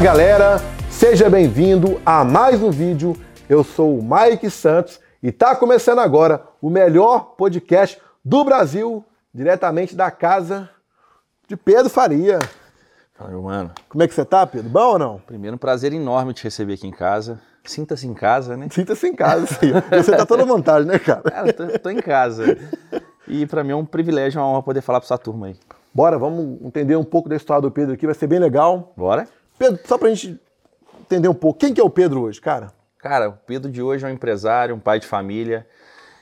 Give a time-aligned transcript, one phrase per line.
[0.00, 0.56] Fala galera,
[0.90, 3.14] seja bem-vindo a mais um vídeo.
[3.46, 9.04] Eu sou o Mike Santos e tá começando agora o melhor podcast do Brasil,
[9.34, 10.70] diretamente da casa
[11.46, 12.38] de Pedro Faria.
[13.12, 13.72] Fala, meu mano.
[13.90, 14.70] Como é que você tá, Pedro?
[14.70, 15.18] Bom ou não?
[15.18, 17.38] Primeiro, um prazer enorme te receber aqui em casa.
[17.62, 18.68] Sinta-se em casa, né?
[18.70, 19.70] Sinta-se em casa, sim.
[19.90, 21.30] Você tá toda vontade, né, cara?
[21.30, 22.56] Cara, tô, tô em casa.
[23.28, 25.56] E pra mim é um privilégio, uma honra poder falar pra sua turma aí.
[25.92, 28.94] Bora, vamos entender um pouco da história do Pedro aqui, vai ser bem legal.
[28.96, 29.28] Bora?
[29.60, 30.40] Pedro, só pra gente
[31.02, 32.72] entender um pouco, quem que é o Pedro hoje, cara?
[32.96, 35.66] Cara, o Pedro de hoje é um empresário, um pai de família.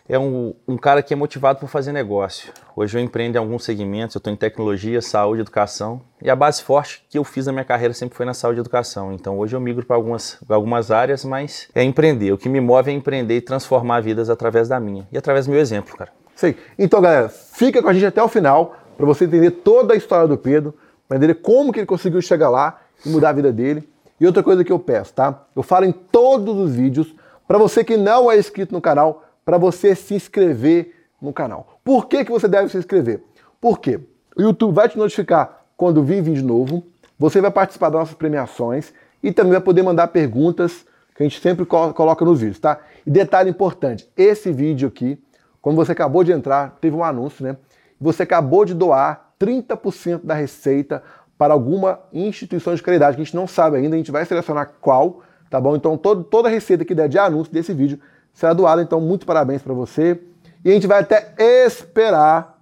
[0.08, 2.52] É um, um cara que é motivado por fazer negócio.
[2.74, 6.00] Hoje eu empreendo em alguns segmentos, eu estou em tecnologia, saúde, educação.
[6.20, 8.62] E a base forte que eu fiz na minha carreira sempre foi na saúde e
[8.62, 9.12] educação.
[9.12, 12.32] Então hoje eu migro para algumas, algumas áreas, mas é empreender.
[12.32, 15.06] O que me move é empreender e transformar vidas através da minha.
[15.12, 16.10] E através do meu exemplo, cara.
[16.34, 16.56] Sei.
[16.76, 20.26] Então, galera, fica com a gente até o final para você entender toda a história
[20.26, 20.74] do Pedro,
[21.06, 23.88] para entender como que ele conseguiu chegar lá e mudar a vida dele.
[24.20, 25.46] E outra coisa que eu peço, tá?
[25.54, 27.14] Eu falo em todos os vídeos,
[27.46, 31.78] para você que não é inscrito no canal, para você se inscrever no canal.
[31.84, 33.22] Por que, que você deve se inscrever?
[33.60, 34.00] Porque
[34.36, 36.84] o YouTube vai te notificar quando vir vídeo novo,
[37.18, 41.40] você vai participar das nossas premiações e também vai poder mandar perguntas que a gente
[41.40, 42.80] sempre coloca nos vídeos, tá?
[43.06, 45.18] E detalhe importante, esse vídeo aqui,
[45.60, 47.56] quando você acabou de entrar, teve um anúncio, né?
[48.00, 51.02] Você acabou de doar 30% da receita
[51.38, 54.72] para alguma instituição de caridade, que a gente não sabe ainda, a gente vai selecionar
[54.80, 55.76] qual, tá bom?
[55.76, 58.00] Então todo, toda a receita que der de anúncio desse vídeo
[58.34, 60.20] será doada, então muito parabéns para você.
[60.64, 62.58] E a gente vai até esperar,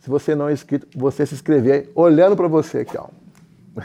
[0.00, 3.06] se você não é inscrito, você se inscrever olhando para você aqui, ó.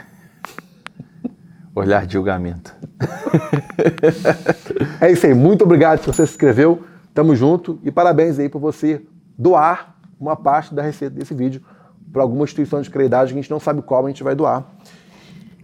[1.72, 2.74] Olhar de julgamento.
[5.00, 6.82] é isso aí, muito obrigado se você se inscreveu,
[7.14, 9.00] tamo junto e parabéns aí por você
[9.38, 11.62] doar uma parte da receita desse vídeo
[12.14, 14.64] para alguma instituição de caridade que a gente não sabe qual a gente vai doar.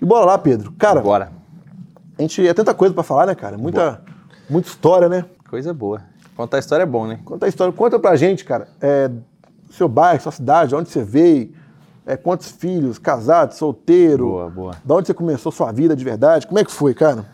[0.03, 0.73] E bora lá, Pedro.
[0.73, 1.31] Cara, bora.
[2.19, 3.57] A gente é tanta coisa para falar, né, cara?
[3.57, 4.03] Muita,
[4.49, 5.25] muita história, né?
[5.49, 6.03] Coisa boa.
[6.37, 7.21] Contar a história é bom, né?
[7.25, 7.73] Contar a história.
[7.73, 8.67] Conta pra gente, cara.
[8.81, 9.09] É,
[9.71, 11.53] seu bairro, sua cidade, onde você veio,
[12.05, 14.27] é, quantos filhos, casado, solteiro.
[14.27, 14.75] Boa, boa.
[14.85, 16.49] Da onde você começou sua vida de verdade?
[16.49, 17.27] Como é que foi, cara?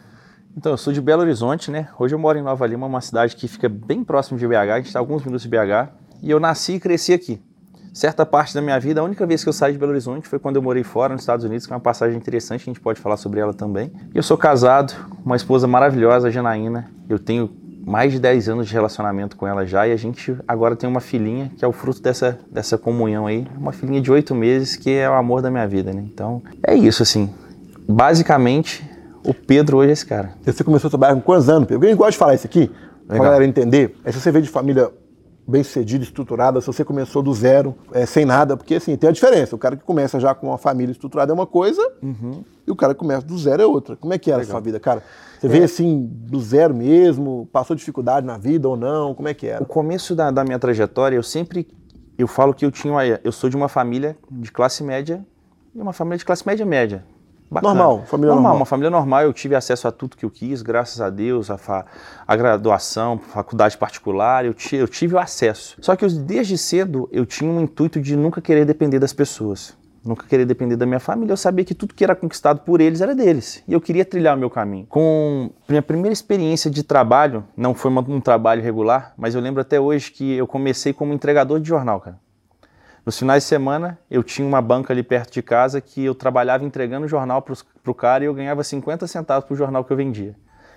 [0.54, 1.88] Então, eu sou de Belo Horizonte, né?
[1.98, 4.76] Hoje eu moro em Nova Lima, uma cidade que fica bem próximo de BH, a
[4.76, 5.88] gente está alguns minutos de BH.
[6.22, 7.42] E eu nasci e cresci aqui
[7.96, 10.38] certa parte da minha vida, a única vez que eu saí de Belo Horizonte foi
[10.38, 13.00] quando eu morei fora, nos Estados Unidos, que é uma passagem interessante, a gente pode
[13.00, 13.90] falar sobre ela também.
[14.14, 14.92] Eu sou casado,
[15.24, 16.90] uma esposa maravilhosa, Janaína.
[17.08, 17.50] Eu tenho
[17.86, 21.00] mais de 10 anos de relacionamento com ela já e a gente agora tem uma
[21.00, 24.90] filhinha que é o fruto dessa, dessa comunhão aí, uma filhinha de 8 meses que
[24.90, 26.04] é o amor da minha vida, né?
[26.04, 27.32] Então, é isso assim.
[27.88, 28.84] Basicamente,
[29.24, 30.32] o Pedro hoje é esse cara.
[30.44, 31.88] Você começou a trabalhar com quantos anos, Pedro?
[31.88, 32.70] Eu gosto de falar isso aqui,
[33.08, 33.96] pra galera entender.
[34.04, 34.90] É se você veio de família
[35.46, 39.12] bem sucedida, estruturada, se você começou do zero, é, sem nada, porque assim, tem a
[39.12, 39.54] diferença.
[39.54, 42.42] O cara que começa já com uma família estruturada é uma coisa, uhum.
[42.66, 43.96] e o cara que começa do zero é outra.
[43.96, 44.50] Como é que era Legal.
[44.50, 45.02] a sua vida, cara?
[45.38, 45.48] Você é.
[45.48, 49.14] veio assim, do zero mesmo, passou dificuldade na vida ou não?
[49.14, 49.62] Como é que era?
[49.62, 51.68] O começo da, da minha trajetória, eu sempre,
[52.18, 55.24] eu falo que eu tinha, eu sou de uma família de classe média,
[55.74, 57.04] e uma família de classe média média.
[57.50, 57.74] Bacana.
[57.74, 58.56] Normal, família normal, normal.
[58.56, 61.56] Uma família normal, eu tive acesso a tudo que eu quis, graças a Deus, a,
[61.56, 61.86] fa
[62.26, 65.76] a graduação, faculdade particular, eu, eu tive o acesso.
[65.80, 69.76] Só que eu, desde cedo eu tinha um intuito de nunca querer depender das pessoas,
[70.04, 71.32] nunca querer depender da minha família.
[71.32, 74.36] Eu sabia que tudo que era conquistado por eles era deles e eu queria trilhar
[74.36, 74.86] o meu caminho.
[74.88, 79.78] Com minha primeira experiência de trabalho, não foi um trabalho regular, mas eu lembro até
[79.78, 82.25] hoje que eu comecei como entregador de jornal, cara.
[83.06, 86.64] Nos finais de semana, eu tinha uma banca ali perto de casa que eu trabalhava
[86.64, 87.54] entregando jornal para
[87.86, 90.34] o cara e eu ganhava 50 centavos por jornal que eu vendia.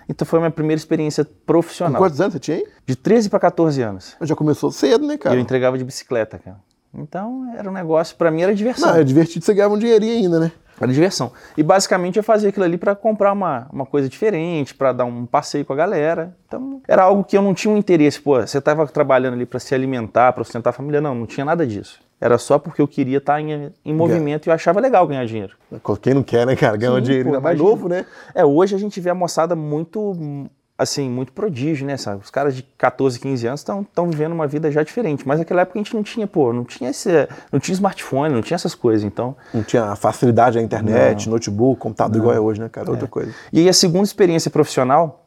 [0.08, 1.94] Então foi a minha primeira experiência profissional.
[1.94, 2.64] Com quantos anos você tinha aí?
[2.86, 4.16] De 13 para 14 anos.
[4.20, 5.34] Já começou cedo, né, cara?
[5.34, 6.58] E eu entregava de bicicleta, cara.
[6.94, 8.92] Então era um negócio, para mim era diversão.
[8.92, 10.52] Não, é divertido, você ganhava um dinheirinho ainda, né?
[10.80, 11.32] Era diversão.
[11.56, 15.26] E basicamente eu fazia aquilo ali para comprar uma, uma coisa diferente, para dar um
[15.26, 16.32] passeio com a galera.
[16.46, 18.20] Então era algo que eu não tinha um interesse.
[18.20, 21.00] Pô, você estava trabalhando ali para se alimentar, para sustentar a família.
[21.00, 21.98] Não, não tinha nada disso.
[22.20, 25.56] Era só porque eu queria estar em, em movimento e eu achava legal ganhar dinheiro.
[26.02, 26.76] Quem não quer, né, cara?
[26.76, 28.04] Ganhar um dinheiro ainda mais novo, né?
[28.34, 30.46] É, hoje a gente vê a moçada muito,
[30.76, 31.96] assim, muito prodígio, né?
[31.96, 32.20] Sabe?
[32.22, 35.26] Os caras de 14, 15 anos estão vivendo uma vida já diferente.
[35.26, 37.08] Mas naquela época a gente não tinha, pô, não tinha esse.
[37.50, 39.34] Não tinha smartphone, não tinha essas coisas, então.
[39.54, 41.32] Não tinha a facilidade da internet, não.
[41.32, 42.24] notebook, computador não.
[42.24, 42.88] igual é hoje, né, cara?
[42.88, 42.90] É.
[42.90, 43.32] Outra coisa.
[43.50, 45.24] E aí a segunda experiência profissional,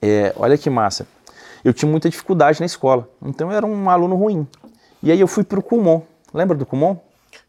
[0.00, 1.06] é, olha que massa.
[1.62, 3.06] Eu tinha muita dificuldade na escola.
[3.22, 4.46] Então eu era um aluno ruim.
[5.02, 6.02] E aí eu fui para o Kumon.
[6.32, 6.98] Lembra do Kumon?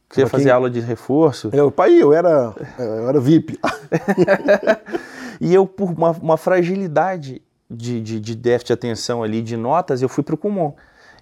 [0.09, 1.49] Que ia fazer aula de reforço.
[1.51, 3.59] Eu, pai, eu era, eu era VIP.
[5.41, 10.01] e eu, por uma, uma fragilidade de, de, de, déficit de atenção ali, de notas,
[10.01, 10.73] eu fui para o Kumon.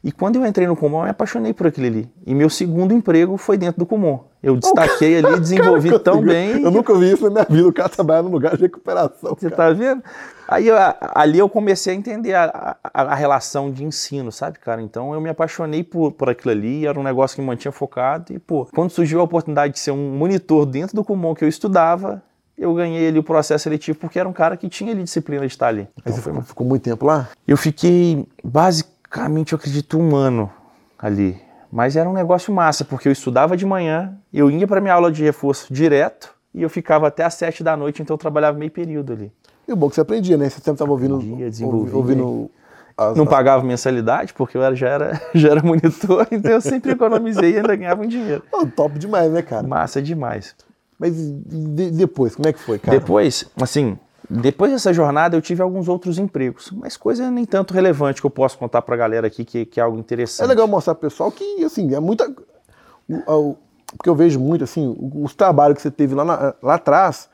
[0.05, 2.07] E quando eu entrei no Kumon, eu me apaixonei por aquilo ali.
[2.27, 4.19] E meu segundo emprego foi dentro do Kumon.
[4.43, 6.61] Eu destaquei ali, desenvolvi Cara, tão bem.
[6.61, 9.35] Eu nunca vi isso na minha vida, o cara trabalhar num lugar de recuperação.
[9.35, 9.55] Você cara.
[9.55, 10.03] tá vendo?
[10.47, 10.75] Aí eu-
[11.15, 14.79] ali eu comecei a entender a, a- a relação de ensino, sabe, cara?
[14.79, 18.31] Então eu me apaixonei por, por aquilo ali, era um negócio que me mantinha focado.
[18.31, 21.49] E, pô, quando surgiu a oportunidade de ser um monitor dentro do Kumon que eu
[21.49, 22.21] estudava,
[22.55, 25.47] eu ganhei ali o processo seletivo porque era um cara que tinha ali disciplina de
[25.51, 25.81] estar ali.
[25.81, 27.27] Aí Então você foi ficou, muito tempo lá?
[27.47, 28.27] eu fiquei
[29.15, 30.51] basicamente, eu acredito, um ano
[30.99, 31.37] ali.
[31.71, 35.11] Mas era um negócio massa, porque eu estudava de manhã, eu ia para minha aula
[35.11, 38.71] de reforço direto e eu ficava até às sete da noite, então eu trabalhava meio
[38.71, 39.31] período ali.
[39.67, 40.45] E o bom que você aprendia, né?
[40.49, 41.15] Você sempre estava ouvindo.
[41.15, 41.95] Aprendia, desenvolvia.
[41.95, 42.51] ouvi- ouvindo
[42.97, 46.91] as- Não pagava mensalidade, porque eu era- já, era, já era monitor, então eu sempre
[46.91, 48.43] economizei e ainda ganhava um dinheiro.
[48.51, 49.67] Pô, top demais, né, cara?
[49.67, 50.55] Massa demais.
[50.99, 52.97] Mas de- depois, como é que foi, cara?
[52.99, 53.97] Depois, assim,
[54.29, 58.31] depois dessa jornada eu tive alguns outros empregos, mas coisa nem tanto relevante que eu
[58.31, 60.45] posso contar pra galera aqui, que, que é algo interessante.
[60.45, 62.33] É legal mostrar pro pessoal que, assim, é muita.
[63.97, 67.29] Porque eu vejo muito, assim, os trabalhos que você teve lá, na- lá atrás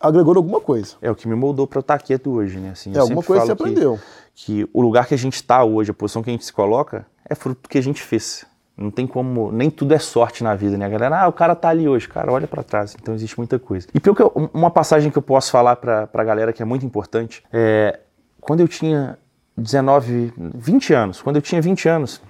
[0.00, 0.94] agregou alguma coisa.
[1.02, 2.70] É o que me moldou para eu estar quieto hoje, né?
[2.70, 3.98] Assim, É, alguma coisa você que- aprendeu.
[4.34, 7.04] Que, o lugar que a gente está hoje, a posição que a gente se coloca,
[7.28, 8.46] é fruto do que a gente fez.
[8.80, 10.86] Não tem como, nem tudo é sorte na vida, né?
[10.86, 12.96] A galera, ah, o cara tá ali hoje, cara, olha para trás.
[12.98, 13.86] Então existe muita coisa.
[13.92, 16.64] E pelo que eu- uma passagem que eu posso falar para a galera que é
[16.64, 18.00] muito importante é
[18.40, 19.18] quando eu tinha
[19.54, 22.22] 19, 20 anos, quando eu tinha 20 anos,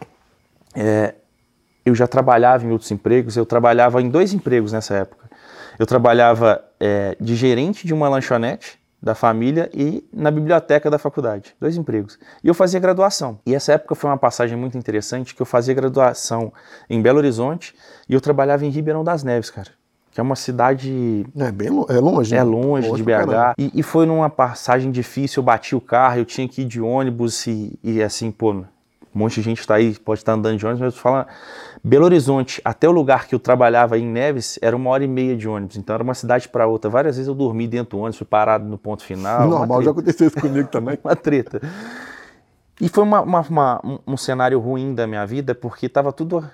[0.75, 1.15] é,
[1.87, 5.31] eu já trabalhava em outros empregos, eu trabalhava em dois empregos nessa época.
[5.79, 11.55] Eu trabalhava é, de gerente de uma lanchonete da família e na biblioteca da faculdade,
[11.59, 12.19] dois empregos.
[12.45, 13.39] E eu fazia graduação.
[13.47, 16.53] E essa época foi uma passagem muito interessante, que eu fazia graduação
[16.89, 17.75] em Belo Horizonte
[18.09, 19.71] e eu trabalhava em Ribeirão das Neves, cara,
[20.11, 22.41] que é uma cidade É bem é longe, né?
[22.41, 23.55] é longe de pra caramba.
[23.57, 23.63] BH.
[23.63, 26.81] E, e foi numa passagem difícil, eu bati o carro, eu tinha que ir de
[26.81, 28.65] ônibus e, e assim, pô, um
[29.15, 31.27] monte de gente tá aí, pode estar andando de ônibus, mas eu falando,
[31.83, 35.35] Belo Horizonte, até o lugar que eu trabalhava em Neves, era uma hora e meia
[35.35, 36.91] de ônibus, então era uma cidade para outra.
[36.91, 39.49] Várias vezes eu dormi dentro do ônibus, fui parado no ponto final.
[39.49, 40.99] Normal, já aconteceu isso comigo também.
[41.03, 41.61] uma treta.
[42.79, 46.45] E foi uma- uma- uma- um, cenário ruim da minha vida, porque tava tudo.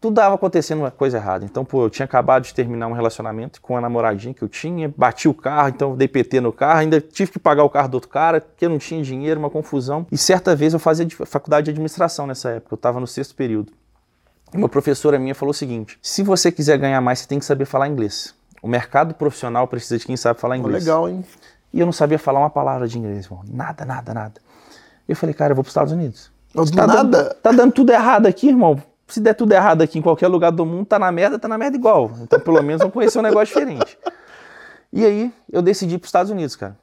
[0.00, 1.44] Tudo dava acontecendo uma coisa errada.
[1.44, 4.92] Então, pô, eu tinha acabado de terminar um relacionamento com a namoradinha que eu tinha,
[4.96, 7.94] bati o carro, então dei PT no carro, ainda tive que pagar o carro do
[7.94, 10.06] outro cara, porque eu não tinha dinheiro, uma confusão.
[10.12, 13.34] E certa vez eu fazia de- faculdade de administração nessa época, eu estava no sexto
[13.34, 13.72] período.
[14.52, 17.64] Uma professora minha falou o seguinte: se você quiser ganhar mais, você tem que saber
[17.64, 18.34] falar inglês.
[18.62, 20.84] O mercado profissional precisa de quem sabe falar inglês.
[20.84, 21.24] legal, hein?
[21.72, 23.42] E eu não sabia falar uma palavra de inglês, irmão.
[23.48, 24.40] Nada, nada, nada.
[25.06, 26.30] Eu falei, cara, eu vou para os Estados Unidos.
[26.54, 27.04] Do Tá nada.
[27.04, 28.82] Dando, tá dando tudo errado aqui, irmão.
[29.06, 31.56] Se der tudo errado aqui em qualquer lugar do mundo, tá na merda, tá na
[31.56, 32.10] merda igual.
[32.20, 33.98] Então, pelo menos, eu conheci um negócio diferente.
[34.92, 36.76] E aí, eu decidi ir para os Estados Unidos, cara.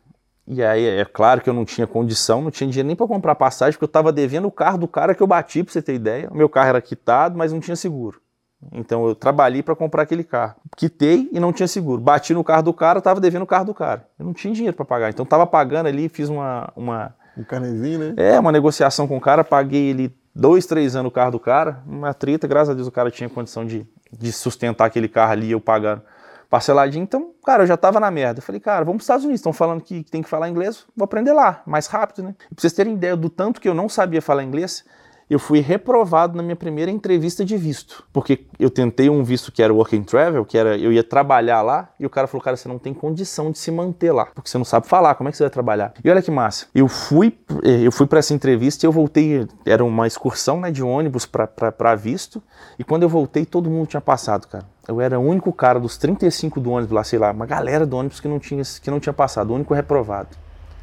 [0.48, 3.34] E aí, é claro que eu não tinha condição, não tinha dinheiro nem para comprar
[3.34, 5.96] passagem, porque eu tava devendo o carro do cara que eu bati, pra você ter
[5.96, 6.30] ideia.
[6.32, 8.22] O meu carro era quitado, mas não tinha seguro.
[8.72, 10.56] Então, eu trabalhei para comprar aquele carro.
[10.78, 12.00] Quitei e não tinha seguro.
[12.00, 14.08] Bati no carro do cara, tava devendo o carro do cara.
[14.20, 15.10] Eu não tinha dinheiro para pagar.
[15.10, 18.14] Então, tava pagando ali, fiz uma, uma, Um carnezinho, né?
[18.16, 21.82] é, uma negociação com o cara, paguei ele dois, três anos o carro do cara,
[21.88, 25.52] uma treta, graças a Deus o cara tinha condição de, de sustentar aquele carro ali,
[25.52, 26.02] eu pagando
[26.50, 27.04] parceladinho.
[27.04, 28.40] Então, cara, eu já tava na merda.
[28.40, 30.86] Eu falei, cara, vamos para os Estados Unidos, estão falando que tem que falar inglês,
[30.96, 32.36] vou aprender lá, mais rápido, né?
[32.52, 34.84] E vocês terem ideia do tanto que eu não sabia falar inglês,
[35.30, 38.04] eu fui reprovado na minha primeira entrevista de visto.
[38.14, 41.62] Porque eu tentei um visto que era work and travel, que era eu ia trabalhar
[41.62, 44.50] lá, e o cara falou, cara, você não tem condição de se manter lá, porque
[44.50, 45.94] você não sabe falar, como é que você vai trabalhar?
[46.04, 49.48] E olha que massa, eu fui, eh, eu fui para essa entrevista e eu voltei,
[49.66, 52.42] era uma excursão né, de ônibus para visto,
[52.78, 54.66] e quando eu voltei, todo mundo tinha passado, cara.
[54.88, 57.98] Eu era o único cara dos 35 do ônibus lá, sei lá, uma galera do
[57.98, 60.30] ônibus que não tinha, que não tinha passado, o único reprovado.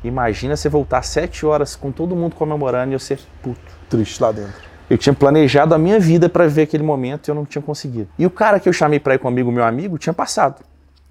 [0.03, 3.72] Imagina você voltar sete horas com todo mundo comemorando e eu ser puto.
[3.93, 4.55] Triste lá dentro.
[4.89, 8.09] Eu tinha planejado a minha vida para ver aquele momento e eu não tinha conseguido.
[8.19, 10.63] E o cara que eu chamei para ir com amigo meu amigo tinha passado.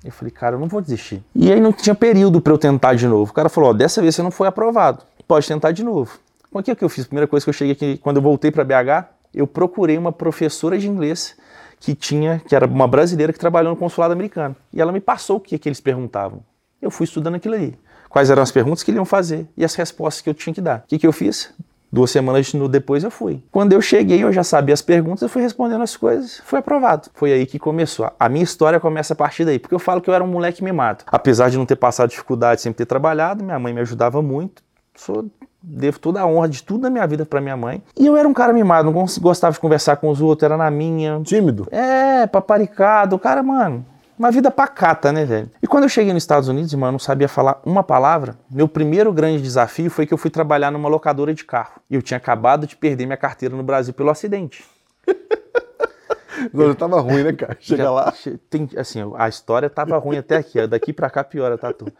[0.03, 1.23] Eu falei, cara, eu não vou desistir.
[1.35, 3.29] E aí não tinha período para eu tentar de novo.
[3.29, 5.03] O cara falou, ó, dessa vez você não foi aprovado.
[5.27, 6.17] Pode tentar de novo.
[6.50, 7.05] Então, O que é que eu fiz?
[7.05, 10.11] A primeira coisa que eu cheguei aqui, quando eu voltei para BH, eu procurei uma
[10.11, 11.35] professora de inglês
[11.79, 14.55] que tinha, que era uma brasileira que trabalhou no consulado americano.
[14.73, 16.43] E ela me passou o que, que eles perguntavam.
[16.81, 17.77] Eu fui estudando aquilo ali.
[18.09, 20.61] Quais eram as perguntas que eles iam fazer e as respostas que eu tinha que
[20.61, 20.79] dar.
[20.79, 21.53] O que, que eu fiz?
[21.91, 23.43] Duas semanas depois eu fui.
[23.51, 27.10] Quando eu cheguei, eu já sabia as perguntas, eu fui respondendo as coisas, fui aprovado.
[27.13, 28.10] Foi aí que começou.
[28.19, 30.63] A minha história começa a partir daí, porque eu falo que eu era um moleque
[30.63, 31.03] mimado.
[31.07, 34.63] Apesar de não ter passado dificuldade, sempre ter trabalhado, minha mãe me ajudava muito.
[34.95, 35.25] Sou,
[35.62, 37.81] devo toda a honra de tudo da minha vida para minha mãe.
[37.98, 40.55] E eu era um cara mimado, não gos- gostava de conversar com os outros, era
[40.57, 41.19] na minha.
[41.24, 41.67] Tímido?
[41.71, 43.86] É, paparicado, o cara, mano,
[44.22, 45.50] Uma vida pacata, né, velho?
[45.63, 48.38] E quando eu cheguei nos Estados Unidos, irmão, eu não sabia falar uma palavra.
[48.51, 51.82] Meu primeiro grande desafio foi que eu fui trabalhar numa locadora de carro.
[51.90, 54.63] E eu tinha acabado de perder minha carteira no Brasil pelo acidente.
[56.54, 57.58] Não, já tava ruim, né, cara?
[57.60, 58.13] Chega Já- lá.
[58.48, 60.60] Tem, assim, a história tava ruim até aqui.
[60.60, 60.68] ó.
[60.68, 61.92] Daqui pra cá piora, tá tudo.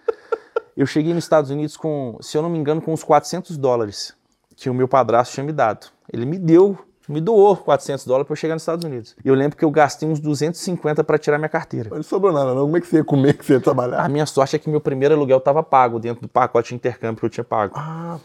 [0.78, 4.14] Eu cheguei nos Estados Unidos com, se eu não me engano, com uns 400 dólares
[4.56, 5.88] que o meu padrasto tinha me dado.
[6.14, 6.78] Ele me deu,
[7.12, 9.16] me doou 400 dólares pra eu chegar nos Estados Unidos.
[9.24, 11.90] E eu lembro que eu gastei uns 250 pra tirar minha carteira.
[11.90, 12.62] Mas Não sobrou nada, não.
[12.64, 14.10] Como é que você ia comer, que você ia A trabalhar?
[14.10, 17.26] minha sorte é que meu primeiro aluguel estava pago dentro do pacote de intercâmbio que
[17.26, 17.74] eu tinha pago.
[17.78, 18.18] Ah,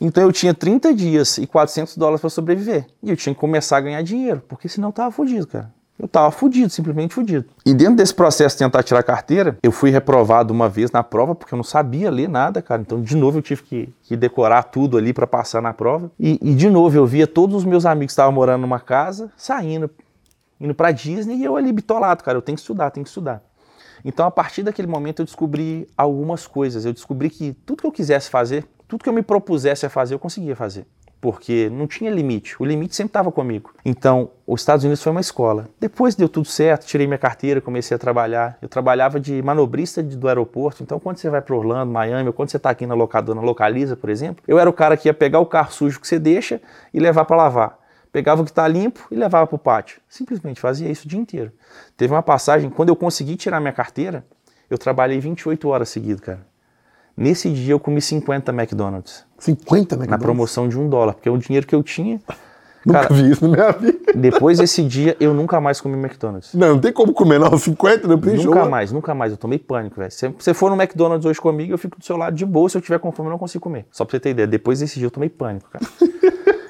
[0.00, 2.86] Então eu tinha 30 dias e 400 dólares para sobreviver.
[3.02, 5.72] E eu tinha que começar a ganhar dinheiro, porque senão eu tava fudido, cara.
[6.00, 7.44] Eu tava fudido, simplesmente fudido.
[7.64, 11.02] E dentro desse processo de tentar tirar a carteira, eu fui reprovado uma vez na
[11.02, 12.80] prova, porque eu não sabia ler nada, cara.
[12.80, 16.10] Então, de novo, eu tive que, que decorar tudo ali para passar na prova.
[16.18, 19.30] E, e, de novo, eu via todos os meus amigos que estavam morando numa casa,
[19.36, 19.90] saindo,
[20.58, 22.38] indo pra Disney, e eu ali bitolado, cara.
[22.38, 23.42] Eu tenho que estudar, tenho que estudar.
[24.02, 26.86] Então, a partir daquele momento, eu descobri algumas coisas.
[26.86, 30.14] Eu descobri que tudo que eu quisesse fazer, tudo que eu me propusesse a fazer,
[30.14, 30.86] eu conseguia fazer.
[31.20, 32.56] Porque não tinha limite.
[32.58, 33.72] O limite sempre estava comigo.
[33.84, 35.68] Então, os Estados Unidos foi uma escola.
[35.78, 38.56] Depois deu tudo certo, tirei minha carteira, comecei a trabalhar.
[38.62, 40.82] Eu trabalhava de manobrista do aeroporto.
[40.82, 43.96] Então, quando você vai para Orlando, Miami, ou quando você está aqui na locadora, Localiza,
[43.96, 46.60] por exemplo, eu era o cara que ia pegar o carro sujo que você deixa
[46.92, 47.78] e levar para lavar.
[48.12, 50.00] Pegava o que está limpo e levava para o pátio.
[50.08, 51.52] Simplesmente fazia isso o dia inteiro.
[51.96, 54.24] Teve uma passagem, quando eu consegui tirar minha carteira,
[54.68, 56.50] eu trabalhei 28 horas seguidas, cara.
[57.16, 59.26] Nesse dia eu comi 50 McDonald's.
[59.40, 60.22] 50 Na McDonald's?
[60.24, 62.20] promoção de um dólar, porque é o dinheiro que eu tinha.
[62.86, 63.98] Nunca Cara, vi isso na minha vida.
[64.14, 66.54] depois desse dia eu nunca mais comi McDonald's.
[66.54, 67.58] Não, não tem como comer, não.
[67.58, 68.70] 50, não tem Nunca jogo.
[68.70, 69.32] mais, nunca mais.
[69.32, 70.10] Eu tomei pânico, velho.
[70.10, 72.70] Se você for no McDonald's hoje comigo, eu fico do seu lado de boa.
[72.70, 73.84] Se eu tiver com fome, eu não consigo comer.
[73.92, 74.46] Só pra você ter ideia.
[74.46, 75.84] Depois desse dia eu tomei pânico, cara.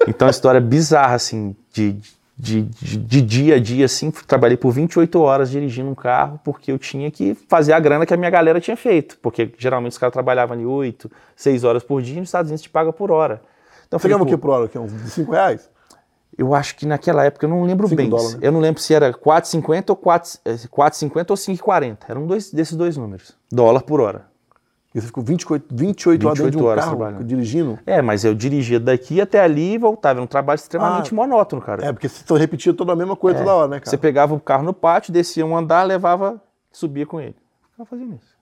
[0.08, 2.10] Então, a história bizarra, assim, de, de,
[2.40, 4.10] de, de dia a dia, assim.
[4.10, 8.14] Trabalhei por 28 horas dirigindo um carro, porque eu tinha que fazer a grana que
[8.14, 9.18] a minha galera tinha feito.
[9.20, 12.62] Porque geralmente os caras trabalhavam ali 8, 6 horas por dia e nos Estados Unidos
[12.62, 13.42] te paga por hora.
[13.86, 14.68] Então, Você ganhava o que por hora?
[14.68, 15.68] Que é uns 5 reais?
[16.38, 18.08] Eu acho que naquela época, eu não lembro bem.
[18.08, 18.40] dólares, né?
[18.42, 21.98] Eu não lembro se era 4,50 ou 4 eh, 4,50 ou 5,40.
[22.08, 23.36] Eram dois desses dois números.
[23.52, 24.29] Dólar por hora.
[24.92, 27.24] E você ficou 28, 28 horas dentro de 28 um horas carro trabalhando.
[27.24, 27.78] dirigindo?
[27.86, 30.18] É, mas eu dirigia daqui até ali e voltava.
[30.18, 31.14] Era um trabalho extremamente Ah.
[31.14, 31.86] monótono, cara.
[31.86, 33.88] É, porque você só repetia toda a mesma coisa toda hora, né, cara?
[33.88, 36.42] Você pegava o carro no pátio, descia um andar, levava,
[36.72, 37.36] subia com ele.
[37.70, 38.34] Ficava fazendo isso.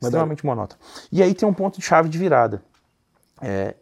[0.00, 0.80] Mas Extremamente monótono.
[1.12, 2.60] E aí tem um ponto de chave de virada.
[3.40, 3.74] É,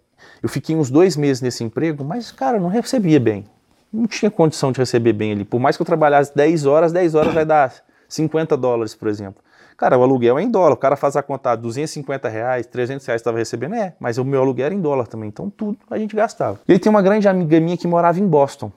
[0.43, 3.45] eu fiquei uns dois meses nesse emprego, mas, cara, eu não recebia bem.
[3.91, 5.45] Não tinha condição de receber bem ali.
[5.45, 7.73] Por mais que eu trabalhasse 10 horas, 10 horas vai dar
[8.09, 9.43] 50 dólares, por exemplo.
[9.83, 10.75] Cara, o aluguel é em dólar.
[10.75, 13.97] O cara faz a conta, 250 reais, 300 reais estava recebendo, é.
[13.99, 15.29] Mas o meu aluguel era em dólar também.
[15.29, 16.61] Então tudo a gente gastava.
[16.69, 18.71] E aí tem uma grande amiga minha que morava em Boston.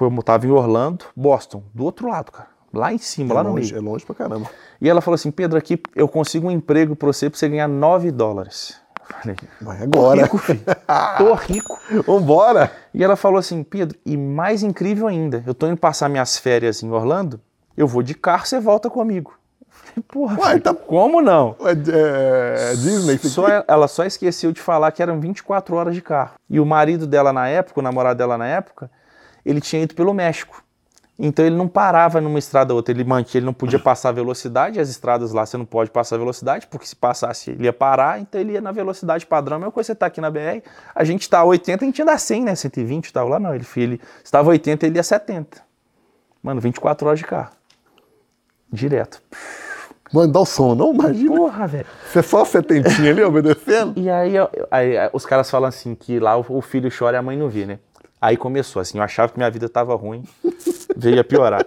[0.00, 2.48] Eu estava em Orlando, Boston, do outro lado, cara.
[2.72, 3.86] Lá em cima, é lá no longe, meio.
[3.86, 4.48] é longe pra caramba.
[4.80, 7.68] E ela falou assim: Pedro, aqui eu consigo um emprego pra você pra você ganhar
[7.68, 8.80] 9 dólares.
[9.10, 10.22] Eu falei: Vai agora.
[10.22, 10.62] rico, filho.
[11.18, 11.78] Tô rico.
[12.06, 12.72] Vambora!
[12.94, 16.82] E ela falou assim: Pedro, e mais incrível ainda, eu tô indo passar minhas férias
[16.82, 17.38] em Orlando,
[17.76, 19.38] eu vou de carro, você volta comigo.
[20.08, 21.56] Porra, Uai, tá- como não?
[21.60, 26.32] É, é, Disney, Só, ela só esqueceu de falar que eram 24 horas de carro.
[26.48, 28.90] E o marido dela na época, o namorado dela na época,
[29.44, 30.62] ele tinha ido pelo México.
[31.22, 34.80] Então ele não parava numa estrada ou outra, ele mantinha, ele não podia passar velocidade,
[34.80, 38.40] as estradas lá você não pode passar velocidade, porque se passasse ele ia parar, então
[38.40, 39.56] ele ia na velocidade padrão.
[39.56, 40.62] A mesma coisa você tá aqui na BR,
[40.94, 43.28] a gente tá a 80, a gente ia dar 100, né, 120 e tal.
[43.28, 45.62] Lá não, ele, ele estava 80, ele ia 70.
[46.42, 47.50] Mano, 24 horas de carro.
[48.72, 49.22] Direto.
[50.12, 50.92] Mano, dá o som, não?
[50.92, 51.36] Imagina.
[51.36, 51.86] Porra, velho.
[52.10, 53.92] Você é só setentinha ali obedecendo?
[53.98, 57.22] E aí, eu- aí, os caras falam assim que lá o, filho chora e a
[57.22, 57.78] mãe não vê, né?
[58.20, 60.24] Aí começou assim, eu achava que minha vida tava ruim,
[60.96, 61.64] veio a piorar.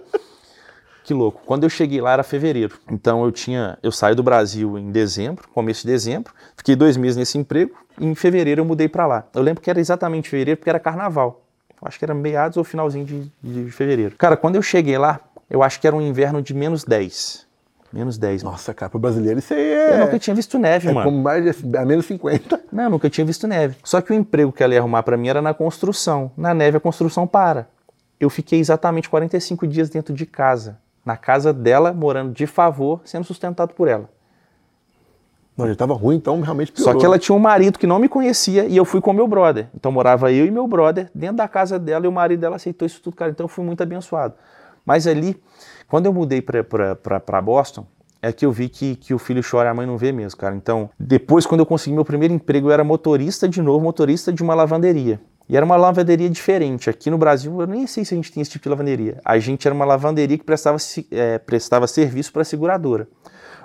[1.04, 1.42] Que louco.
[1.46, 2.78] Quando eu cheguei lá era fevereiro.
[2.90, 7.18] Então eu tinha, eu saí do Brasil em dezembro, começo de dezembro, fiquei dois meses
[7.18, 7.76] nesse emprego.
[8.00, 9.26] E em fevereiro eu mudei pra lá.
[9.34, 11.42] Eu lembro que era exatamente fevereiro porque era carnaval.
[11.82, 14.16] Eu acho que era meados ou finalzinho de, de fevereiro.
[14.18, 15.20] Cara, quando eu cheguei lá,
[15.50, 17.46] eu acho que era um inverno de menos 10.
[17.94, 18.54] Menos 10, mano.
[18.54, 19.98] Nossa, cara, pro brasileiro isso aí Eu é.
[20.06, 21.06] nunca tinha visto neve, É mano.
[21.06, 22.60] como mais de, a menos 50.
[22.72, 23.78] Não, nunca tinha visto neve.
[23.84, 26.32] Só que o emprego que ela ia arrumar pra mim era na construção.
[26.36, 27.68] Na neve a construção para.
[28.20, 30.80] Eu fiquei exatamente 45 dias dentro de casa.
[31.06, 34.10] Na casa dela, morando de favor, sendo sustentado por ela.
[35.56, 36.94] Não, já tava ruim, então realmente piorou.
[36.94, 39.28] Só que ela tinha um marido que não me conhecia e eu fui com meu
[39.28, 39.68] brother.
[39.76, 42.88] Então morava eu e meu brother dentro da casa dela e o marido dela aceitou
[42.88, 43.30] isso tudo, cara.
[43.30, 44.34] Então eu fui muito abençoado.
[44.84, 45.40] Mas ali,
[45.94, 47.86] quando eu mudei pra Boston,
[48.20, 50.40] é que eu vi que, que o filho chora e a mãe não vê mesmo,
[50.40, 50.56] cara.
[50.56, 54.42] Então, depois, quando eu consegui meu primeiro emprego, eu era motorista de novo, motorista de
[54.42, 55.22] uma lavanderia.
[55.48, 56.90] E era uma lavanderia diferente.
[56.90, 59.22] Aqui no Brasil, eu nem sei se a gente tem esse tipo de lavanderia.
[59.24, 60.78] A gente era uma lavanderia que prestava,
[61.12, 63.08] é, prestava serviço para a seguradora.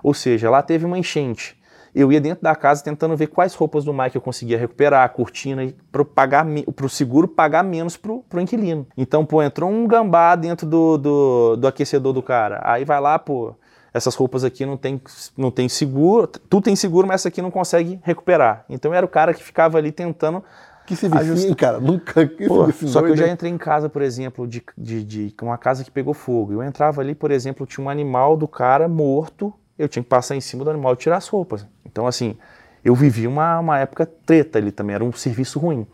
[0.02, 1.57] Ou seja, lá teve uma enchente.
[1.98, 5.08] Eu ia dentro da casa tentando ver quais roupas do Mike eu conseguia recuperar, a
[5.08, 8.86] cortina, para o seguro pagar menos para o inquilino.
[8.96, 12.60] Então, pô, entrou um gambá dentro do, do, do aquecedor do cara.
[12.62, 13.52] Aí vai lá, pô,
[13.92, 15.02] essas roupas aqui não tem,
[15.36, 18.64] não tem seguro, tu tem seguro, mas essa aqui não consegue recuperar.
[18.68, 20.44] Então era o cara que ficava ali tentando.
[20.86, 24.02] Que se vicia, cara, nunca que Pô, Só que eu já entrei em casa, por
[24.02, 26.52] exemplo, de, de, de uma casa que pegou fogo.
[26.52, 30.34] Eu entrava ali, por exemplo, tinha um animal do cara morto, eu tinha que passar
[30.34, 31.66] em cima do animal e tirar as roupas.
[31.84, 32.36] Então, assim,
[32.84, 35.86] eu vivi uma, uma época treta ali também, era um serviço ruim.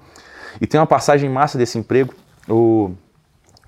[0.60, 2.14] E tem uma passagem massa desse emprego,
[2.48, 2.92] o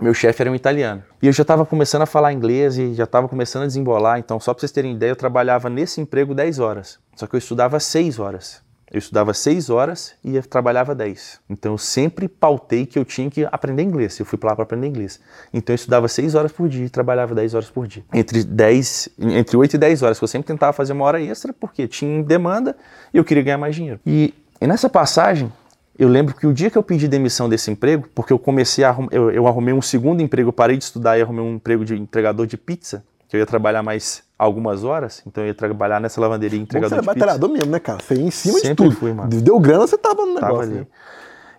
[0.01, 1.03] meu chefe era um italiano.
[1.23, 4.19] E eu já estava começando a falar inglês e já estava começando a desembolar.
[4.19, 6.99] Então, só para vocês terem ideia, eu trabalhava nesse emprego 10 horas.
[7.15, 8.66] Só que eu estudava 6 horas.
[8.97, 11.41] Eu estudava 6 horas e trabalhava 10.
[11.51, 14.19] Então, eu sempre pautei que eu tinha que aprender inglês.
[14.19, 15.21] Eu fui para lá para aprender inglês.
[15.53, 18.03] Então, eu estudava 6 horas por dia e trabalhava 10 horas por dia.
[18.11, 21.87] Entre, 10, entre 8 e 10 horas, eu sempre tentava fazer uma hora extra porque
[21.87, 22.75] tinha demanda
[23.13, 24.01] e eu queria ganhar mais dinheiro.
[24.07, 25.53] E, e nessa passagem,
[25.99, 28.97] eu lembro que o dia que eu pedi demissão desse emprego, porque eu comecei a
[29.11, 32.47] eu, eu arrumei um segundo emprego, parei de estudar e arrumei um emprego de entregador
[32.47, 36.61] de pizza, que eu ia trabalhar mais algumas horas, então eu ia trabalhar nessa lavanderia
[36.61, 38.03] entregador Bom, você é batalhador mesmo, né, cara?
[38.03, 38.97] Você ia em cima Sempre de tudo.
[38.97, 39.31] Fui, mano.
[39.31, 40.51] Deu grana, você tava no negócio.
[40.51, 40.75] Tava ali.
[40.75, 40.87] Né?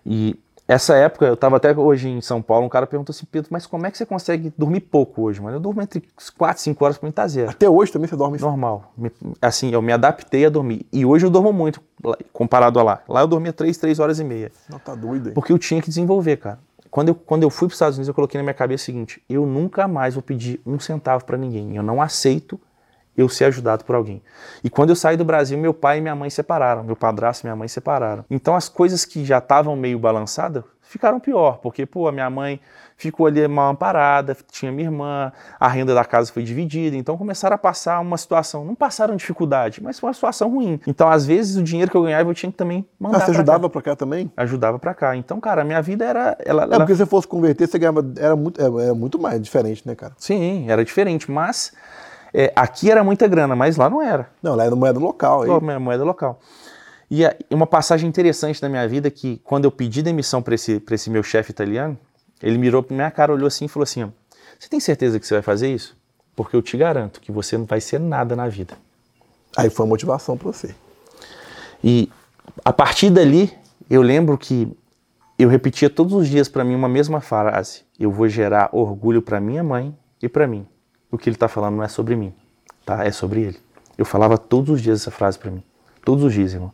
[0.06, 3.48] E essa época, eu estava até hoje em São Paulo, um cara perguntou assim, Pedro,
[3.50, 5.56] mas como é que você consegue dormir pouco hoje, mano?
[5.56, 6.02] Eu durmo entre
[6.36, 7.50] 4 e 5 horas para mim tá zero.
[7.50, 8.38] Até hoje também você dorme?
[8.38, 8.92] Normal.
[9.40, 10.86] Assim, eu me adaptei a dormir.
[10.92, 11.80] E hoje eu durmo muito,
[12.34, 13.02] comparado a lá.
[13.08, 14.52] Lá eu dormia 3, 3 horas e meia.
[14.68, 15.34] Não, tá doido, hein?
[15.34, 16.58] Porque eu tinha que desenvolver, cara.
[16.90, 18.84] Quando eu, quando eu fui para os Estados Unidos, eu coloquei na minha cabeça o
[18.84, 21.76] seguinte, eu nunca mais vou pedir um centavo para ninguém.
[21.76, 22.60] Eu não aceito
[23.18, 24.22] eu ser ajudado por alguém.
[24.62, 27.46] E quando eu saí do Brasil, meu pai e minha mãe separaram, meu padrasto e
[27.46, 28.24] minha mãe separaram.
[28.30, 32.60] Então as coisas que já estavam meio balançadas ficaram pior, porque pô, a minha mãe
[32.96, 37.54] ficou ali mal amparada, tinha minha irmã, a renda da casa foi dividida, então começaram
[37.54, 40.80] a passar uma situação, não passaram dificuldade, mas foi uma situação ruim.
[40.86, 43.18] Então às vezes o dinheiro que eu ganhava eu tinha que também mandar.
[43.18, 43.90] Ah, você ajudava para cá.
[43.90, 43.96] cá.
[43.96, 44.32] também?
[44.36, 45.14] Ajudava para cá.
[45.16, 48.04] Então, cara, a minha vida era ela, É porque se você fosse converter, você ganhava
[48.16, 50.14] era muito é, era muito mais diferente, né, cara?
[50.16, 51.72] Sim, era diferente, mas
[52.32, 54.30] é, aqui era muita grana, mas lá não era.
[54.42, 55.42] Não, lá era moeda local.
[55.42, 55.78] Aí.
[55.78, 56.40] Moeda local.
[57.10, 60.82] E uma passagem interessante da minha vida é que quando eu pedi demissão para esse,
[60.90, 61.98] esse meu chefe italiano,
[62.42, 64.08] ele mirou para minha cara, olhou assim e falou assim: ó,
[64.58, 65.96] Você tem certeza que você vai fazer isso?
[66.36, 68.74] Porque eu te garanto que você não vai ser nada na vida.
[69.56, 70.74] Aí foi a motivação para você.
[71.82, 72.10] E
[72.64, 73.52] a partir dali,
[73.88, 74.70] eu lembro que
[75.38, 79.40] eu repetia todos os dias para mim uma mesma frase: Eu vou gerar orgulho para
[79.40, 80.66] minha mãe e para mim
[81.10, 82.32] o que ele está falando não é sobre mim,
[82.84, 83.04] tá?
[83.04, 83.58] É sobre ele.
[83.96, 85.62] Eu falava todos os dias essa frase para mim.
[86.04, 86.72] Todos os dias, irmão.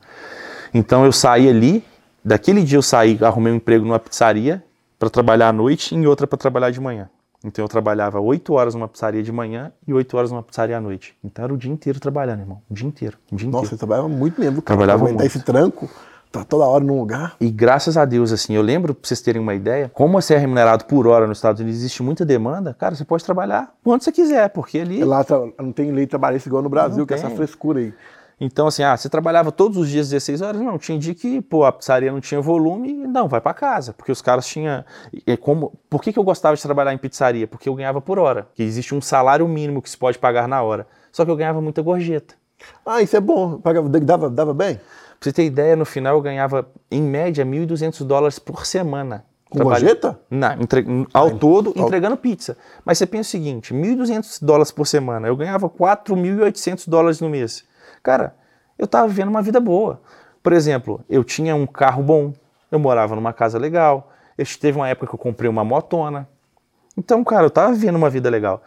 [0.73, 1.85] Então eu saí ali,
[2.25, 4.62] daquele dia eu saí, arrumei um emprego numa pizzaria
[4.99, 7.09] para trabalhar à noite e em outra para trabalhar de manhã.
[7.44, 10.81] Então eu trabalhava 8 horas numa pizzaria de manhã e 8 horas numa pizzaria à
[10.81, 11.14] noite.
[11.23, 12.62] Então era o dia inteiro trabalhando, irmão.
[12.70, 13.18] O dia inteiro.
[13.31, 13.70] O dia Nossa, inteiro.
[13.70, 14.62] você trabalhava muito mesmo.
[14.62, 14.79] Cara.
[14.79, 15.23] Trabalhava muito.
[15.23, 15.88] esse tranco
[16.38, 17.37] tá toda hora num lugar.
[17.40, 20.38] E graças a Deus, assim, eu lembro, pra vocês terem uma ideia, como você é
[20.38, 24.11] remunerado por hora nos Estados Unidos, existe muita demanda, cara, você pode trabalhar quando você
[24.11, 25.05] quiser, porque ali...
[25.05, 25.25] Lá
[25.61, 27.94] não tem lei trabalhista igual no Brasil, não que é essa frescura aí.
[28.40, 30.61] Então, assim, ah, você trabalhava todos os dias 16 horas?
[30.61, 34.11] Não, tinha dia que, pô, a pizzaria não tinha volume, não, vai para casa, porque
[34.11, 34.85] os caras tinham...
[35.40, 35.73] Como...
[35.88, 37.47] Por que, que eu gostava de trabalhar em pizzaria?
[37.47, 40.61] Porque eu ganhava por hora, que existe um salário mínimo que se pode pagar na
[40.62, 42.35] hora, só que eu ganhava muita gorjeta.
[42.85, 43.61] Ah, isso é bom,
[44.03, 44.77] dava, dava bem?
[44.77, 44.83] Pra
[45.20, 49.24] você ter ideia, no final eu ganhava, em média, 1.200 dólares por semana.
[49.48, 50.18] Com gorjeta?
[50.31, 50.85] Não, entre...
[51.12, 51.85] ao ah, todo, ao...
[51.85, 52.57] entregando pizza.
[52.85, 57.64] Mas você pensa o seguinte, 1.200 dólares por semana, eu ganhava 4.800 dólares no mês.
[58.03, 58.35] Cara,
[58.79, 60.00] eu tava vivendo uma vida boa.
[60.42, 62.33] Por exemplo, eu tinha um carro bom,
[62.70, 66.29] eu morava numa casa legal, eu teve uma época que eu comprei uma motona.
[66.96, 68.62] Então, cara, eu tava vivendo uma vida legal.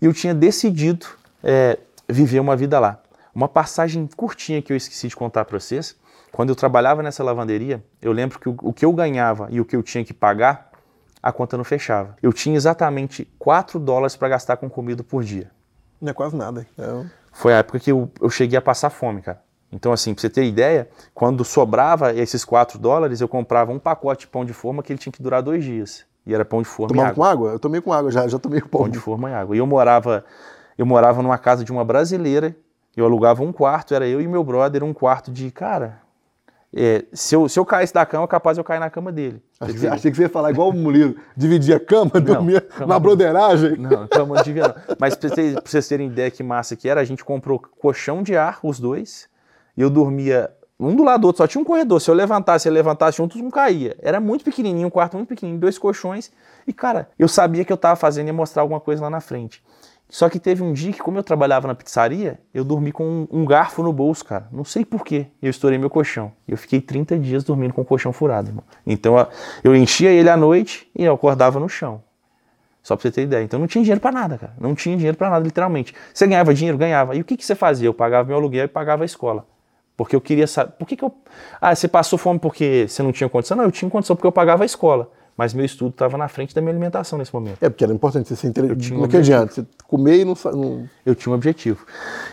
[0.00, 1.06] E eu tinha decidido
[1.42, 3.00] é, viver uma vida lá.
[3.34, 5.96] Uma passagem curtinha que eu esqueci de contar para vocês.
[6.32, 9.64] Quando eu trabalhava nessa lavanderia, eu lembro que o, o, que eu ganhava e o
[9.64, 10.70] que eu tinha que pagar,
[11.22, 12.16] a conta não fechava.
[12.22, 15.50] Eu tinha exatamente 4 dólares para gastar com comida por dia.
[16.00, 16.66] Não é quase nada.
[16.78, 17.06] É...
[17.32, 19.42] Foi a época que eu, eu cheguei a passar fome, cara.
[19.72, 24.22] Então, assim, pra você ter ideia, quando sobrava esses 4 dólares, eu comprava um pacote
[24.22, 26.04] de pão de forma que ele tinha que durar dois dias.
[26.26, 27.24] E era pão de forma Tomava e água.
[27.24, 27.50] com água?
[27.52, 28.82] Eu tomei com água, já, já tomei com pão.
[28.82, 29.54] Pão de forma e água.
[29.54, 30.24] E eu morava,
[30.76, 32.56] eu morava numa casa de uma brasileira
[32.96, 36.00] eu alugava um quarto, era eu e meu brother, um quarto de, cara,
[36.72, 39.42] é, se, eu, se eu caísse da cama, capaz eu cair na cama dele.
[39.58, 42.86] Achei, achei que você ia falar igual o Murilo, dividir a cama, não, dormia cama,
[42.86, 43.76] na broderagem.
[43.76, 44.74] Não, cama não devia não.
[44.98, 48.22] Mas pra vocês, pra vocês terem ideia que massa que era, a gente comprou colchão
[48.22, 49.28] de ar, os dois,
[49.76, 52.00] e eu dormia um do lado do outro, só tinha um corredor.
[52.00, 53.96] Se eu levantasse, ele levantasse juntos, um caía.
[54.00, 56.32] Era muito pequenininho, um quarto muito pequenininho, dois colchões.
[56.66, 59.62] E, cara, eu sabia que eu tava fazendo ia mostrar alguma coisa lá na frente.
[60.10, 63.28] Só que teve um dia que, como eu trabalhava na pizzaria, eu dormi com um,
[63.30, 64.48] um garfo no bolso, cara.
[64.50, 65.28] Não sei porquê.
[65.40, 66.32] Eu estourei meu colchão.
[66.48, 68.64] Eu fiquei 30 dias dormindo com o colchão furado, irmão.
[68.84, 69.14] Então
[69.62, 72.02] eu enchia ele à noite e eu acordava no chão.
[72.82, 73.44] Só pra você ter ideia.
[73.44, 74.52] Então não tinha dinheiro para nada, cara.
[74.58, 75.94] Não tinha dinheiro para nada, literalmente.
[76.12, 76.76] Você ganhava dinheiro?
[76.76, 77.14] Ganhava.
[77.14, 77.86] E o que, que você fazia?
[77.86, 79.46] Eu pagava meu aluguel e pagava a escola.
[79.96, 80.72] Porque eu queria saber.
[80.72, 81.14] Por que, que eu.
[81.60, 83.56] Ah, você passou fome porque você não tinha condição?
[83.56, 85.08] Não, eu tinha condição porque eu pagava a escola
[85.40, 87.56] mas meu estudo estava na frente da minha alimentação nesse momento.
[87.62, 88.92] É, porque era importante você ser inteligente.
[88.92, 89.54] É que adianta?
[89.54, 90.86] Você comer e não, não.
[91.06, 91.86] Eu tinha um objetivo.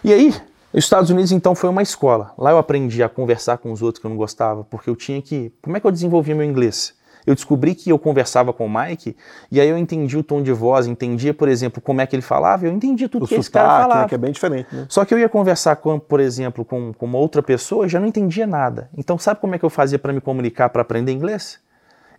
[0.03, 0.35] E aí,
[0.73, 2.33] os Estados Unidos então foi uma escola.
[2.37, 5.21] Lá eu aprendi a conversar com os outros que eu não gostava, porque eu tinha
[5.21, 5.53] que.
[5.61, 6.97] Como é que eu desenvolvia meu inglês?
[7.25, 9.15] Eu descobri que eu conversava com o Mike
[9.49, 12.21] e aí eu entendi o tom de voz, entendia, por exemplo, como é que ele
[12.21, 14.01] falava, eu entendi tudo o que sotaque, esse cara né, falava.
[14.01, 14.85] Né, que é bem diferente, né?
[14.89, 18.01] Só que eu ia conversar com, por exemplo, com, com uma outra pessoa e já
[18.01, 18.89] não entendia nada.
[18.97, 21.65] Então sabe como é que eu fazia para me comunicar, para aprender inglês?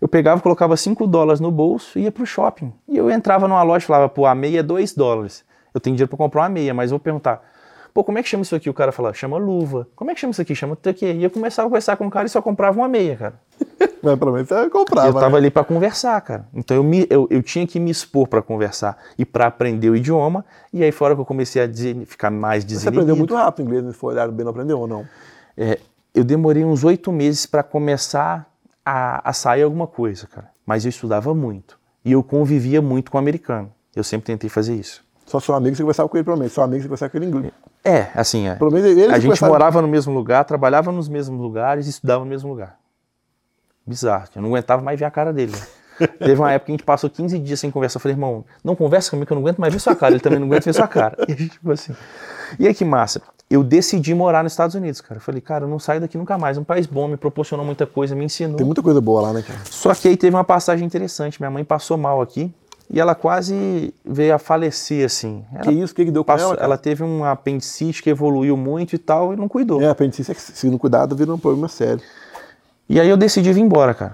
[0.01, 2.73] Eu pegava, colocava 5 dólares no bolso e ia pro shopping.
[2.89, 5.45] E eu entrava numa loja e falava, pô, a meia é 2 dólares.
[5.75, 7.43] Eu tenho dinheiro para comprar uma meia, mas vou perguntar,
[7.93, 8.71] pô, como é que chama isso aqui?
[8.71, 9.89] O cara falava, chama luva.
[9.97, 10.55] Como é que chama isso aqui?
[10.55, 11.05] Chama aqui.
[11.05, 13.41] E eu começava a conversar com o cara e só comprava uma meia, cara.
[14.01, 15.09] Mas pelo menos você comprava.
[15.09, 15.37] Eu tava né?
[15.39, 16.47] ali para conversar, cara.
[16.55, 19.97] Então eu, me, eu, eu tinha que me expor para conversar e para aprender o
[19.97, 20.45] idioma.
[20.73, 22.95] E aí fora que eu comecei a dizer, ficar mais desinibido.
[22.95, 25.05] Você aprendeu muito rápido inglês, se for olhar bem, não aprendeu ou não?
[25.57, 25.79] É,
[26.15, 28.49] eu demorei uns oito meses para começar
[28.88, 30.51] a, a sair alguma coisa, cara.
[30.64, 31.79] Mas eu estudava muito.
[32.05, 33.70] E eu convivia muito com o americano.
[33.94, 35.05] Eu sempre tentei fazer isso.
[35.27, 36.53] Só seu amigo você conversava com ele, pelo menos.
[36.53, 37.53] Seu amigo você conversava com ele em inglês.
[37.85, 38.55] É, assim, é.
[38.55, 39.53] Pelo menos ele a gente conversava...
[39.53, 42.79] morava no mesmo lugar, trabalhava nos mesmos lugares e estudava no mesmo lugar.
[43.87, 44.27] Bizarro.
[44.35, 45.55] Eu não aguentava mais ver a cara dele.
[46.18, 47.98] Teve uma época que a gente passou 15 dias sem conversar.
[47.98, 50.12] Eu falei, irmão, não conversa comigo que eu não aguento mais ver sua cara.
[50.14, 51.16] Ele também não aguenta ver sua cara.
[51.29, 51.94] E a gente, tipo assim.
[52.59, 53.20] E aí que massa
[53.51, 55.17] eu decidi morar nos Estados Unidos, cara.
[55.17, 56.59] Eu falei, cara, eu não saio daqui nunca mais.
[56.59, 58.57] É um país bom, me proporcionou muita coisa, me ensinou.
[58.57, 59.61] Tem muita coisa boa lá, né, cara?
[59.71, 61.41] Só que aí teve uma passagem interessante.
[61.41, 62.53] Minha mãe passou mal aqui
[62.91, 65.45] e ela quase veio a falecer, assim.
[65.53, 65.95] Ela que isso?
[65.95, 66.57] O que, que deu com passou, ela?
[66.57, 66.67] Cara?
[66.67, 69.81] Ela teve um apendicite que evoluiu muito e tal e não cuidou.
[69.81, 72.03] É, apendicite, é se não cuidado, vira um problema sério.
[72.87, 74.13] E aí eu decidi vir embora, cara.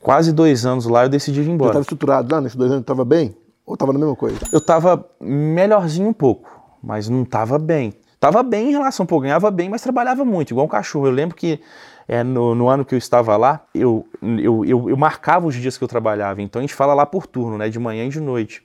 [0.00, 1.68] Quase dois anos lá eu decidi vir embora.
[1.68, 2.82] Você estava estruturado lá nesses dois anos?
[2.82, 3.34] Estava bem?
[3.64, 4.38] Ou estava na mesma coisa?
[4.50, 6.50] Eu estava melhorzinho um pouco,
[6.82, 10.66] mas não estava bem Tava bem em relação, pô, ganhava bem, mas trabalhava muito, igual
[10.66, 11.06] um cachorro.
[11.06, 11.58] Eu lembro que
[12.06, 15.78] é, no, no, ano que eu estava lá, eu, eu, eu, eu, marcava os dias
[15.78, 16.42] que eu trabalhava.
[16.42, 17.70] Então a gente fala lá por turno, né?
[17.70, 18.62] De manhã e de noite.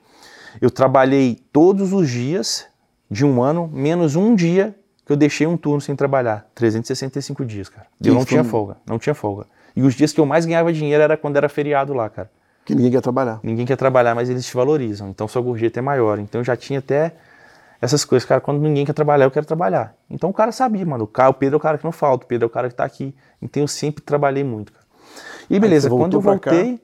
[0.60, 2.66] Eu trabalhei todos os dias
[3.10, 6.46] de um ano, menos um dia que eu deixei um turno sem trabalhar.
[6.54, 7.88] 365 dias, cara.
[8.04, 9.46] Eu não tinha folga, não tinha folga.
[9.74, 12.30] E os dias que eu mais ganhava dinheiro era quando era feriado lá, cara.
[12.66, 13.40] Que ninguém quer trabalhar.
[13.42, 15.08] Ninguém quer trabalhar, mas eles te valorizam.
[15.10, 16.20] Então sua gorjeta é maior.
[16.20, 17.14] Então eu já tinha até
[17.86, 19.96] essas coisas, cara, quando ninguém quer trabalhar, eu quero trabalhar.
[20.10, 22.46] Então o cara sabia, mano, o, Pedro é o cara que não falta, o Pedro
[22.46, 23.16] é o cara que tá aqui.
[23.42, 24.86] Então eu sempre trabalhei muito, cara.
[25.50, 26.80] E beleza, quando eu voltei,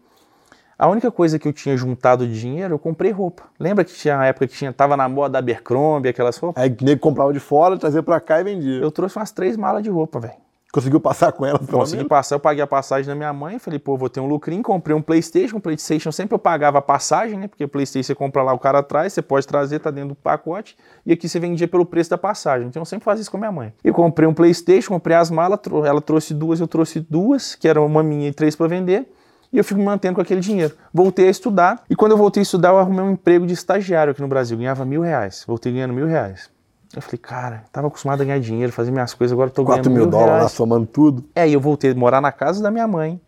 [0.78, 3.44] a única coisa que eu tinha juntado de dinheiro, eu comprei roupa.
[3.60, 6.64] Lembra que tinha uma época que tinha, tava na moda da Abercrombie, aquelas roupas?
[6.64, 8.80] Aí nego comprava de fora, trazia pra cá e vendia.
[8.82, 10.34] Eu trouxe umas três malas de roupa, velho.
[10.72, 11.60] Conseguiu passar com ela?
[11.60, 14.64] Consegui passar, eu paguei a passagem da minha mãe, falei, pô, vou ter um lucrinho,
[14.64, 18.16] comprei um Playstation, um Playstation sempre eu pagava a passagem, né, porque o Playstation você
[18.16, 21.40] compra lá, o cara traz, você pode trazer, tá dentro do pacote, e aqui você
[21.40, 23.74] vendia pelo preço da passagem, então eu sempre fazia isso com a minha mãe.
[23.84, 27.86] Eu comprei um Playstation, comprei as malas, ela trouxe duas, eu trouxe duas, que eram
[27.86, 29.12] uma minha e três para vender,
[29.52, 30.74] e eu fico me mantendo com aquele dinheiro.
[30.94, 34.12] Voltei a estudar, e quando eu voltei a estudar, eu arrumei um emprego de estagiário
[34.12, 36.51] aqui no Brasil, ganhava mil reais, voltei ganhando mil reais.
[36.94, 39.96] Eu falei, cara, tava acostumado a ganhar dinheiro, fazer minhas coisas, agora tô 4 ganhando
[39.96, 41.24] mil, mil dólares lá, somando tudo.
[41.34, 43.20] É, e eu voltei a morar na casa da minha mãe.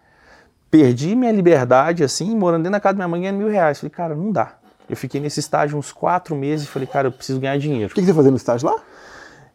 [0.69, 3.79] Perdi minha liberdade, assim, morando dentro da casa da minha mãe, ganhando mil reais.
[3.79, 4.55] Falei, cara, não dá.
[4.89, 7.91] Eu fiquei nesse estágio uns quatro meses e falei, cara, eu preciso ganhar dinheiro.
[7.91, 8.75] O que, que você fazia no estágio lá?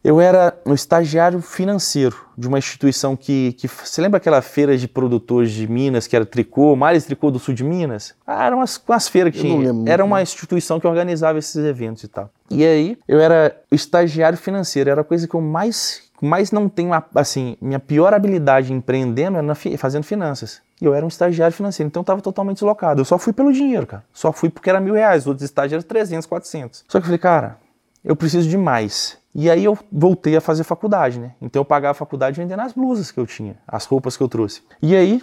[0.02, 3.66] Eu era um estagiário financeiro de uma instituição que, que.
[3.66, 7.54] Você lembra aquela feira de produtores de Minas, que era tricô, Mares Tricô do Sul
[7.54, 8.14] de Minas?
[8.26, 9.72] Ah, eram umas, umas feiras que eu tinha.
[9.86, 12.30] Era uma instituição que organizava esses eventos e tal.
[12.50, 16.90] E aí, eu era estagiário financeiro, era a coisa que eu mais, mais não tenho.
[17.14, 20.60] Assim, minha pior habilidade empreendendo era fazendo finanças.
[20.80, 23.00] E eu era um estagiário financeiro, então eu estava totalmente deslocado.
[23.00, 24.04] Eu só fui pelo dinheiro, cara.
[24.12, 26.84] Só fui porque era mil reais, os outros estágios eram 300, 400.
[26.86, 27.56] Só que eu falei, cara,
[28.04, 29.18] eu preciso de mais.
[29.34, 31.34] E aí eu voltei a fazer faculdade, né?
[31.40, 34.28] Então eu pagava a faculdade vendendo as blusas que eu tinha, as roupas que eu
[34.28, 34.62] trouxe.
[34.82, 35.22] E aí,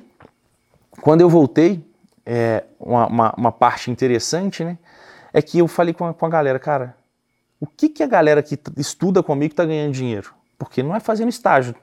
[1.02, 1.84] quando eu voltei,
[2.26, 4.78] é, uma, uma, uma, parte interessante, né?
[5.34, 6.96] É que eu falei com a, com a galera, cara,
[7.60, 10.34] o que, que a galera que estuda comigo está ganhando dinheiro?
[10.58, 11.76] Porque não é fazendo estágio.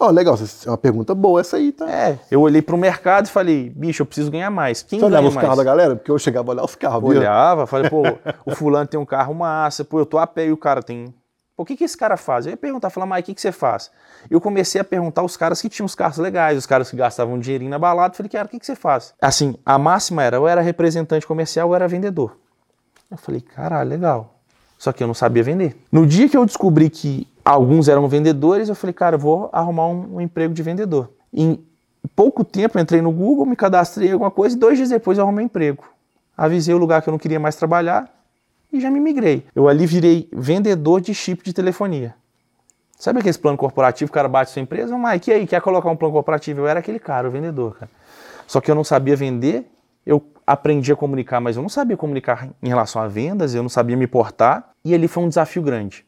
[0.00, 1.90] Oh, legal, é uma pergunta boa essa aí, tá?
[1.90, 4.80] É, eu olhei para o mercado e falei, bicho, eu preciso ganhar mais.
[4.80, 5.96] Quem Você olhava os carros da galera?
[5.96, 8.02] Porque eu chegava a olhar os carros, Olhava, falei, pô,
[8.46, 11.12] o fulano tem um carro massa, pô, eu tô a pé e o cara tem
[11.58, 12.46] Pô, o que, que esse cara faz?
[12.46, 13.90] Eu ia perguntar, falar, mas o que, que você faz?
[14.30, 17.34] Eu comecei a perguntar os caras que tinham os carros legais, os caras que gastavam
[17.34, 18.14] um dinheirinho na balada.
[18.14, 19.12] Falei, cara, o que, que você faz?
[19.20, 22.36] Assim, a máxima era, ou era representante comercial ou era vendedor.
[23.10, 24.38] Eu falei, caralho, legal.
[24.78, 25.76] Só que eu não sabia vender.
[25.90, 29.88] No dia que eu descobri que alguns eram vendedores, eu falei, cara, eu vou arrumar
[29.88, 31.10] um, um emprego de vendedor.
[31.34, 31.58] Em
[32.14, 35.24] pouco tempo eu entrei no Google, me cadastrei alguma coisa e dois dias depois eu
[35.24, 35.82] arrumei um emprego.
[36.36, 38.16] Avisei o lugar que eu não queria mais trabalhar
[38.72, 39.44] e já me migrei.
[39.54, 42.14] Eu ali virei vendedor de chip de telefonia.
[42.98, 44.96] Sabe aquele plano corporativo, o cara bate sua empresa?
[44.98, 46.62] Mas Mike, e aí, quer colocar um plano corporativo?
[46.62, 47.90] Eu era aquele cara, o vendedor, cara.
[48.46, 49.70] Só que eu não sabia vender,
[50.04, 53.68] eu aprendi a comunicar, mas eu não sabia comunicar em relação a vendas, eu não
[53.68, 56.04] sabia me portar, e ali foi um desafio grande.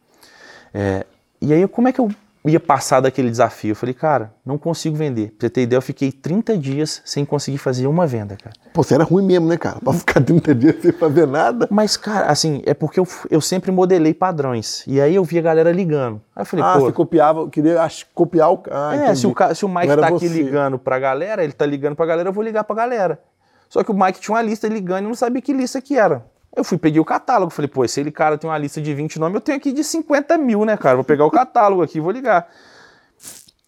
[0.74, 1.06] É,
[1.40, 2.10] e aí, como é que eu
[2.44, 3.72] ia passar daquele desafio.
[3.72, 5.28] Eu falei, cara, não consigo vender.
[5.38, 8.54] Pra você ter ideia, eu fiquei 30 dias sem conseguir fazer uma venda, cara.
[8.72, 9.78] Pô, você era ruim mesmo, né, cara?
[9.80, 11.68] Pra ficar 30 dias sem fazer nada.
[11.70, 14.84] Mas, cara, assim, é porque eu, eu sempre modelei padrões.
[14.86, 16.20] E aí eu via a galera ligando.
[16.34, 16.80] Aí eu falei, ah, pô.
[16.80, 18.62] você copiava, queria acho, copiar o.
[18.70, 20.42] Ah, é, se o, se o Mike tá aqui você.
[20.42, 23.20] ligando pra galera, ele tá ligando pra galera, eu vou ligar pra galera.
[23.68, 26.24] Só que o Mike tinha uma lista ligando e não sabia que lista que era.
[26.54, 29.18] Eu fui, peguei o catálogo, falei, pô, se ele cara tem uma lista de 20
[29.20, 30.96] nomes, eu tenho aqui de 50 mil, né, cara?
[30.96, 32.48] Vou pegar o catálogo aqui e vou ligar.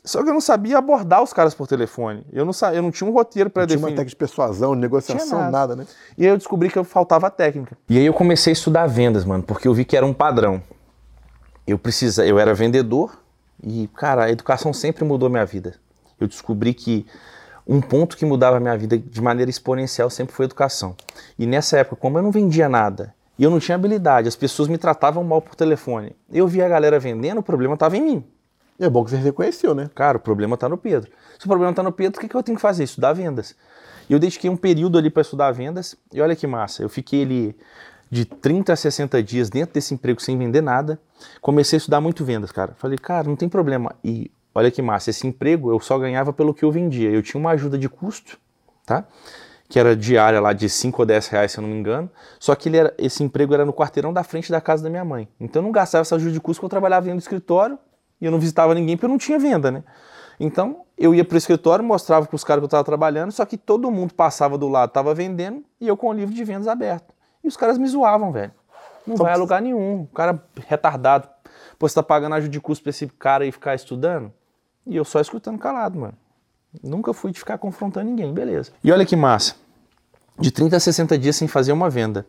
[0.05, 2.27] Só que eu não sabia abordar os caras por telefone.
[2.33, 3.97] Eu não, eu não tinha um roteiro para Tinha uma definir.
[3.99, 5.51] técnica de persuasão, negociação, nada.
[5.51, 5.77] nada.
[5.77, 5.87] né?
[6.19, 7.79] E aí eu descobri que eu faltava técnica.
[7.89, 10.61] E aí eu comecei a estudar vendas, mano, porque eu vi que era um padrão.
[11.65, 13.17] Eu precisa, eu era vendedor
[13.63, 15.77] e, cara, a educação sempre mudou minha vida.
[16.19, 17.07] Eu descobri que
[17.67, 20.97] um ponto que mudava a minha vida de maneira exponencial sempre foi a educação.
[21.39, 24.69] E nessa época, como eu não vendia nada e eu não tinha habilidade, as pessoas
[24.69, 26.15] me tratavam mal por telefone.
[26.31, 28.25] Eu via a galera vendendo, o problema estava em mim.
[28.79, 29.89] E é bom que você reconheceu, né?
[29.95, 31.11] Cara, o problema está no Pedro.
[31.39, 32.85] Se o problema está no Pedro, o que, que eu tenho que fazer?
[32.85, 33.55] Estudar vendas.
[34.09, 35.95] E eu dediquei um período ali para estudar vendas.
[36.13, 37.57] E olha que massa, eu fiquei ali
[38.11, 41.01] de 30 a 60 dias dentro desse emprego sem vender nada.
[41.41, 42.75] Comecei a estudar muito vendas, cara.
[42.77, 43.95] Falei, cara, não tem problema.
[44.05, 47.11] E olha que massa, esse emprego eu só ganhava pelo que eu vendia.
[47.11, 48.39] Eu tinha uma ajuda de custo,
[48.85, 49.05] tá?
[49.69, 52.11] Que era diária lá de 5 ou 10 reais, se eu não me engano.
[52.39, 55.29] Só que era, esse emprego era no quarteirão da frente da casa da minha mãe.
[55.41, 57.79] Então eu não gastava essa ajuda de custo porque eu trabalhava dentro do escritório
[58.21, 59.83] e eu não visitava ninguém porque eu não tinha venda, né?
[60.39, 63.57] Então eu ia pro escritório, mostrava para os caras que eu estava trabalhando, só que
[63.57, 67.13] todo mundo passava do lado, estava vendendo e eu com o livro de vendas aberto.
[67.43, 68.53] E os caras me zoavam, velho.
[69.07, 70.03] Não vai a lugar nenhum.
[70.03, 71.29] O cara retardado.
[71.79, 74.33] Pô, você tá pagando ajuda de custo pra esse cara e ficar estudando?
[74.87, 76.15] E eu só escutando calado, mano.
[76.83, 78.73] Nunca fui de ficar confrontando ninguém, beleza.
[78.83, 79.55] E olha que massa.
[80.39, 82.27] De 30 a 60 dias sem fazer uma venda.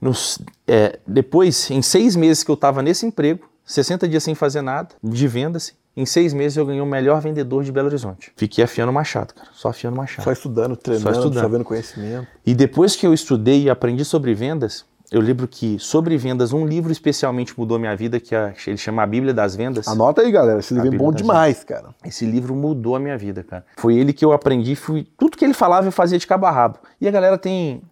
[0.00, 4.62] Nos, é, depois, em seis meses que eu tava nesse emprego, 60 dias sem fazer
[4.62, 8.32] nada, de vendas, em seis meses eu ganhei o melhor vendedor de Belo Horizonte.
[8.36, 9.48] Fiquei afiando machado, cara.
[9.52, 10.24] Só afiando machado.
[10.24, 11.38] Só estudando, treinando, estudando.
[11.38, 12.26] absorvendo conhecimento.
[12.46, 16.66] E depois que eu estudei e aprendi sobre vendas, eu lembro que sobre vendas, um
[16.66, 19.86] livro especialmente mudou minha vida, que é- ele chama A Bíblia das Vendas.
[19.86, 20.58] Anota aí, galera.
[20.60, 21.94] Esse livro é Bíblia bom demais, cara.
[22.04, 23.64] Esse livro mudou a minha vida, cara.
[23.76, 26.50] Foi ele que eu aprendi, fui tudo que ele falava eu fazia de cabo a
[26.50, 26.78] rabo.
[27.00, 27.82] E a galera tem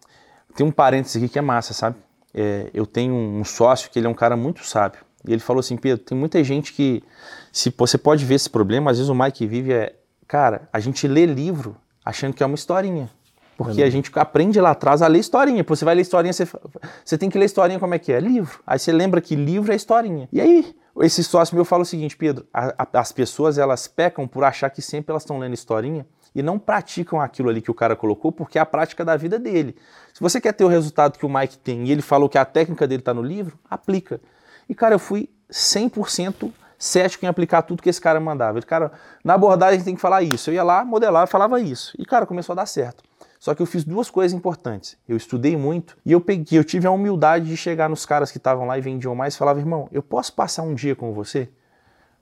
[0.57, 1.97] tem um parênteses aqui que é massa, sabe?
[2.35, 5.01] É, eu tenho um sócio que ele é um cara muito sábio.
[5.27, 7.03] E ele falou assim, Pedro, tem muita gente que
[7.53, 9.95] se você pode ver esse problema, às vezes o Mike vive é,
[10.27, 13.11] cara, a gente lê livro achando que é uma historinha.
[13.65, 15.63] Porque a gente aprende lá atrás a ler historinha.
[15.63, 16.47] Pô, Você vai ler historinha, você,
[17.05, 18.19] você tem que ler historinha como é que é?
[18.21, 18.61] Livro.
[18.67, 20.29] Aí você lembra que livro é historinha.
[20.33, 24.27] E aí, esse sócio meu fala o seguinte, Pedro, a- a- as pessoas elas pecam
[24.27, 27.75] por achar que sempre elas estão lendo historinha e não praticam aquilo ali que o
[27.75, 29.77] cara colocou porque é a prática da vida dele.
[30.15, 32.45] Se você quer ter o resultado que o Mike tem e ele falou que a
[32.45, 34.21] técnica dele está no livro, aplica.
[34.69, 38.59] E cara, eu fui 100% cético em aplicar tudo que esse cara mandava.
[38.59, 38.93] Ele, cara,
[39.23, 40.49] na abordagem tem que falar isso.
[40.51, 41.93] Eu ia lá, modelava, falava isso.
[41.99, 43.03] E cara, começou a dar certo.
[43.41, 44.99] Só que eu fiz duas coisas importantes.
[45.09, 48.37] Eu estudei muito e eu peguei, eu tive a humildade de chegar nos caras que
[48.37, 51.49] estavam lá e vendiam mais e falava, irmão, eu posso passar um dia com você?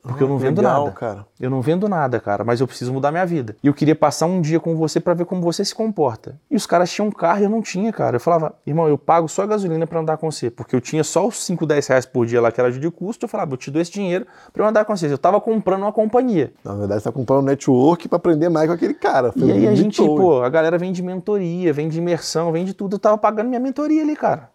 [0.02, 0.96] Porque eu não vendo Legal, nada.
[0.96, 1.26] cara.
[1.40, 3.56] Eu não vendo nada, cara, mas eu preciso mudar minha vida.
[3.62, 6.38] E eu queria passar um dia com você pra ver como você se comporta.
[6.50, 8.16] E os caras tinham um carro e eu não tinha, cara.
[8.16, 10.50] Eu falava, irmão, eu pago só a gasolina pra andar com você.
[10.50, 13.26] Porque eu tinha só os 5, 10 reais por dia lá que era de custo.
[13.26, 15.12] Eu falava, eu te dou esse dinheiro pra eu andar com você.
[15.12, 16.52] Eu tava comprando uma companhia.
[16.64, 19.32] Na verdade, você tá comprando um network pra aprender mais com aquele cara.
[19.32, 22.64] Foi E aí a gente, pô, a galera vem de mentoria, vem de imersão, vem
[22.64, 22.96] de tudo.
[22.96, 24.50] Eu tava pagando minha mentoria ali, cara.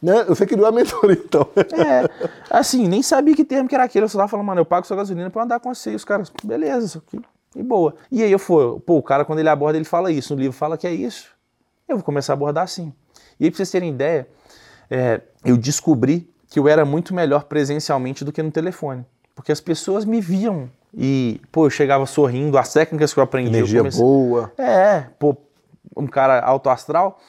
[0.00, 0.24] Né?
[0.24, 1.46] Você criou a mentoria, então.
[1.56, 2.08] É,
[2.50, 4.04] assim, nem sabia que termo que era aquele.
[4.04, 5.92] Eu só tava falando, mano, eu pago sua gasolina pra andar com você.
[5.92, 7.20] E os caras, beleza, isso aqui,
[7.56, 7.94] e boa.
[8.10, 10.34] E aí eu fui, pô, o cara quando ele aborda, ele fala isso.
[10.34, 11.28] No livro fala que é isso.
[11.88, 12.92] Eu vou começar a abordar assim.
[13.40, 14.28] E aí, pra vocês terem ideia,
[14.90, 19.04] é, eu descobri que eu era muito melhor presencialmente do que no telefone.
[19.34, 20.68] Porque as pessoas me viam.
[20.92, 23.50] E, pô, eu chegava sorrindo, as técnicas que eu aprendi.
[23.50, 24.02] Energia eu comecei...
[24.02, 24.52] boa.
[24.58, 25.36] É, pô,
[25.96, 27.20] um cara alto astral.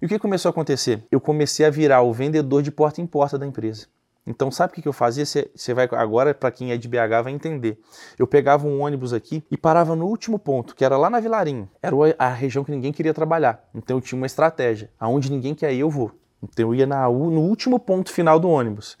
[0.00, 1.04] E o que começou a acontecer?
[1.10, 3.86] Eu comecei a virar o vendedor de porta em porta da empresa.
[4.26, 5.24] Então, sabe o que, eu fazia?
[5.24, 7.80] Você vai agora, para quem é de BH, vai entender.
[8.18, 11.68] Eu pegava um ônibus aqui e parava no último ponto, que era lá na Vilarinho.
[11.80, 13.64] Era a região que ninguém queria trabalhar.
[13.72, 14.90] Então, eu tinha uma estratégia.
[14.98, 16.10] Aonde ninguém quer ir, eu vou.
[16.42, 18.98] Então, eu ia na, no último ponto final do ônibus.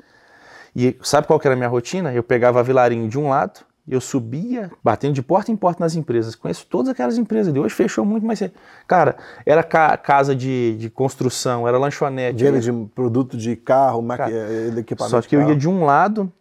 [0.74, 2.14] E sabe qual que era a minha rotina?
[2.14, 5.94] Eu pegava a Vilarinho de um lado, eu subia, batendo de porta em porta nas
[5.94, 6.34] empresas.
[6.34, 7.52] Conheço todas aquelas empresas.
[7.52, 8.42] De hoje fechou muito, mas,
[8.86, 12.42] cara, era ca casa de, de construção, era lanchonete.
[12.42, 15.10] Venda de produto de carro, eh, de equipamento.
[15.10, 16.32] Só que eu ia de um lado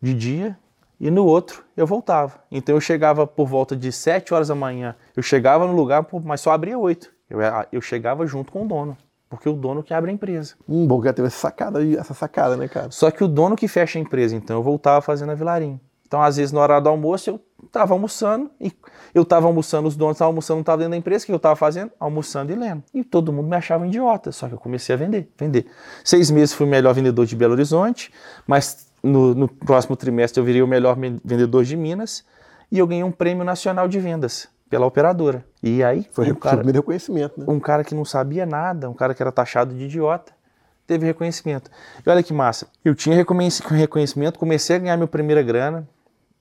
[0.00, 0.56] de dia
[1.00, 2.34] e no outro eu voltava.
[2.50, 4.94] Então eu chegava por volta de 7 horas da manhã.
[5.16, 7.10] Eu chegava no lugar, mas só abria 8.
[7.28, 7.40] Eu,
[7.72, 8.96] eu chegava junto com o dono.
[9.28, 10.54] Porque o dono que abre a empresa.
[10.68, 12.90] Hum, bom que teve essa sacada, essa sacada, né, cara?
[12.92, 15.80] Só que o dono que fecha a empresa, então eu voltava fazendo a Vilarim.
[16.14, 18.72] Então, às vezes, na hora do almoço, eu estava almoçando e
[19.12, 21.36] eu estava almoçando, os donos estavam almoçando, não estavam dentro da empresa, o que eu
[21.38, 21.90] estava fazendo?
[21.98, 22.84] Almoçando e lendo.
[22.94, 25.66] E todo mundo me achava idiota, só que eu comecei a vender, vender.
[26.04, 28.12] Seis meses fui o melhor vendedor de Belo Horizonte,
[28.46, 32.24] mas no, no próximo trimestre eu virei o melhor vendedor de Minas
[32.70, 35.44] e eu ganhei um prêmio nacional de vendas pela operadora.
[35.60, 37.46] E aí foi um cara, primeiro reconhecimento, né?
[37.48, 40.32] Um cara que não sabia nada, um cara que era taxado de idiota,
[40.86, 41.72] teve reconhecimento.
[42.06, 45.88] E olha que massa, eu tinha reconhecimento, comecei a ganhar minha primeira grana,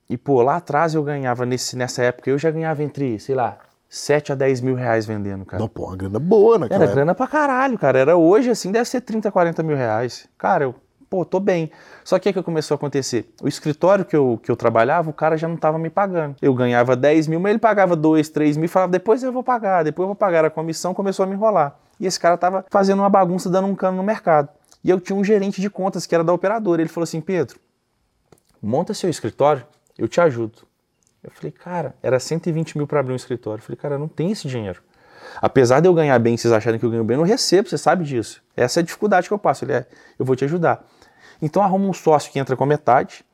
[0.10, 3.58] e, pô, lá atrás eu ganhava, nesse, nessa época, eu já ganhava entre, sei lá,
[3.90, 5.62] 7 a 10 mil reais vendendo, cara.
[5.62, 6.68] Não, pô, uma grana boa, né?
[6.70, 8.00] Era grana pra caralho, cara.
[8.00, 10.28] Era hoje, assim, deve ser 30, 40 mil reais.
[10.38, 10.76] Cara, eu,
[11.10, 11.72] pô, tô bem.
[12.04, 13.32] Só que o que começou a acontecer?
[13.42, 16.36] O escritório que eu, que eu trabalhava, o cara já não tava me pagando.
[16.42, 19.44] Eu ganhava 10 mil, mas ele pagava 2, 3 mil e falava, depois eu vou
[19.44, 20.44] pagar, depois eu vou pagar.
[20.44, 21.76] A comissão começou a me enrolar.
[22.00, 24.50] E esse cara tava fazendo uma bagunça, dando um cano no mercado.
[24.84, 26.82] E eu tinha um gerente de contas que era da operadora.
[26.82, 27.60] Ele falou assim, Pedro,
[28.62, 29.64] monta seu escritório
[29.98, 30.68] eu te ajudo.
[31.24, 33.62] Eu falei, cara, era 120 mil para abrir um escritório.
[33.62, 34.82] Eu falei, cara, não tenho esse dinheiro.
[35.42, 37.78] Apesar de eu ganhar bem, vocês acharem que eu ganho bem, eu não recebo, você
[37.78, 38.44] sabe disso.
[38.56, 39.64] Essa é a dificuldade que eu passo.
[39.64, 39.88] Ele é,
[40.20, 40.86] eu vou te ajudar.
[41.42, 43.26] Então arruma um sócio que entra com metade,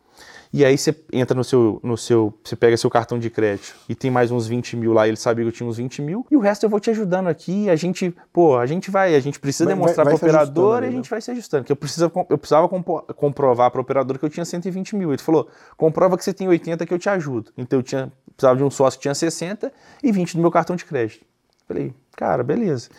[0.52, 3.94] e aí você entra no seu, no seu, você pega seu cartão de crédito e
[3.94, 6.36] tem mais uns 20 mil lá, ele sabia que eu tinha uns 20 mil, e
[6.36, 9.40] o resto eu vou te ajudando aqui, a gente, pô, a gente vai, a gente
[9.40, 11.10] precisa vai, demonstrar para o operador e a gente né?
[11.10, 14.46] vai se ajustando, que eu, precisa, eu precisava comprovar para o operador que eu tinha
[14.46, 17.84] 120 mil, ele falou, comprova que você tem 80 que eu te ajudo, então eu
[17.84, 19.72] tinha, precisava de um sócio que tinha 60
[20.04, 21.26] e 20 do meu cartão de crédito.
[21.68, 22.90] Falei, cara, beleza.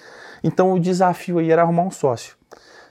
[0.45, 2.37] Então o desafio aí era arrumar um sócio.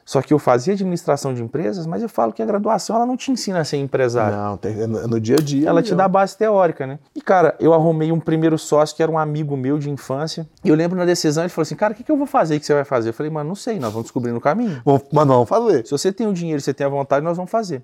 [0.09, 3.15] Só que eu fazia administração de empresas, mas eu falo que a graduação ela não
[3.15, 4.35] te ensina a ser empresário.
[4.35, 5.69] Não, tem, é no é dia a dia.
[5.69, 6.97] Ela te dá base teórica, né?
[7.13, 10.49] E, cara, eu arrumei um primeiro sócio que era um amigo meu de infância.
[10.63, 12.55] E eu lembro na decisão, ele falou assim: cara, o que, que eu vou fazer?
[12.55, 13.09] O que você vai fazer?
[13.09, 14.81] Eu falei, mano, não sei, nós vamos descobrir no caminho.
[14.83, 15.85] Mas não vamos fazer.
[15.85, 17.83] Se você tem o dinheiro, você tem a vontade, nós vamos fazer.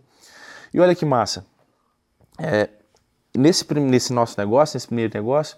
[0.74, 1.46] E olha que massa.
[2.40, 2.70] É,
[3.38, 5.58] nesse, nesse nosso negócio, nesse primeiro negócio,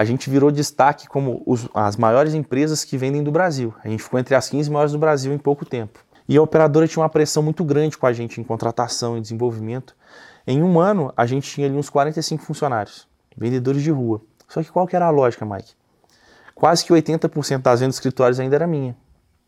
[0.00, 3.74] a gente virou destaque como os, as maiores empresas que vendem do Brasil.
[3.84, 6.02] A gente ficou entre as 15 maiores do Brasil em pouco tempo.
[6.26, 9.94] E a operadora tinha uma pressão muito grande com a gente em contratação e desenvolvimento.
[10.46, 14.22] Em um ano, a gente tinha ali uns 45 funcionários, vendedores de rua.
[14.48, 15.74] Só que qual que era a lógica, Mike?
[16.54, 18.96] Quase que 80% das vendas escritórios ainda era minha.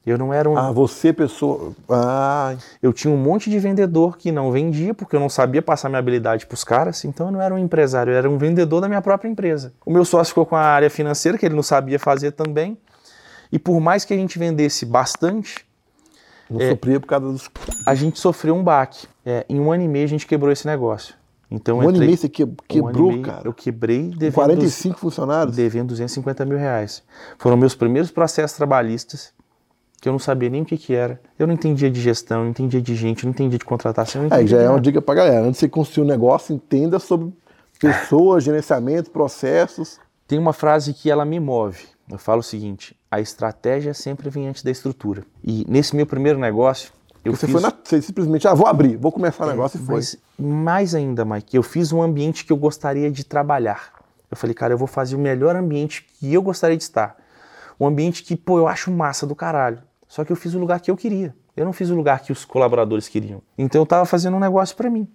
[0.04, 0.58] Eu não era um.
[0.58, 1.72] Ah, você, pessoa.
[1.88, 2.56] Ah.
[2.82, 6.00] Eu tinha um monte de vendedor que não vendia, porque eu não sabia passar minha
[6.00, 8.88] habilidade para os caras, então eu não era um empresário, eu era um vendedor da
[8.88, 9.72] minha própria empresa.
[9.86, 12.76] O meu sócio ficou com a área financeira, que ele não sabia fazer também.
[13.52, 15.64] E por mais que a gente vendesse bastante.
[16.50, 17.50] Não é, sofria por causa dos.
[17.86, 19.06] A gente sofreu um baque.
[19.24, 21.14] É, em um ano e meio a gente quebrou esse negócio.
[21.48, 23.46] Então, um entrei, ano e meio você quebrou, um meio, cara?
[23.46, 24.34] Eu quebrei devendo.
[24.34, 25.54] 45 funcionários?
[25.54, 27.04] Devendo 250 mil reais.
[27.38, 29.32] Foram meus primeiros processos trabalhistas
[30.02, 31.20] que eu não sabia nem o que, que era.
[31.38, 34.26] Eu não entendia de gestão, não entendia de gente, não entendia de contratação.
[34.32, 35.46] Aí já é uma dica para galera.
[35.46, 37.32] Antes de você construir um negócio, entenda sobre
[37.78, 40.00] pessoas, gerenciamento, processos.
[40.26, 41.86] Tem uma frase que ela me move.
[42.10, 45.22] Eu falo o seguinte: a estratégia sempre vem antes da estrutura.
[45.44, 46.92] E nesse meu primeiro negócio,
[47.24, 47.52] eu você fiz...
[47.52, 47.72] foi na...
[47.84, 49.94] você simplesmente, ah, vou abrir, vou começar o é, negócio e foi.
[49.94, 53.92] Mas mais ainda, Mike, eu fiz um ambiente que eu gostaria de trabalhar.
[54.28, 57.16] Eu falei, cara, eu vou fazer o melhor ambiente que eu gostaria de estar.
[57.78, 59.78] Um ambiente que, pô, eu acho massa do caralho.
[60.12, 61.34] Só que eu fiz o lugar que eu queria.
[61.56, 63.40] Eu não fiz o lugar que os colaboradores queriam.
[63.56, 65.08] Então eu estava fazendo um negócio para mim.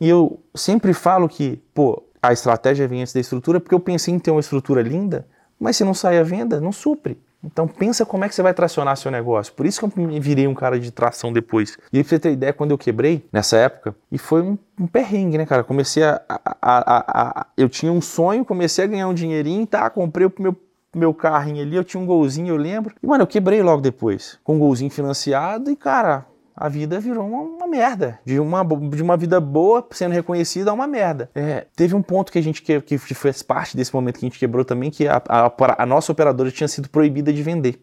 [0.00, 4.14] E eu sempre falo que, pô, a estratégia vem antes da estrutura, porque eu pensei
[4.14, 5.28] em ter uma estrutura linda,
[5.60, 7.20] mas se não sair a venda, não supre.
[7.44, 9.52] Então pensa como é que você vai tracionar seu negócio.
[9.52, 11.76] Por isso que eu me virei um cara de tração depois.
[11.92, 14.86] E aí, pra você ter ideia, quando eu quebrei, nessa época, e foi um, um
[14.86, 15.62] perrengue, né, cara?
[15.62, 19.90] Comecei a, a, a, a, Eu tinha um sonho, comecei a ganhar um dinheirinho, tá?
[19.90, 20.56] Comprei o meu
[20.94, 22.94] meu carrinho ali, eu tinha um golzinho, eu lembro.
[23.02, 27.26] E, mano, eu quebrei logo depois, com um golzinho financiado e, cara, a vida virou
[27.26, 28.18] uma, uma, merda.
[28.24, 31.30] De uma, de uma vida boa, sendo reconhecida, a uma merda.
[31.34, 34.28] É, teve um ponto que a gente que, que fez parte desse momento que a
[34.28, 37.82] gente quebrou também, que a, a, a nossa operadora tinha sido proibida de vender.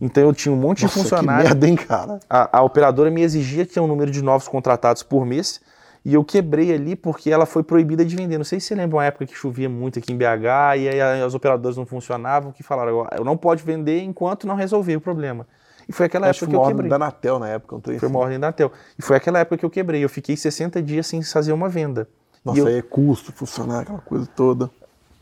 [0.00, 1.42] Então eu tinha um monte Nossa, de funcionário.
[1.42, 2.20] Que merda, hein, cara?
[2.28, 5.60] A, a operadora me exigia ter um número de novos contratados por mês.
[6.08, 8.38] E eu quebrei ali porque ela foi proibida de vender.
[8.38, 11.00] Não sei se você lembra uma época que chovia muito aqui em BH e aí
[11.20, 15.48] as operadoras não funcionavam, que falaram, eu não pode vender enquanto não resolver o problema.
[15.88, 16.84] E foi aquela Acho época que eu uma quebrei.
[16.84, 18.70] ordem da Anatel na época, não tô Foi uma ordem da Tel.
[18.96, 20.04] E foi aquela época que eu quebrei.
[20.04, 22.08] Eu fiquei 60 dias sem fazer uma venda.
[22.44, 24.70] Nossa, eu- aí é custo, funcionário, aquela coisa toda.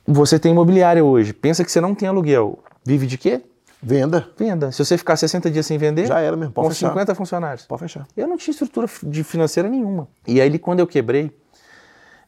[0.07, 1.33] Você tem imobiliária hoje.
[1.33, 2.59] Pensa que você não tem aluguel.
[2.85, 3.41] Vive de quê?
[3.85, 4.73] Venda, Venda.
[4.73, 6.89] Se você ficar 60 dias sem vender, já era mesmo, pode com fechar.
[6.89, 7.67] 50 funcionários.
[7.67, 8.07] Pode fechar.
[8.17, 10.09] Eu não tinha estrutura de financeira nenhuma.
[10.27, 11.31] E aí, quando eu quebrei,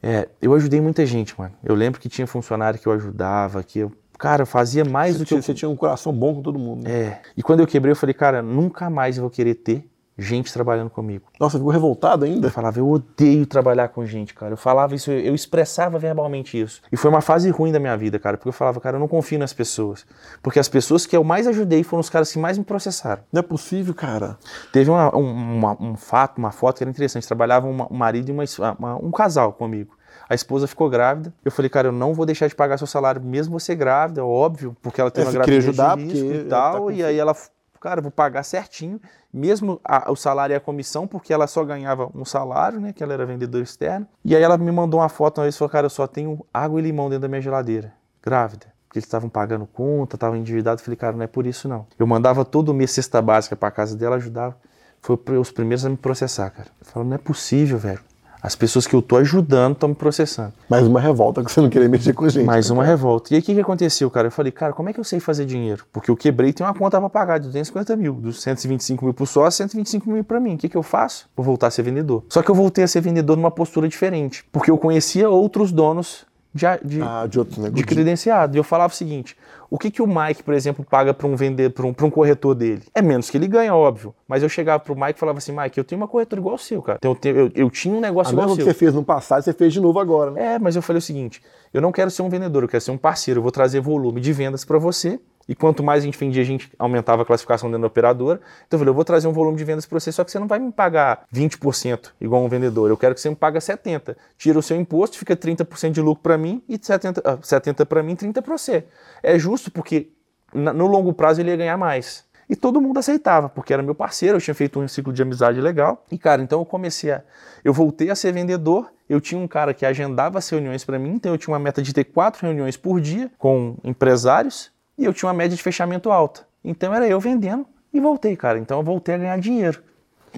[0.02, 1.54] é, eu ajudei muita gente, mano.
[1.64, 5.18] Eu lembro que tinha funcionário que eu ajudava, que eu, cara, eu fazia mais Você
[5.18, 5.42] do que tinha, eu.
[5.42, 6.84] você tinha um coração bom com todo mundo.
[6.84, 6.90] né?
[6.90, 7.20] É.
[7.36, 9.88] E quando eu quebrei, eu falei, cara, nunca mais eu vou querer ter
[10.18, 11.26] gente trabalhando comigo.
[11.38, 12.46] Nossa, ficou revoltado ainda?
[12.46, 14.52] Eu falava, eu odeio trabalhar com gente, cara.
[14.54, 16.80] Eu falava isso, eu expressava verbalmente isso.
[16.90, 19.08] E foi uma fase ruim da minha vida, cara, porque eu falava, cara, eu não
[19.08, 20.06] confio nas pessoas.
[20.42, 23.22] Porque as pessoas que eu mais ajudei foram os caras que mais me processaram.
[23.32, 24.38] Não é possível, cara.
[24.72, 27.26] Teve uma- um, uma- um fato, uma foto que era interessante.
[27.26, 28.44] Trabalhava um marido e uma
[28.78, 29.96] uma- um casal comigo.
[30.28, 31.32] A esposa ficou grávida.
[31.44, 34.24] Eu falei, cara, eu não vou deixar de pagar seu salário, mesmo você grávida, é
[34.24, 36.86] óbvio, porque ela tem É, uma gravidez ajudar, de risco porque e tal.
[36.86, 37.36] tá e aí ela,
[37.80, 39.00] cara, eu vou pagar certinho,
[39.36, 42.92] mesmo a- o salário e a comissão, porque ela só ganhava um salário, né?
[42.92, 44.08] Que ela era vendedora externa.
[44.24, 46.44] E aí ela me mandou uma foto uma vez e falou, cara, eu só tenho
[46.52, 48.66] água e limão dentro da minha geladeira, grávida.
[48.88, 50.82] Porque eles estavam pagando conta, estavam endividados.
[50.82, 51.86] Falei, cara, não é por isso não.
[51.98, 54.56] Eu mandava todo mês cesta básica pra casa dela, ajudava.
[55.02, 56.68] Foi os primeiros a me processar, cara.
[56.80, 58.00] Eu falo, não é possível, velho.
[58.42, 60.52] As pessoas que eu tô ajudando estão me processando.
[60.68, 62.44] Mais uma revolta que você não queria mexer com gente.
[62.44, 62.94] Mais né, uma cara?
[62.96, 63.32] revolta.
[63.32, 64.28] E aí o que, que aconteceu, cara?
[64.28, 65.84] Eu falei, cara, como é que eu sei fazer dinheiro?
[65.92, 68.14] Porque eu quebrei e tem uma conta pra pagar de 250 mil.
[68.14, 70.54] Dos 125 mil pro sócio, 125 mil pra mim.
[70.54, 71.28] O que, que eu faço?
[71.36, 72.24] Vou voltar a ser vendedor.
[72.28, 74.44] Só que eu voltei a ser vendedor numa postura diferente.
[74.52, 76.24] Porque eu conhecia outros donos
[76.54, 78.56] de, a- de, Ah, de de credenciado.
[78.56, 79.36] E eu falava o seguinte:
[79.76, 82.10] o que, que o Mike, por exemplo, paga para um vender, para um, pra um
[82.10, 82.82] corretor dele?
[82.94, 84.14] É menos que ele ganha, óbvio.
[84.26, 86.58] Mas eu chegava pro Mike e falava assim: Mike, eu tenho uma corretora igual ao
[86.58, 86.96] seu, cara.
[86.98, 88.72] Então, eu, tenho- eu, eu tinha um A negócio igual mesma ao que seu.
[88.72, 90.54] você fez no passado, você fez de novo agora, né?
[90.54, 92.90] É, mas eu falei o seguinte: eu não quero ser um vendedor, eu quero ser
[92.90, 93.38] um parceiro.
[93.38, 95.20] Eu vou trazer volume de vendas para você.
[95.48, 98.40] E quanto mais a gente vendia, a gente aumentava a classificação dentro da operadora.
[98.66, 100.38] Então eu falei, eu vou trazer um volume de vendas para você, só que você
[100.38, 102.90] não vai me pagar 20% igual um vendedor.
[102.90, 104.16] Eu quero que você me pague 70%.
[104.36, 108.02] Tira o seu imposto, fica 30% de lucro para mim e 70%, ah, 70 para
[108.02, 108.84] mim e 30% para você.
[109.22, 110.10] É justo porque
[110.52, 112.24] no longo prazo ele ia ganhar mais.
[112.48, 115.60] E todo mundo aceitava, porque era meu parceiro, eu tinha feito um ciclo de amizade
[115.60, 116.04] legal.
[116.10, 117.22] E, cara, então eu comecei a.
[117.64, 118.88] Eu voltei a ser vendedor.
[119.08, 121.80] Eu tinha um cara que agendava as reuniões para mim, então eu tinha uma meta
[121.80, 126.10] de ter quatro reuniões por dia com empresários e eu tinha uma média de fechamento
[126.10, 126.46] alta.
[126.64, 128.58] Então era eu vendendo e voltei, cara.
[128.58, 129.82] Então eu voltei a ganhar dinheiro.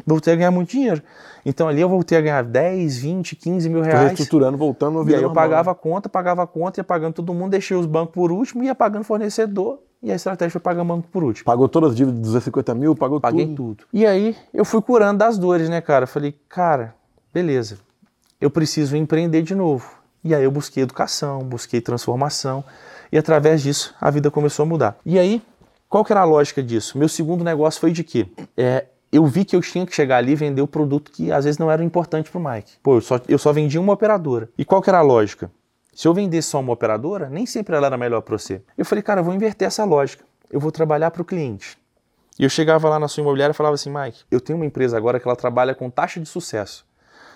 [0.06, 1.02] Voltei a ganhar muito dinheiro.
[1.44, 4.08] Então ali eu voltei a ganhar 10, 20, 15 mil reais.
[4.08, 5.72] reestruturando, voltando E aí eu pagava né?
[5.72, 8.74] a conta, pagava a conta, ia pagando todo mundo, deixei os bancos por último, ia
[8.74, 9.80] pagando fornecedor.
[10.00, 11.44] E a estratégia foi pagar banco por último.
[11.44, 13.56] Pagou todas as dívidas de 250 mil, pagou Paguei tudo.
[13.56, 13.84] tudo.
[13.92, 16.06] E aí eu fui curando das dores, né, cara?
[16.06, 16.94] Falei, cara,
[17.34, 17.78] beleza,
[18.40, 19.90] eu preciso empreender de novo.
[20.22, 22.62] E aí eu busquei educação, busquei transformação.
[23.10, 24.98] E através disso a vida começou a mudar.
[25.04, 25.42] E aí,
[25.88, 26.98] qual que era a lógica disso?
[26.98, 28.28] Meu segundo negócio foi de quê?
[28.56, 31.44] É, eu vi que eu tinha que chegar ali e vender o produto que às
[31.44, 32.72] vezes não era importante pro Mike.
[32.82, 34.50] Pô, eu só, eu só vendia uma operadora.
[34.58, 35.50] E qual que era a lógica?
[35.94, 38.62] Se eu vendesse só uma operadora, nem sempre ela era melhor para você.
[38.76, 40.24] Eu falei, cara, eu vou inverter essa lógica.
[40.50, 41.76] Eu vou trabalhar para o cliente.
[42.38, 44.96] E eu chegava lá na sua imobiliária e falava assim, Mike, eu tenho uma empresa
[44.96, 46.86] agora que ela trabalha com taxa de sucesso.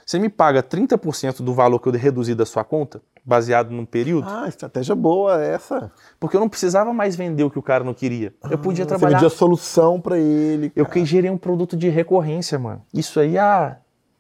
[0.07, 4.27] Você me paga 30% do valor que eu reduzi da sua conta, baseado num período,
[4.29, 5.93] Ah, estratégia boa essa.
[6.19, 8.35] porque eu não precisava mais vender o que o cara não queria.
[8.51, 9.19] Eu podia Você trabalhar.
[9.19, 10.73] vendia solução pra ele.
[10.75, 10.95] Eu cara.
[10.99, 12.83] que gerei um produto de recorrência, mano.
[12.93, 13.77] Isso aí há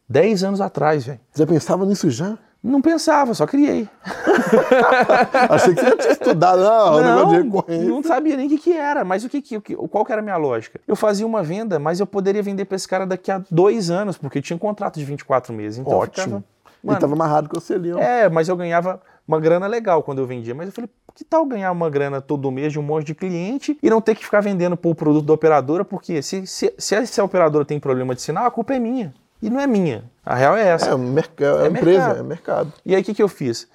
[0.08, 1.20] 10 anos atrás, velho.
[1.34, 2.38] Já pensava nisso já?
[2.62, 3.88] Não pensava, só criei.
[5.50, 6.62] Achei que você tinha estudado.
[6.62, 7.88] Não, o negócio de recorrência.
[7.88, 10.24] não sabia nem o que, que era, mas o que, que, qual que era a
[10.24, 10.80] minha lógica?
[10.86, 14.16] Eu fazia uma venda, mas eu poderia vender para esse cara daqui a dois anos,
[14.16, 15.78] porque eu tinha um contrato de 24 meses.
[15.80, 16.24] Então eu Ótimo.
[16.24, 16.44] ficava-
[16.82, 17.98] Mano, tava amarrado com ali, ó.
[17.98, 20.54] É, mas eu ganhava uma grana legal quando eu vendia.
[20.54, 23.78] Mas eu falei, que tal ganhar uma grana todo mês de um monte de cliente
[23.82, 25.84] e não ter que ficar vendendo pro produto da operadora?
[25.84, 29.14] Porque se, se, se essa operadora tem problema de sinal, a culpa é minha.
[29.40, 30.04] E não é minha.
[30.24, 30.90] A real é essa.
[30.90, 32.18] É, merc- é, É empresa, mercado.
[32.18, 32.72] é mercado.
[32.86, 33.68] E aí o que, que eu fiz?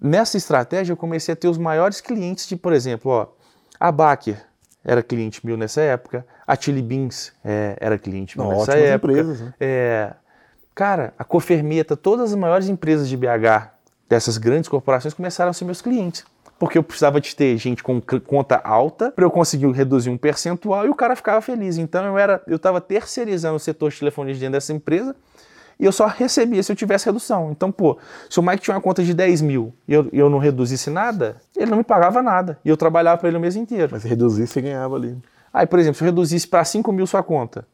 [0.00, 3.26] Nessa estratégia eu comecei a ter os maiores clientes de, por exemplo, ó,
[3.80, 4.36] a Baker
[4.84, 9.12] era cliente meu nessa época, a Chili Beans é, era cliente meu Não, nessa época.
[9.12, 9.54] empresas, né?
[9.58, 10.12] É,
[10.78, 13.66] cara, a Cofermeta, todas as maiores empresas de BH,
[14.08, 16.24] dessas grandes corporações, começaram a ser meus clientes.
[16.56, 20.86] Porque eu precisava de ter gente com conta alta para eu conseguir reduzir um percentual
[20.86, 21.78] e o cara ficava feliz.
[21.78, 25.16] Então eu era, eu estava terceirizando o setor de telefonia dentro dessa empresa
[25.80, 27.50] e eu só recebia se eu tivesse redução.
[27.50, 27.98] Então, pô,
[28.30, 31.38] se o Mike tinha uma conta de 10 mil e eu, eu não reduzisse nada,
[31.56, 32.56] ele não me pagava nada.
[32.64, 33.88] E eu trabalhava para ele o mês inteiro.
[33.90, 35.18] Mas se reduzir, você ganhava ali.
[35.52, 37.66] Aí, por exemplo, se eu reduzisse para 5 mil sua conta,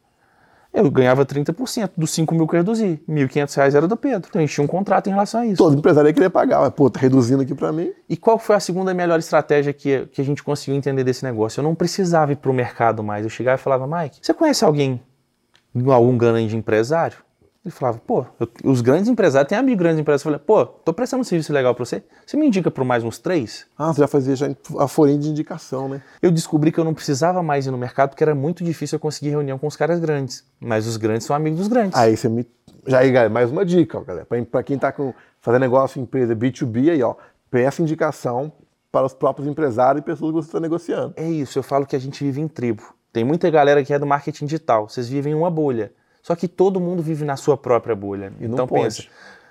[0.75, 3.01] eu ganhava 30% dos 5 mil que eu reduzi.
[3.07, 4.27] R$ 1.500 era do Pedro.
[4.29, 5.57] Então a gente tinha um contrato em relação a isso.
[5.57, 7.91] Todo empresário ia querer pagar, mas pô, tá reduzindo aqui para mim.
[8.09, 11.59] E qual foi a segunda melhor estratégia que, que a gente conseguiu entender desse negócio?
[11.59, 13.23] Eu não precisava ir para o mercado mais.
[13.23, 15.01] Eu chegava e falava, Mike, você conhece alguém,
[15.87, 17.24] algum grande empresário?
[17.65, 20.21] Ele falava, pô, eu, os grandes empresários, tem amigo grandes empresários.
[20.21, 22.03] Eu falei, pô, tô prestando um serviço legal para você.
[22.23, 23.65] Você me indica por mais uns três?
[23.75, 24.47] Ah, você já fazia já
[24.77, 26.03] a folhinha de indicação, né?
[26.21, 28.99] Eu descobri que eu não precisava mais ir no mercado porque era muito difícil eu
[28.99, 30.45] conseguir reunião com os caras grandes.
[30.59, 31.97] Mas os grandes são amigos dos grandes.
[31.97, 32.45] Aí você me.
[32.85, 34.27] Já aí, galera, mais uma dica, ó, galera.
[34.51, 35.11] Para quem tá com,
[35.41, 37.15] fazendo negócio em empresa B2B aí, ó,
[37.49, 38.51] peça indicação
[38.91, 41.15] para os próprios empresários e pessoas que você está negociando.
[41.17, 42.83] É isso, eu falo que a gente vive em tribo.
[43.11, 44.87] Tem muita galera que é do marketing digital.
[44.87, 45.91] Vocês vivem em uma bolha.
[46.25, 48.33] Só que todo mundo vive na sua própria bolha.
[48.39, 48.81] E não então pode.
[48.81, 49.03] pensa.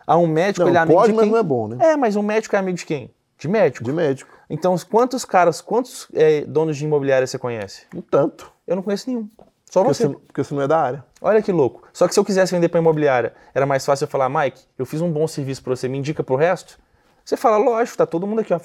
[0.04, 1.30] Ah, um médico Não, ele é amigo pode, de mas quem?
[1.32, 1.76] não é bom, né?
[1.92, 3.14] É, mas um médico é amigo de quem?
[3.38, 3.84] De médico.
[3.84, 4.28] De médico.
[4.50, 7.86] Então, quantos caras, quantos é, donos de imobiliária você conhece?
[7.94, 8.50] Um tanto.
[8.66, 9.28] Eu não conheço nenhum.
[9.70, 10.08] Só Porque você.
[10.08, 11.04] você, porque você não é da área.
[11.20, 11.86] Olha que louco.
[11.92, 14.84] Só que se eu quisesse vender para imobiliária, era mais fácil eu falar, Mike, eu
[14.84, 16.76] fiz um bom serviço para você, me indica pro resto?
[17.24, 18.58] Você fala, lógico, tá todo mundo aqui, ó.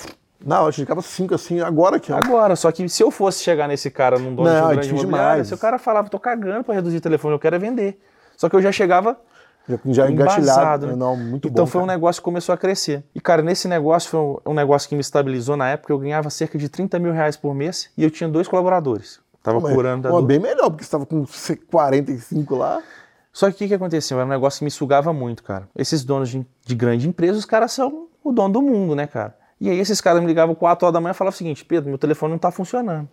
[0.46, 2.18] Não, eu indicava cinco assim, agora aqui, ó.
[2.18, 4.76] Agora, só que se eu fosse chegar nesse cara num dono Não, de um é
[4.76, 5.48] grande demais.
[5.48, 8.00] se o cara falava, tô cagando para reduzir o telefone, eu quero é vender.
[8.38, 9.20] Só que eu já chegava
[9.68, 10.88] Já, já engatilhado.
[10.88, 10.96] né?
[10.96, 11.70] Não, muito então bom.
[11.70, 11.98] foi um cara.
[11.98, 13.04] negócio que começou a crescer.
[13.14, 15.92] E, cara, nesse negócio foi um- um negócio que me estabilizou na época.
[15.92, 19.20] Eu ganhava cerca de 30 mil reais por mês e eu tinha dois colaboradores.
[19.44, 20.26] Tava Mas, curando da pô, dor.
[20.28, 21.26] bem melhor, porque você estava com
[21.70, 22.82] 45 lá.
[23.32, 24.18] Só que o que, que aconteceu?
[24.18, 25.68] Era um negócio que me sugava muito, cara.
[25.76, 29.36] Esses donos de, de grande empresa, os caras são o dono do mundo, né, cara?
[29.60, 31.90] E aí esses caras me ligavam 4 horas da manhã e falavam o seguinte, Pedro,
[31.90, 33.10] meu telefone não tá funcionando.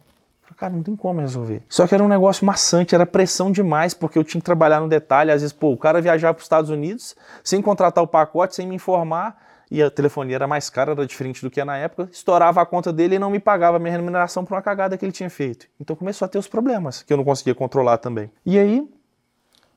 [0.57, 1.63] Cara, não tem como resolver.
[1.69, 4.89] Só que era um negócio maçante, era pressão demais, porque eu tinha que trabalhar no
[4.89, 5.31] detalhe.
[5.31, 8.67] Às vezes, pô, o cara viajava para os Estados Unidos sem contratar o pacote, sem
[8.67, 9.37] me informar,
[9.71, 12.67] e a telefonia era mais cara, era diferente do que é na época, estourava a
[12.67, 15.29] conta dele e não me pagava a minha remuneração por uma cagada que ele tinha
[15.29, 15.67] feito.
[15.81, 18.31] Então começou a ter os problemas, que eu não conseguia controlar também.
[18.45, 18.89] E aí,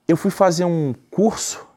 [0.07, 1.67] eu fui fazer um curso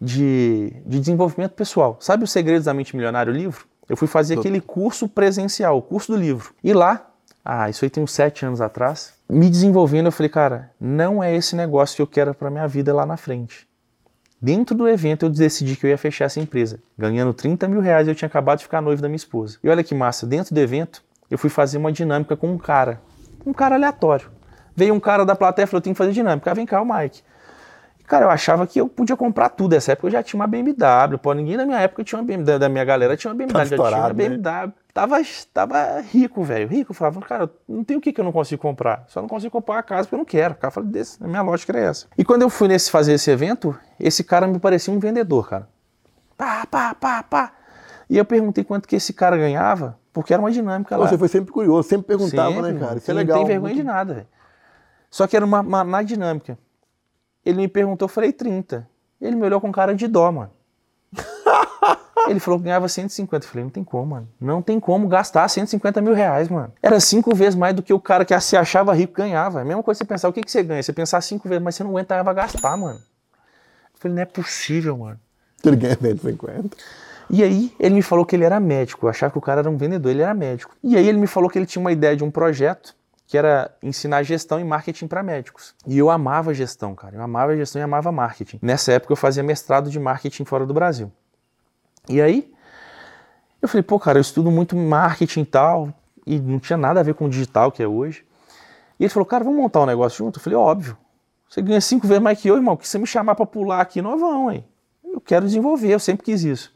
[0.00, 1.96] de, de desenvolvimento pessoal.
[2.00, 3.66] Sabe os Segredos da Mente Milionária, o livro?
[3.88, 6.54] Eu fui fazer aquele curso presencial, o curso do livro.
[6.62, 7.10] E lá,
[7.44, 11.34] ah, isso aí tem uns sete anos atrás, me desenvolvendo, eu falei, cara, não é
[11.34, 13.68] esse negócio que eu quero para minha vida lá na frente.
[14.40, 16.78] Dentro do evento eu decidi que eu ia fechar essa empresa.
[16.98, 19.58] Ganhando 30 mil reais eu tinha acabado de ficar noivo da minha esposa.
[19.62, 23.00] E olha que massa, dentro do evento eu fui fazer uma dinâmica com um cara.
[23.46, 24.30] Um cara aleatório.
[24.76, 26.50] Veio um cara da plateia e falou, eu tenho que fazer dinâmica.
[26.50, 27.22] Ah, vem cá, o Mike.
[28.06, 29.72] Cara, eu achava que eu podia comprar tudo.
[29.74, 31.16] Essa época eu já tinha uma BMW.
[31.20, 32.58] Pô, ninguém na minha época tinha uma BMW.
[32.58, 33.52] Da minha galera tinha uma BMW.
[33.52, 34.28] Tava já tinha uma estourado, né?
[34.28, 34.72] BMW.
[34.92, 35.16] Tava,
[35.52, 36.68] tava rico, velho.
[36.68, 36.92] Rico.
[36.92, 39.04] Eu falava, cara, não tem o que, que eu não consigo comprar.
[39.08, 40.52] Só não consigo comprar uma casa porque eu não quero.
[40.54, 41.22] O cara falou desse.
[41.24, 42.06] A minha lógica era essa.
[42.16, 45.66] E quando eu fui nesse, fazer esse evento, esse cara me parecia um vendedor, cara.
[46.36, 47.52] Pá, pá, pá, pá.
[48.10, 51.08] E eu perguntei quanto que esse cara ganhava, porque era uma dinâmica lá.
[51.08, 52.98] Você foi sempre curioso, sempre perguntava, Sempre, né, cara?
[52.98, 53.38] Isso é Não legal.
[53.38, 54.26] tem vergonha muito- de nada, velho.
[55.10, 56.58] Só que era uma, uma- na dinâmica.
[57.44, 58.88] Ele me perguntou, eu falei 30.
[59.20, 60.50] Ele me olhou com cara de dó, mano.
[62.28, 63.44] Ele falou que ganhava 150.
[63.44, 64.28] Eu falei, não tem como, mano.
[64.40, 66.72] Não tem como gastar 150 mil reais, mano.
[66.82, 69.60] Era cinco vezes mais do que o cara que se achava rico ganhava.
[69.60, 70.82] É a mesma coisa você pensar, o que, que você ganha?
[70.82, 72.98] Você pensar cinco vezes, mas você não aguentava gastar, mano.
[72.98, 75.20] Eu falei, não é possível, mano.
[75.64, 76.76] Ele ganha 150.
[77.30, 79.06] E aí ele me falou que ele era médico.
[79.06, 80.74] Eu achava que o cara era um vendedor, ele era médico.
[80.82, 82.94] E aí ele me falou que ele tinha uma ideia de um projeto
[83.34, 85.74] que era ensinar gestão e marketing para médicos.
[85.84, 87.16] E eu amava gestão, cara.
[87.16, 88.60] Eu amava gestão e amava marketing.
[88.62, 91.10] Nessa época eu fazia mestrado de marketing fora do Brasil.
[92.08, 92.54] E aí
[93.60, 95.92] eu falei, pô, cara, eu estudo muito marketing e tal,
[96.24, 98.24] e não tinha nada a ver com o digital que é hoje.
[99.00, 100.38] E ele falou, cara, vamos montar um negócio junto?
[100.38, 100.96] Eu falei, óbvio.
[101.48, 102.76] Você ganha cinco vezes mais que eu, irmão.
[102.76, 104.64] Que você me chamar para pular aqui, nós vamos, hein?
[105.02, 106.72] Eu quero desenvolver, eu sempre quis isso.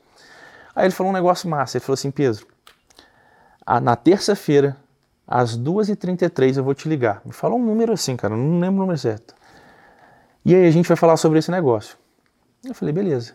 [0.74, 1.76] Aí ele falou um negócio massa.
[1.76, 2.48] Ele falou assim, Pedro,
[3.80, 4.76] na terça-feira,
[5.29, 7.20] às 2h33, eu vou te ligar.
[7.22, 9.35] Me fala um número assim, cara, eu não lembro o número certo.
[10.45, 11.99] E aí a gente vai falar sobre esse negócio.
[12.64, 13.35] Eu falei, beleza.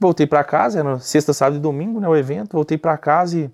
[0.00, 2.54] Voltei para casa, era sexta, sábado e domingo, né, o evento.
[2.54, 3.50] Voltei para casa e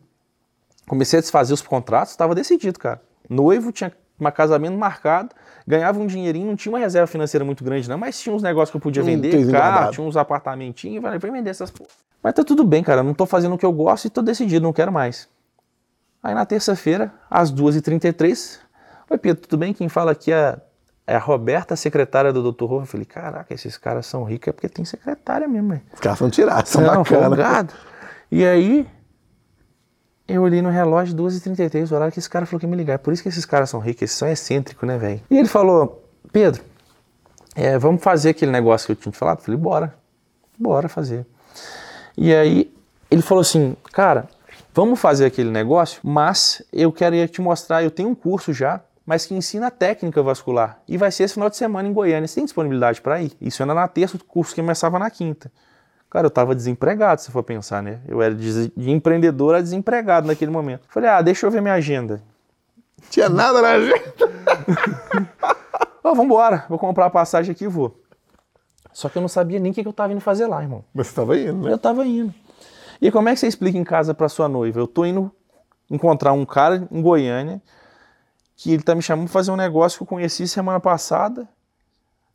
[0.87, 3.03] comecei a desfazer os contratos, estava decidido, cara.
[3.29, 5.35] Noivo, tinha um casamento marcado,
[5.67, 8.71] ganhava um dinheirinho, não tinha uma reserva financeira muito grande não, mas tinha uns negócios
[8.71, 11.91] que eu podia vender, carro, tinha uns apartamentinhos, falei, vai vender essas porra.
[12.23, 14.63] Mas tá tudo bem, cara, não tô fazendo o que eu gosto e tô decidido,
[14.63, 15.29] não quero mais.
[16.23, 18.59] Aí na terça-feira, às 2h33,
[19.11, 19.73] Oi Pedro, tudo bem?
[19.75, 20.57] Quem fala aqui é,
[21.05, 22.65] é a Roberta, secretária do Dr.
[22.67, 22.83] Rolf.
[22.83, 25.83] Eu falei, caraca, esses caras são ricos, é porque tem secretária mesmo, velho.
[25.93, 27.25] Os caras são tirados, são Não, bacanas.
[27.27, 27.75] folgado.
[28.31, 28.87] E aí,
[30.29, 32.95] eu olhei no relógio, 2h33, o horário que esse cara falou que ia me ligar.
[32.95, 35.21] É por isso que esses caras são ricos, eles são excêntricos, né, velho?
[35.29, 36.63] E ele falou, Pedro,
[37.57, 39.39] é, vamos fazer aquele negócio que eu tinha te falado?
[39.39, 39.95] Eu falei, bora,
[40.57, 41.27] bora fazer.
[42.17, 42.73] E aí,
[43.11, 44.29] ele falou assim, cara,
[44.75, 49.27] vamos fazer aquele negócio, mas eu quero te mostrar, eu tenho um curso já, mas
[49.27, 50.81] que ensina a técnica vascular.
[50.87, 52.29] E vai ser esse final de semana em Goiânia.
[52.29, 53.33] Você tem disponibilidade para ir?
[53.41, 55.51] Isso era na terça, o curso começava na quinta.
[56.09, 58.01] Cara, eu tava desempregado, se for pensar, né?
[58.07, 60.83] Eu era de, de empreendedor a desempregado naquele momento.
[60.89, 62.23] Falei, ah, deixa eu ver minha agenda.
[63.09, 64.15] Tinha nada na agenda.
[66.03, 68.01] oh, vambora, vou comprar a passagem aqui e vou.
[68.93, 70.85] Só que eu não sabia nem o que eu tava indo fazer lá, irmão.
[70.93, 71.73] Mas você tava indo, né?
[71.73, 72.35] Eu tava indo.
[73.01, 74.79] E como é que você explica em casa pra sua noiva?
[74.79, 75.33] Eu tô indo
[75.91, 77.61] encontrar um cara em Goiânia
[78.57, 81.49] que ele tá me chamando pra fazer um negócio que eu conheci semana passada.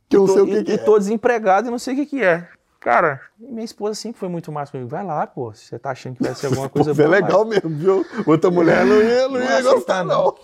[0.08, 0.78] Que eu não tô, sei o que, e, que e é.
[0.78, 2.48] tô desempregado e não sei o que que é.
[2.80, 4.88] Cara, minha esposa sempre foi muito massa comigo.
[4.88, 5.52] Vai lá, pô.
[5.52, 7.16] Se você tá achando que vai ser alguma coisa Pô, é boa.
[7.16, 8.06] legal mesmo, viu?
[8.26, 10.34] Outra mulher não ia, não ia gostar, não.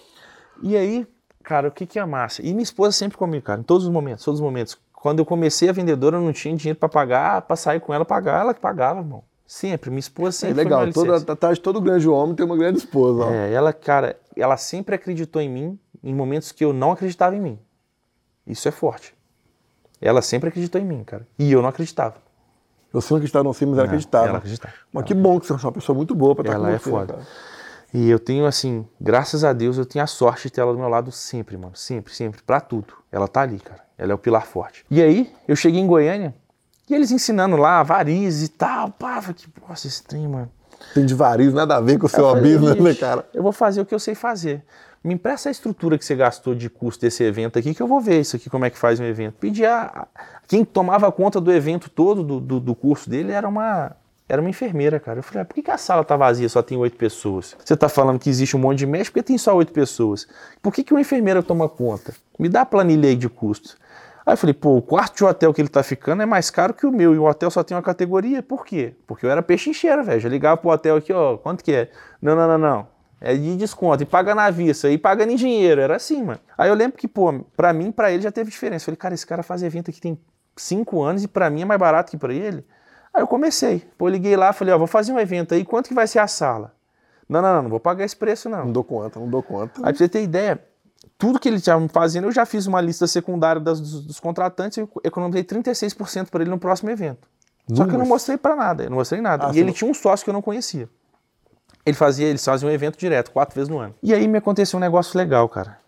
[0.63, 1.07] E aí,
[1.43, 2.43] cara, o que que é massa?
[2.43, 4.79] E minha esposa sempre comigo, cara, em todos os momentos, todos os momentos.
[4.93, 8.05] Quando eu comecei a vendedora, eu não tinha dinheiro pra pagar, pra sair com ela,
[8.05, 9.25] pagar, ela que pagava, irmão.
[9.55, 11.31] Sempre, minha esposa É sempre foi legal, toda, alicerce.
[11.31, 13.25] atrás de todo grande homem tem uma grande esposa.
[13.27, 13.31] ó.
[13.31, 17.41] É, ela, cara, ela sempre acreditou em mim em momentos que eu não acreditava em
[17.41, 17.59] mim.
[18.47, 19.15] Isso é forte.
[20.01, 21.27] Ela sempre acreditou em mim, cara.
[21.39, 22.15] E eu não acreditava.
[22.95, 24.29] Você não acreditava, não sei, mas ela acreditava.
[24.29, 24.73] Ela acreditava.
[24.91, 26.79] Mas que bom que você é uma pessoa muito boa pra estar Ela com é
[26.79, 26.91] você.
[26.91, 27.13] foda.
[27.13, 27.27] cara.
[27.93, 30.79] E eu tenho, assim, graças a Deus, eu tenho a sorte de ter ela do
[30.79, 31.77] meu lado sempre, mano.
[31.77, 32.43] Sempre, sempre.
[32.43, 32.95] Pra tudo.
[33.13, 33.83] Ela tá ali, cara.
[33.99, 34.83] Ela é o pilar forte.
[34.91, 36.35] E aí, eu cheguei em Goiânia
[36.93, 38.91] e eles ensinando lá, varizes e tal.
[38.91, 40.51] Pá, falei, que nossa, esse trem, mano.
[40.95, 43.25] Tem de variz, nada a ver com o seu business, né, "Ixi, cara?
[43.33, 44.65] Eu vou fazer o que eu sei fazer.
[45.05, 48.01] Me empresta a estrutura que você gastou de custo desse evento aqui, que eu vou
[48.01, 49.35] ver isso aqui, como é que faz um evento.
[49.41, 49.83] Pedi a.
[49.85, 50.07] a-
[50.47, 53.93] Quem tomava conta do evento todo, do, do, do curso dele, era uma.
[54.29, 55.19] Era uma enfermeira, cara.
[55.19, 57.55] Eu falei, ah, por que, que a sala tá vazia, só tem oito pessoas?
[57.63, 60.27] Você tá falando que existe um monte de médico, porque tem só oito pessoas.
[60.63, 62.15] Por que, que uma enfermeira toma conta?
[62.39, 63.77] Me dá a planilha aí de custo.
[64.25, 66.73] Aí eu falei, pô, o quarto de hotel que ele tá ficando é mais caro
[66.73, 68.43] que o meu, e o hotel só tem uma categoria.
[68.43, 68.95] Por quê?
[69.07, 70.21] Porque eu era pechincheiro, velho.
[70.21, 71.91] Já ligava pro hotel aqui, ó, quanto que é?
[72.21, 72.89] Não, não, não, não.
[73.21, 75.81] É de desconto, e paga na vista, e paga em dinheiro.
[75.81, 76.41] Era assim, mano.
[76.57, 78.83] Aí eu lembro que, pô, pra mim, pra ele já teve diferença.
[78.83, 80.19] Eu falei, cara, esse cara faz evento aqui tem
[80.57, 82.65] cinco anos e pra mim é mais barato que pra ele.
[83.15, 83.85] Aí eu comecei.
[83.99, 86.19] Pô, eu liguei lá, falei, ó, vou fazer um evento aí, quanto que vai ser
[86.19, 86.75] a sala?
[87.29, 88.67] Não, não, não, não vou pagar esse preço, não.
[88.67, 89.81] Não dou conta, não dou conta.
[89.81, 90.63] Aí pra você ter ideia,
[91.23, 94.79] tudo que ele estava fazendo, eu já fiz uma lista secundária das- dos, dos contratantes
[94.79, 97.29] e eu economizei 36% para ele no próximo evento.
[97.73, 99.47] Só que eu não mostrei para nada, eu não mostrei nada.
[99.47, 100.89] Ah, e ele tinha um sócio que eu não conhecia.
[101.87, 103.95] Ele fazia, eles faziam um evento direto, quatro vezes no ano.
[104.03, 105.79] E aí me aconteceu um negócio legal, cara.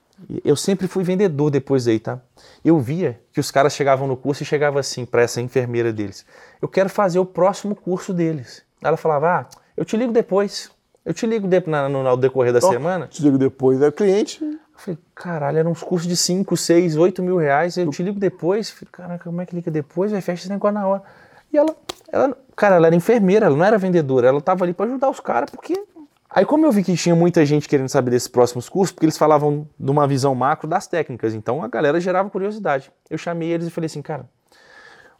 [0.45, 2.20] Eu sempre fui vendedor depois daí, tá?
[2.64, 6.24] Eu via que os caras chegavam no curso e chegavam assim para essa enfermeira deles.
[6.62, 8.62] Eu quero fazer o próximo curso deles.
[8.80, 10.70] Ela falava, ah, eu te ligo depois.
[11.05, 13.09] Eu te ligo de, na- no, decorrer da Ó, semana.
[13.09, 14.53] Te digo depois, é o cliente.
[14.87, 17.76] Eu falei, caralho, eram uns cursos de 5, 6, 8 mil reais.
[17.78, 18.68] Eu te ligo depois.
[18.70, 20.12] Falei, caraca, como é que liga depois?
[20.12, 21.03] Vai fecha esse negócio na hora.
[21.51, 21.74] E ela,
[22.12, 24.28] ela, cara, ela era enfermeira, ela não era vendedora.
[24.28, 25.82] Ela tava ali pra ajudar os caras, porque.
[26.28, 29.16] Aí, como eu vi que tinha muita gente querendo saber desses próximos cursos, porque eles
[29.16, 32.91] falavam de uma visão macro das técnicas, então a galera gerava curiosidade.
[33.09, 34.28] Eu chamei eles e falei assim, cara,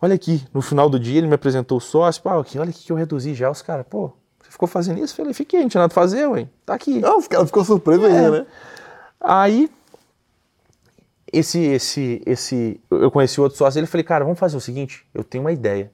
[0.03, 2.85] olha aqui, no final do dia ele me apresentou o sócio, pá, aqui, olha aqui
[2.85, 3.49] que eu reduzi já.
[3.49, 4.11] Os caras, pô,
[4.43, 5.13] você ficou fazendo isso?
[5.13, 6.99] Eu falei, fiquei, não tinha nada pra fazer, ué, tá aqui.
[6.99, 8.09] Não, cara ficou surpreso É.
[8.09, 8.47] ainda, né?
[9.25, 9.71] Aí,
[11.33, 15.07] esse, esse, esse, eu conheci o outro sócio, ele falei, cara, vamos fazer o seguinte,
[15.15, 15.91] eu tenho uma ideia.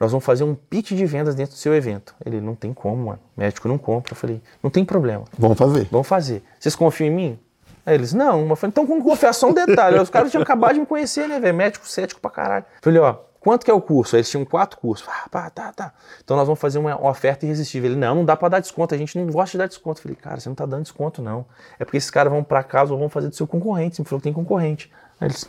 [0.00, 2.14] Nós vamos fazer um pitch de vendas dentro do seu evento.
[2.24, 3.18] Ele, não tem como, mano.
[3.36, 4.12] Médico não compra.
[4.12, 5.24] Eu falei, não tem problema.
[5.36, 5.88] Vamos fazer.
[5.90, 6.42] Vamos fazer.
[6.58, 7.38] Vocês confiam em mim?
[7.84, 8.48] Aí eles, não.
[8.48, 9.98] Eu falei, então com confiar só um detalhe.
[9.98, 11.56] Os caras tinham acabado de me conhecer, né, velho?
[11.56, 12.64] Médico cético pra caralho.
[12.76, 14.16] Eu falei, ó, quanto que é o curso?
[14.16, 15.06] Eles tinham quatro cursos.
[15.08, 15.92] Ah, pá, tá, tá.
[16.22, 17.90] Então nós vamos fazer uma oferta irresistível.
[17.90, 18.94] Ele, não, não dá pra dar desconto.
[18.94, 20.00] A gente não gosta de dar desconto.
[20.00, 21.46] Eu falei, cara, você não tá dando desconto, não.
[21.78, 23.96] É porque esses caras vão pra casa ou vão fazer do seu concorrente.
[23.96, 24.90] Você me falou que tem concorrente.
[25.20, 25.46] Aí eles,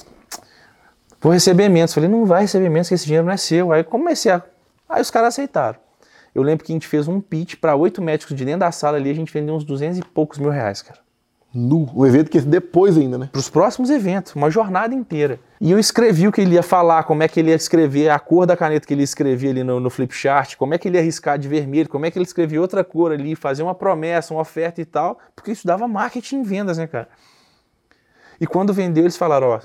[1.20, 1.92] vou receber menos.
[1.92, 3.72] Eu falei, não vai receber menos, que esse dinheiro não é seu.
[3.72, 4.42] Aí comecei a.
[4.88, 5.80] Aí os caras aceitaram.
[6.34, 8.98] Eu lembro que a gente fez um pitch para oito médicos de dentro da sala
[8.98, 11.00] ali, a gente vendeu uns 200 e poucos mil reais, cara.
[11.52, 13.30] No, um evento que depois ainda, né?
[13.32, 15.40] Para os próximos eventos, uma jornada inteira.
[15.60, 18.20] E eu escrevi o que ele ia falar, como é que ele ia escrever, a
[18.20, 20.98] cor da caneta que ele escrevia ali no, no flip chart, como é que ele
[20.98, 24.32] ia riscar de vermelho, como é que ele escrevia outra cor ali, fazer uma promessa,
[24.32, 27.10] uma oferta e tal, porque isso dava marketing e vendas, né, cara?
[28.40, 29.60] E quando vendeu, eles falaram: ó,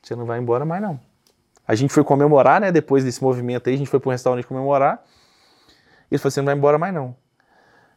[0.00, 1.00] você não vai embora mais não.
[1.66, 2.70] A gente foi comemorar, né?
[2.70, 5.04] Depois desse movimento aí, a gente foi para um restaurante comemorar.
[6.10, 7.14] Ele falou: você não vai embora mais não.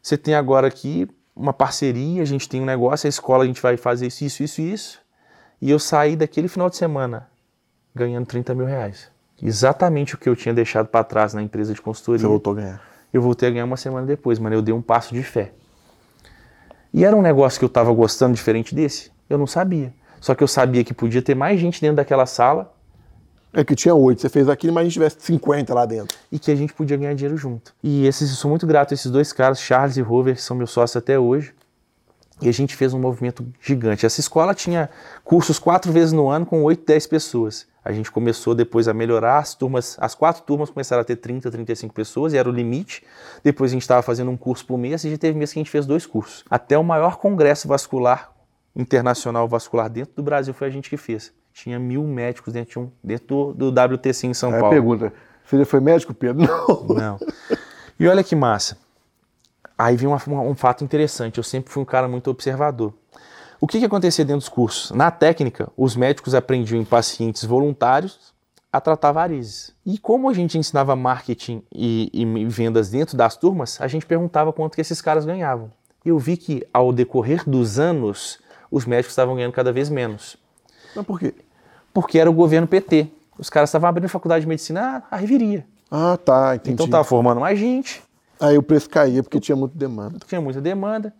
[0.02, 3.62] Você tem agora aqui uma parceria, a gente tem um negócio, a escola a gente
[3.62, 5.00] vai fazer isso, isso, isso, isso.
[5.62, 7.30] E eu saí daquele final de semana
[7.94, 9.10] ganhando 30 mil reais.
[9.42, 12.20] Exatamente o que eu tinha deixado para trás na empresa de consultoria.
[12.20, 12.82] Você voltou a ganhar.
[13.12, 14.56] Eu voltei a ganhar uma semana depois, mano.
[14.56, 15.52] Eu dei um passo de fé.
[16.94, 19.12] E era um negócio que eu tava gostando diferente desse?
[19.30, 19.94] Eu não sabia.
[20.20, 22.74] Só que eu sabia que podia ter mais gente dentro daquela sala
[23.54, 26.18] É que tinha oito, você fez aquilo, mas a gente tivesse 50 lá dentro.
[26.32, 27.74] e que a gente podia ganhar dinheiro junto.
[27.84, 30.56] E esses, eu sou muito grato a esses dois caras, Charles e Rover, que são
[30.56, 31.54] meus sócios até hoje.
[32.42, 34.06] E a gente fez um movimento gigante.
[34.06, 34.90] Essa escola tinha
[35.24, 37.68] cursos quatro vezes no ano com 8, 10 pessoas.
[37.84, 41.52] A gente começou depois a melhorar, as turmas, as quatro turmas começaram a ter 30,
[41.52, 43.04] 35 pessoas, e era o limite.
[43.44, 45.62] Depois a gente estava fazendo um curso por mês, e já teve mês que a
[45.62, 46.44] gente fez dois cursos.
[46.50, 48.32] Até o maior congresso vascular,
[48.76, 51.34] internacional vascular dentro do Brasil, foi a gente que fez.
[51.54, 54.74] Tinha mil médicos dentro, de um, dentro do, do WTC em São Aí a Paulo.
[54.74, 55.14] pergunta,
[55.46, 56.42] você foi médico, Pedro?
[56.48, 56.96] Não.
[56.96, 57.20] Não.
[58.00, 58.78] E olha que massa.
[59.78, 61.38] Aí vem uma- um fato interessante.
[61.38, 62.94] Eu sempre fui um cara muito observador.
[63.60, 64.92] O que, que acontecia dentro dos cursos?
[64.92, 68.34] Na técnica, os médicos aprendiam em pacientes voluntários
[68.74, 69.76] a tratar varizes.
[69.86, 74.52] E como a gente ensinava marketing e, e vendas dentro das turmas, a gente perguntava
[74.54, 75.72] quanto que esses caras ganhavam.
[76.04, 78.40] Eu vi que ao decorrer dos anos,
[78.72, 80.38] os médicos estavam ganhando cada vez menos.
[80.96, 81.34] Mas por quê?
[81.94, 83.08] Porque era o governo PT.
[83.38, 85.66] Os caras estavam abrindo faculdade de medicina, ah, a reviria.
[85.90, 86.74] Ah, tá, entendi.
[86.74, 88.04] Então tava formando mais gente,
[88.42, 90.18] Aí o preço caía porque tinha muita demanda.
[90.26, 91.14] tinha muita demanda.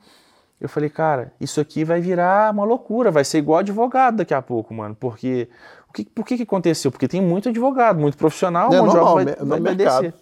[0.60, 4.42] Eu falei, cara, isso aqui vai virar uma loucura, vai ser igual advogado daqui a
[4.42, 4.96] pouco, mano.
[5.00, 5.48] Porque
[5.88, 6.92] o que, por que, que aconteceu?
[6.92, 10.14] Porque tem muito advogado, muito profissional, É de normal, vai, vai, vai descer.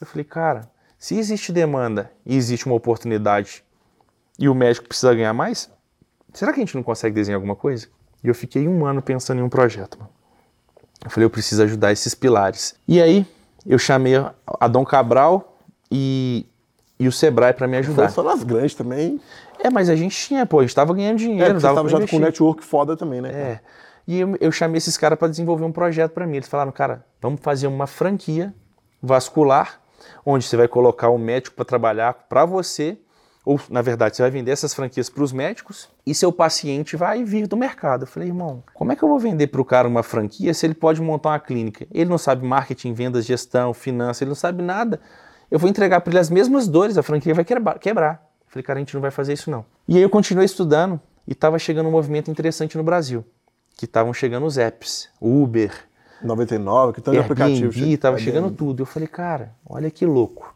[0.00, 3.62] Eu falei, cara, se existe demanda e existe uma oportunidade
[4.38, 5.70] e o médico precisa ganhar mais,
[6.32, 7.86] será que a gente não consegue desenhar alguma coisa?
[8.22, 10.10] E eu fiquei um ano pensando em um projeto, mano.
[11.04, 12.74] Eu falei, eu preciso ajudar esses pilares.
[12.86, 13.26] E aí,
[13.66, 14.14] eu chamei
[14.60, 15.58] a Dom Cabral
[15.90, 16.46] e,
[16.98, 18.10] e o Sebrae para me Foi ajudar.
[18.10, 19.18] só nas grandes também.
[19.58, 21.88] É, mas a gente tinha, pô, a gente tava ganhando É, dinheiro, você dava tava
[21.88, 23.30] já com um network foda também, né?
[23.30, 23.60] É.
[24.06, 26.36] E eu, eu chamei esses caras para desenvolver um projeto para mim.
[26.36, 28.52] Eles falaram, cara, vamos fazer uma franquia
[29.02, 29.80] vascular,
[30.24, 32.98] onde você vai colocar um médico para trabalhar para você,
[33.50, 37.24] ou na verdade você vai vender essas franquias para os médicos e seu paciente vai
[37.24, 38.04] vir do mercado.
[38.04, 40.64] Eu falei, irmão, como é que eu vou vender para o cara uma franquia se
[40.64, 41.84] ele pode montar uma clínica?
[41.90, 45.00] Ele não sabe marketing, vendas, gestão, finanças, ele não sabe nada.
[45.50, 48.24] Eu vou entregar para ele as mesmas dores, a franquia vai quebrar.
[48.40, 49.64] Eu falei, cara, a gente não vai fazer isso não.
[49.88, 53.24] E aí eu continuei estudando e estava chegando um movimento interessante no Brasil,
[53.76, 55.72] que estavam chegando os apps, Uber,
[56.22, 57.66] 99, que tanto de aplicativo.
[57.66, 58.82] Airbnb, tava chegando tudo.
[58.82, 60.54] Eu falei, cara, olha que louco.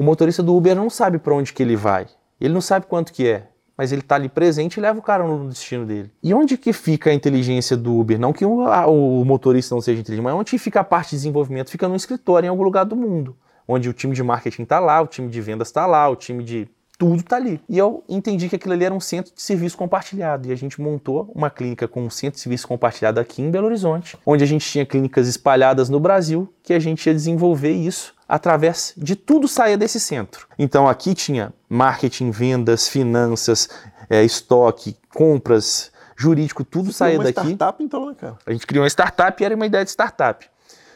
[0.00, 2.06] O motorista do Uber não sabe para onde que ele vai.
[2.40, 5.26] Ele não sabe quanto que é, mas ele tá ali presente e leva o cara
[5.26, 6.10] no destino dele.
[6.22, 8.18] E onde que fica a inteligência do Uber?
[8.18, 11.16] Não que o, a- o motorista não seja inteligente, mas onde fica a parte de
[11.16, 11.70] desenvolvimento?
[11.70, 13.36] Fica no escritório, em algum lugar do mundo.
[13.68, 16.42] Onde o time de marketing tá lá, o time de vendas tá lá, o time
[16.42, 16.66] de
[16.98, 17.60] tudo tá ali.
[17.68, 20.48] E eu entendi que aquilo ali era um centro de serviço compartilhado.
[20.48, 23.66] E a gente montou uma clínica com um centro de serviço compartilhado aqui em Belo
[23.66, 28.14] Horizonte, onde a gente tinha clínicas espalhadas no Brasil, que a gente ia desenvolver isso
[28.30, 30.46] através de tudo sair desse centro.
[30.56, 33.68] Então aqui tinha marketing, vendas, finanças,
[34.08, 37.40] eh, estoque, compras, jurídico, tudo saía uma daqui.
[37.40, 38.38] startup então, né, cara?
[38.46, 40.48] A gente criou uma startup e era uma ideia de startup.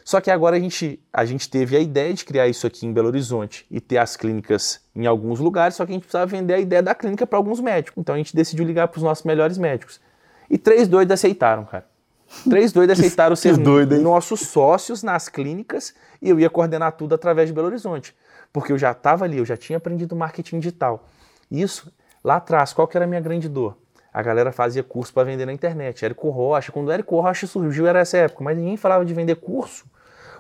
[0.05, 2.93] Só que agora a gente, a gente teve a ideia de criar isso aqui em
[2.93, 6.55] Belo Horizonte e ter as clínicas em alguns lugares, só que a gente precisava vender
[6.55, 8.01] a ideia da clínica para alguns médicos.
[8.01, 10.01] Então a gente decidiu ligar para os nossos melhores médicos.
[10.49, 11.85] E três doidos aceitaram, cara.
[12.49, 17.49] Três doidos aceitaram ser doido, nossos sócios nas clínicas e eu ia coordenar tudo através
[17.49, 18.15] de Belo Horizonte.
[18.53, 21.09] Porque eu já estava ali, eu já tinha aprendido marketing digital.
[21.51, 23.77] Isso, lá atrás, qual que era a minha grande dor?
[24.13, 26.05] A galera fazia curso para vender na internet.
[26.05, 29.37] Érico Rocha, quando o Érico Rocha surgiu era essa época, mas ninguém falava de vender
[29.37, 29.85] curso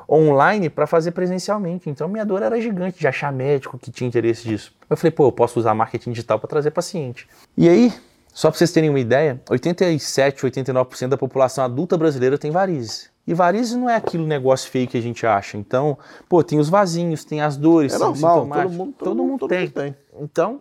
[0.08, 1.90] online para fazer presencialmente.
[1.90, 4.72] Então minha dor era gigante de achar médico que tinha interesse disso.
[4.88, 7.28] Eu falei, pô, eu posso usar marketing digital para trazer paciente.
[7.56, 7.92] E aí,
[8.34, 13.08] só para vocês terem uma ideia, 87, 89% da população adulta brasileira tem varizes.
[13.26, 15.56] E varizes não é aquilo negócio feio que a gente acha.
[15.56, 15.96] Então,
[16.28, 19.28] pô, tem os vasinhos, tem as dores, É são normal, todo mundo- todo todo mundo-
[19.30, 19.60] mundo todo tem.
[19.60, 19.96] mundo tem.
[20.20, 20.60] Então,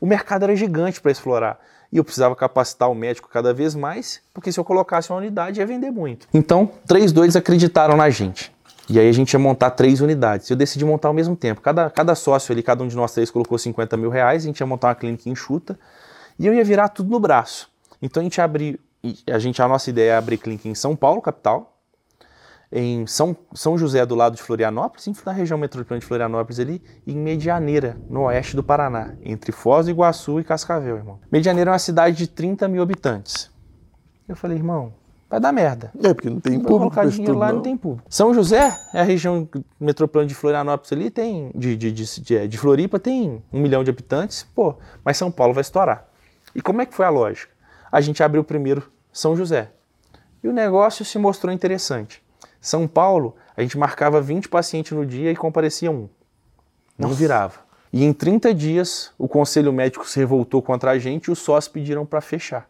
[0.00, 1.58] o mercado era gigante para explorar.
[1.90, 5.60] E eu precisava capacitar o médico cada vez mais, porque se eu colocasse uma unidade
[5.60, 6.28] ia vender muito.
[6.32, 8.52] Então, três doidos acreditaram na gente.
[8.88, 10.50] E aí a gente ia montar três unidades.
[10.50, 11.60] Eu decidi montar ao mesmo tempo.
[11.62, 14.60] Cada, cada sócio ali, cada um de nós três colocou 50 mil reais, a gente
[14.60, 15.78] ia montar uma clínica enxuta
[16.38, 17.70] e eu ia virar tudo no braço.
[18.00, 18.78] Então a gente abriu,
[19.30, 21.74] a gente a nossa ideia é abrir clínica em São Paulo, capital,
[22.76, 27.12] em São, São José, do lado de Florianópolis, na região metropolitana de Florianópolis ali, e
[27.12, 31.20] em Medianeira, no oeste do Paraná, entre Foz do Iguaçu e Cascavel, irmão.
[31.30, 33.48] Medianeira é uma cidade de 30 mil habitantes.
[34.26, 34.92] Eu falei, irmão,
[35.30, 35.92] vai dar merda.
[36.02, 37.56] É, porque não tem Vai público colocar dinheiro lá não.
[37.56, 38.08] não tem público.
[38.10, 42.58] São José é a região metropolitana de Florianópolis ali, tem de, de, de, de, de
[42.58, 44.74] Floripa tem um milhão de habitantes, pô,
[45.04, 46.08] mas São Paulo vai estourar.
[46.54, 47.52] E como é que foi a lógica?
[47.90, 49.70] A gente abriu primeiro São José.
[50.42, 52.22] E o negócio se mostrou interessante.
[52.60, 56.08] São Paulo, a gente marcava 20 pacientes no dia e comparecia um.
[56.98, 57.60] Não virava.
[57.92, 61.72] E em 30 dias, o conselho médico se revoltou contra a gente e os sócios
[61.72, 62.68] pediram para fechar.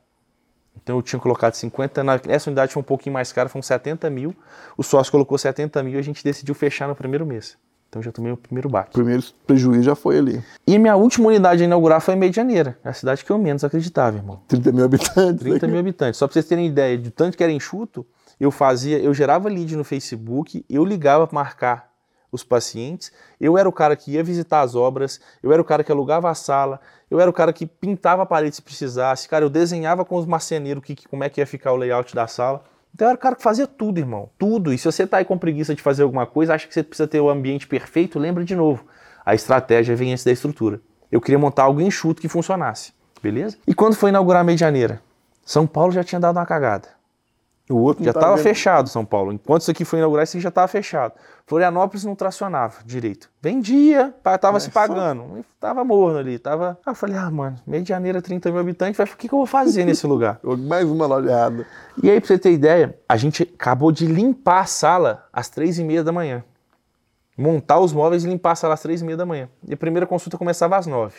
[0.77, 4.11] Então eu tinha colocado 50, na, essa unidade foi um pouquinho mais cara, foram 70
[4.11, 4.35] mil.
[4.77, 7.57] O sócio colocou 70 mil e a gente decidiu fechar no primeiro mês.
[7.95, 8.91] Então já tomei o primeiro baque.
[8.91, 10.43] O primeiro prejuízo já foi ali.
[10.67, 14.17] E minha última unidade a inaugurar foi em Medianeira, a cidade que eu menos acreditava,
[14.17, 14.41] irmão.
[14.49, 15.45] 30 mil habitantes.
[15.45, 16.19] 30 mil habitantes.
[16.19, 18.05] Só pra vocês terem ideia de tanto que era enxuto,
[18.41, 21.93] eu fazia, eu gerava lead no Facebook, eu ligava para marcar
[22.33, 25.85] os pacientes, eu era o cara que ia visitar as obras, eu era o cara
[25.85, 29.45] que alugava a sala, eu era o cara que pintava a parede se precisasse, cara,
[29.45, 32.65] eu desenhava com os marceneiros que, como é que ia ficar o layout da sala.
[32.95, 34.31] Então era o cara que fazia tudo, irmão.
[34.39, 34.73] Tudo.
[34.73, 37.09] E se você tá aí com preguiça de fazer alguma coisa, acha que você precisa
[37.09, 38.85] ter o ambiente perfeito, lembra de novo.
[39.27, 40.81] A estratégia vem antes da estrutura.
[41.11, 42.93] Eu queria montar algo enxuto que funcionasse.
[43.21, 43.57] Beleza?
[43.67, 45.03] E quando foi inaugurar a Medianeira?
[45.45, 46.89] São Paulo já tinha dado uma cagada.
[47.71, 48.43] O outro Já tá estava vendo.
[48.43, 49.33] fechado São Paulo.
[49.33, 51.15] Enquanto isso aqui foi inaugurar, isso aqui já estava fechado.
[51.47, 53.31] Florianópolis não tracionava direito.
[53.41, 55.39] Vendia, pa- tava É, se pagando.
[55.39, 56.39] E Tava morno ali.
[56.39, 56.79] Tava...
[56.85, 59.39] Aí eu falei, ah, mano, Meio de Janeiro, 30 mil habitantes, o que, que eu
[59.39, 60.39] vou fazer nesse lugar?
[60.45, 61.67] Mais uma loja errada.
[62.03, 65.79] E aí, pra você ter ideia, a gente acabou de limpar a sala às três
[65.79, 66.45] e meia da manhã.
[67.37, 69.49] Montar os móveis e limpar a sala às três e meia da manhã.
[69.67, 71.17] E a primeira consulta começava às nove.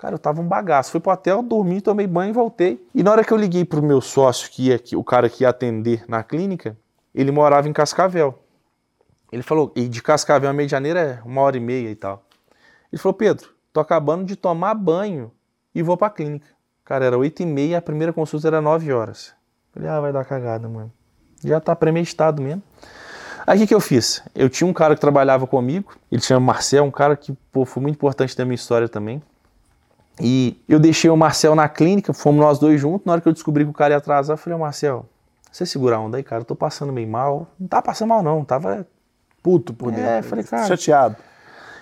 [0.00, 0.92] Cara, eu tava um bagaço.
[0.92, 2.82] Fui pro hotel, dormi, tomei banho e voltei.
[2.94, 5.50] E na hora que eu liguei pro meu sócio, que ia, o cara que ia
[5.50, 6.74] atender na clínica,
[7.14, 8.38] ele morava em Cascavel.
[9.30, 12.24] Ele falou, e de Cascavel a Medianeira é uma hora e meia e tal.
[12.90, 15.30] Ele falou, Pedro, tô acabando de tomar banho
[15.74, 16.46] e vou pra clínica.
[16.82, 19.34] Cara, era oito e meia, a primeira consulta era nove horas.
[19.70, 20.90] Falei, ah, vai dar cagada, mano.
[21.44, 22.62] Já tá premeditado mesmo.
[23.46, 24.22] Aí o que, que eu fiz?
[24.34, 27.82] Eu tinha um cara que trabalhava comigo, ele chama Marcel, um cara que pô, foi
[27.82, 29.22] muito importante da minha história também.
[30.18, 33.04] E eu deixei o Marcel na clínica, fomos nós dois juntos.
[33.06, 35.06] Na hora que eu descobri que o cara ia atrasar, eu falei, ô Marcel,
[35.50, 37.46] você segura a onda aí, cara, eu tô passando meio mal.
[37.58, 38.86] Não tá passando mal, não, tava.
[39.42, 40.28] Puto por É, dentro.
[40.28, 41.16] falei, cara- Chateado.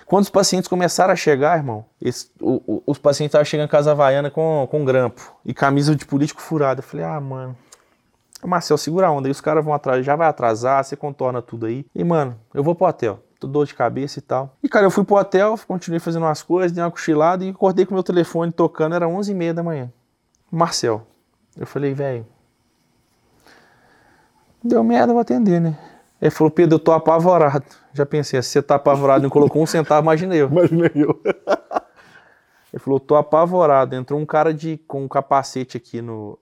[0.05, 3.69] Quando os pacientes começaram a chegar, irmão, esse- o- o- os pacientes estavam chegando em
[3.69, 6.79] casa havaiana com, com grampo e camisa de político furada.
[6.79, 7.55] Eu falei, ah, mano.
[8.43, 11.65] Marcel, segura a onda aí, os caras vão atrás, já vai atrasar, você contorna tudo
[11.65, 11.85] aí.
[11.93, 13.19] E, mano, eu vou pro hotel.
[13.39, 14.55] Tô dor de cabeça e tal.
[14.61, 17.85] E, cara, eu fui pro hotel, continuei fazendo umas coisas, dei uma cochilada e acordei
[17.85, 19.91] com meu telefone tocando, era 11h30 da manhã.
[20.51, 21.07] Marcel.
[21.57, 22.25] Eu falei, velho.
[24.61, 25.77] Deu merda, vou atender, né?
[26.21, 27.63] Ele falou, Pedro, eu tô apavorado.
[27.93, 30.49] Já pensei, se você tá apavorado e não colocou um centavo, imaginei eu.
[30.49, 31.21] Imaginei eu.
[32.73, 33.95] Ele falou, tô apavorado.
[33.95, 36.37] Entrou um cara de com um capacete aqui no.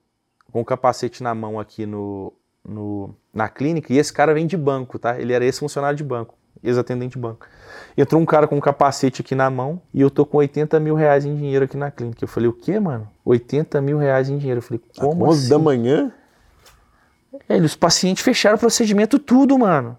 [0.51, 2.33] Com um capacete na mão aqui no,
[2.67, 5.19] no, na clínica, e esse cara vem de banco, tá?
[5.19, 7.45] Ele era ex-funcionário de banco, ex-atendente de banco.
[7.97, 10.95] Entrou um cara com um capacete aqui na mão e eu tô com 80 mil
[10.95, 12.23] reais em dinheiro aqui na clínica.
[12.23, 13.07] Eu falei, o quê, mano?
[13.25, 14.59] 80 mil reais em dinheiro.
[14.59, 15.49] Eu falei, como 11 assim?
[15.49, 16.11] da manhã.
[17.49, 19.97] Ele, os pacientes fecharam o procedimento tudo, mano.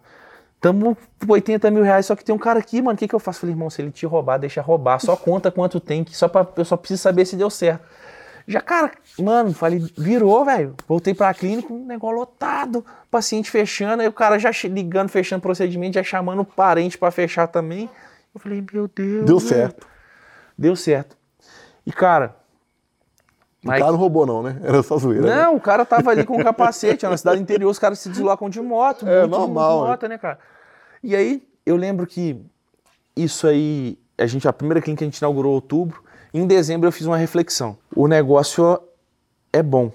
[0.61, 2.95] Tamo com 80 mil reais, só que tem um cara aqui, mano.
[2.95, 3.41] O que, que eu faço?
[3.41, 4.99] Falei, irmão, se ele te roubar, deixa roubar.
[4.99, 7.85] Só conta quanto tem, que só pra, eu só preciso saber se deu certo.
[8.49, 10.75] Já, cara, mano, falei, virou, velho.
[10.89, 15.97] Voltei pra clínica, um negócio lotado, paciente fechando, aí o cara já ligando, fechando procedimento,
[15.97, 17.91] já chamando o parente pra fechar também.
[18.35, 19.27] Eu falei, meu Deus.
[19.27, 19.49] Deu velho.
[19.49, 19.87] certo.
[20.57, 21.15] Deu certo.
[21.85, 22.37] E, cara.
[23.63, 24.59] O aí- cara não roubou, não, né?
[24.65, 25.27] Era só zoeira.
[25.27, 25.43] né?
[25.43, 27.05] não, o cara tava ali com um capacete.
[27.07, 29.07] Na cidade interior, os caras se deslocam de moto.
[29.07, 30.39] É, muito, normal, muito moto, né, cara?
[31.03, 32.41] E aí, eu lembro que
[33.15, 36.08] isso aí, a gente, a primeira clínica a gente inaugurou em outubro.
[36.33, 37.77] Em dezembro eu fiz uma reflexão.
[37.95, 38.81] O negócio
[39.53, 39.91] é bom.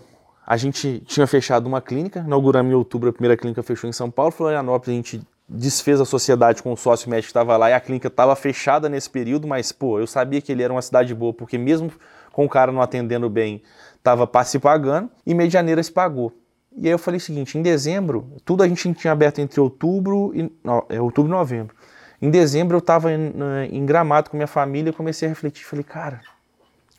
[0.45, 4.11] A gente tinha fechado uma clínica, inauguramos em outubro, a primeira clínica fechou em São
[4.11, 7.73] Paulo, Florianópolis, a gente desfez a sociedade com o sócio médico que estava lá e
[7.73, 11.13] a clínica estava fechada nesse período, mas, pô, eu sabia que ele era uma cidade
[11.13, 11.91] boa, porque mesmo
[12.31, 13.61] com o cara não atendendo bem,
[13.95, 16.33] estava se pagando, e Medianeira se pagou.
[16.75, 20.31] E aí eu falei o seguinte, em dezembro, tudo a gente tinha aberto entre outubro
[20.33, 21.75] e, não, é, outubro e novembro.
[22.23, 23.33] Em dezembro eu estava em,
[23.69, 26.21] em Gramado com minha família, eu comecei a refletir, falei, cara,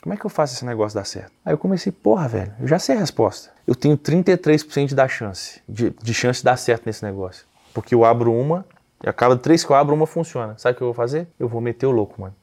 [0.02, 1.32] como é que eu faço esse negócio dar certo?
[1.42, 3.48] Aí eu comecei, porra, velho, eu já sei a resposta.
[3.66, 7.46] Eu tenho 33% da chance, de, de chance de dar certo nesse negócio.
[7.72, 8.66] Porque eu abro uma,
[9.02, 10.56] e a cada três que eu abro, uma funciona.
[10.58, 11.26] Sabe o que eu vou fazer?
[11.40, 12.34] Eu vou meter o louco, mano.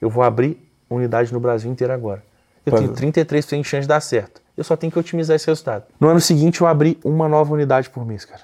[0.00, 2.22] Eu vou abrir unidade no Brasil inteiro agora.
[2.64, 4.40] Eu Pra- tenho 33% de chance de dar certo.
[4.56, 5.86] Eu só tenho que otimizar esse resultado.
[5.98, 8.42] No ano seguinte, eu abri uma nova unidade por mês, cara.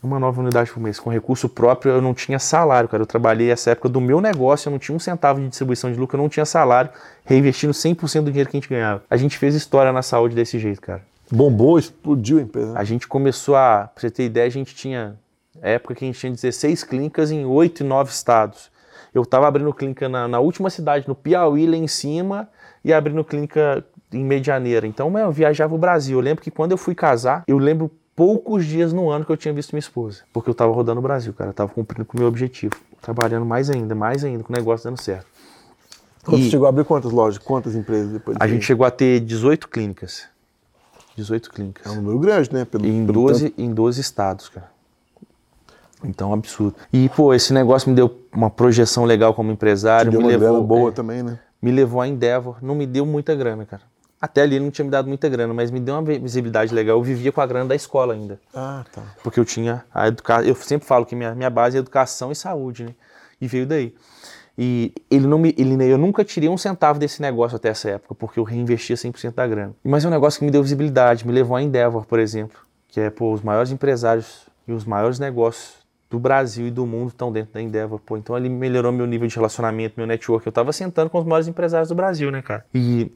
[0.00, 1.00] Uma nova unidade por mês.
[1.00, 3.02] Com recurso próprio, eu não tinha salário, cara.
[3.02, 5.98] Eu trabalhei essa época do meu negócio, eu não tinha um centavo de distribuição de
[5.98, 6.90] lucro, eu não tinha salário,
[7.24, 9.02] reinvestindo 100% do dinheiro que a gente ganhava.
[9.10, 11.02] A gente fez história na saúde desse jeito, cara.
[11.30, 12.78] Bombou, explodiu a empresa.
[12.78, 15.16] A gente começou a, pra você ter ideia, a gente tinha,
[15.60, 18.70] época que a gente tinha 16 clínicas em 8 e 9 estados.
[19.12, 22.48] Eu estava abrindo clínica na, na última cidade, no Piauí, lá em cima,
[22.84, 24.86] e abrindo clínica em Medianeira.
[24.86, 26.18] Então, eu viajava o Brasil.
[26.18, 29.36] Eu lembro que quando eu fui casar, eu lembro poucos dias no ano que eu
[29.36, 30.22] tinha visto minha esposa.
[30.32, 31.50] Porque eu estava rodando o Brasil, cara.
[31.50, 32.74] Eu tava cumprindo com o meu objetivo.
[33.00, 35.24] Trabalhando mais ainda, mais ainda, com o negócio dando certo.
[36.24, 37.38] Quando E- você chegou a abrir quantas lojas?
[37.38, 40.24] Quantas empresas depois A gente chegou a ter 18 clínicas.
[41.14, 41.86] 18 clínicas.
[41.86, 42.64] É um número grande, né?
[42.64, 44.68] Pelo, Em pelo 12, em 12 estados, cara.
[46.02, 46.74] Então, absurdo.
[46.92, 50.10] E, pô, esse negócio me deu uma projeção legal como empresário.
[50.10, 51.38] Deu me uma levou, boa é, também, né?
[51.62, 52.56] me levou a Endeavor.
[52.60, 53.82] Não me deu muita grana, cara.
[54.20, 56.96] Até ali ele não tinha me dado muita grana, mas me deu uma visibilidade legal.
[56.96, 58.40] Eu vivia com a grana da escola ainda.
[58.52, 59.02] Ah, tá.
[59.22, 60.44] Porque eu tinha a educação.
[60.44, 62.94] Eu sempre falo que minha, minha base é educação e saúde, né?
[63.40, 63.94] E veio daí.
[64.60, 68.12] E ele não me, ele, eu nunca tirei um centavo desse negócio até essa época,
[68.16, 69.72] porque eu reinvestia 100% da grana.
[69.84, 72.58] Mas é um negócio que me deu visibilidade, me levou a Endeavor, por exemplo,
[72.88, 75.74] que é pô, os maiores empresários e os maiores negócios
[76.10, 78.16] do Brasil e do mundo estão dentro da Endeavor, pô.
[78.16, 80.44] Então ele melhorou meu nível de relacionamento, meu network.
[80.44, 82.66] Eu tava sentando com os maiores empresários do Brasil, né, cara?
[82.74, 83.12] E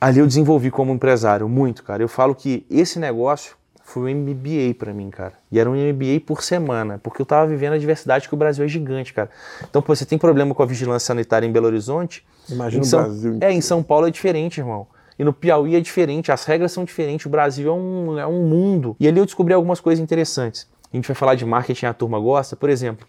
[0.00, 2.02] ali eu desenvolvi como empresário muito, cara.
[2.02, 5.34] Eu falo que esse negócio foi um MBA para mim, cara.
[5.50, 8.64] E era um MBA por semana, porque eu tava vivendo a diversidade que o Brasil
[8.64, 9.28] é gigante, cara.
[9.68, 12.24] Então, pô, você tem problema com a vigilância sanitária em Belo Horizonte?
[12.48, 13.02] Imagina em o São...
[13.02, 13.38] Brasil.
[13.40, 14.86] É, em São Paulo é diferente, irmão.
[15.18, 18.46] E no Piauí é diferente, as regras são diferentes, o Brasil é um, é um
[18.46, 18.96] mundo.
[18.98, 20.66] E ali eu descobri algumas coisas interessantes.
[20.90, 22.56] A gente vai falar de marketing, a turma gosta.
[22.56, 23.06] Por exemplo,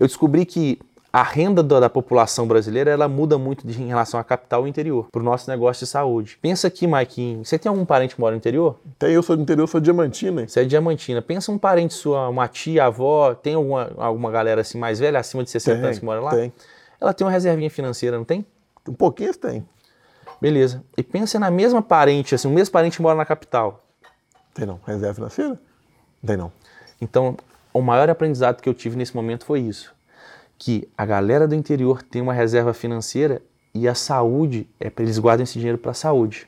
[0.00, 0.80] eu descobri que
[1.12, 4.70] a renda da, da, população brasileira ela muda muito de, em relação à capital e
[4.70, 6.38] interior, para o nosso negócio de saúde.
[6.40, 8.78] Pensa aqui, Mike, você tem algum parente que mora no interior?
[8.98, 10.46] Tem, eu sou do interior, sou diamantina.
[10.46, 11.20] Você é diamantina.
[11.20, 15.42] Pensa um parente sua, uma tia, avó, tem alguma, alguma galera assim mais velha, acima
[15.42, 16.30] de 60 tem, anos que mora lá?
[16.30, 16.52] Tem.
[17.00, 18.46] Ela tem uma reservinha financeira, não tem?
[18.88, 19.66] Um pouquinho tem.
[20.40, 20.82] Beleza.
[20.96, 23.84] E pensa na mesma parente, assim, o mesmo parente mora na capital.
[24.54, 24.78] Tem não.
[24.86, 25.58] Reserva financeira?
[26.24, 26.52] Tem não.
[27.00, 27.36] Então,
[27.72, 29.92] o maior aprendizado que eu tive nesse momento foi isso
[30.60, 33.40] que a galera do interior tem uma reserva financeira
[33.74, 36.46] e a saúde é para eles guardam esse dinheiro para a saúde.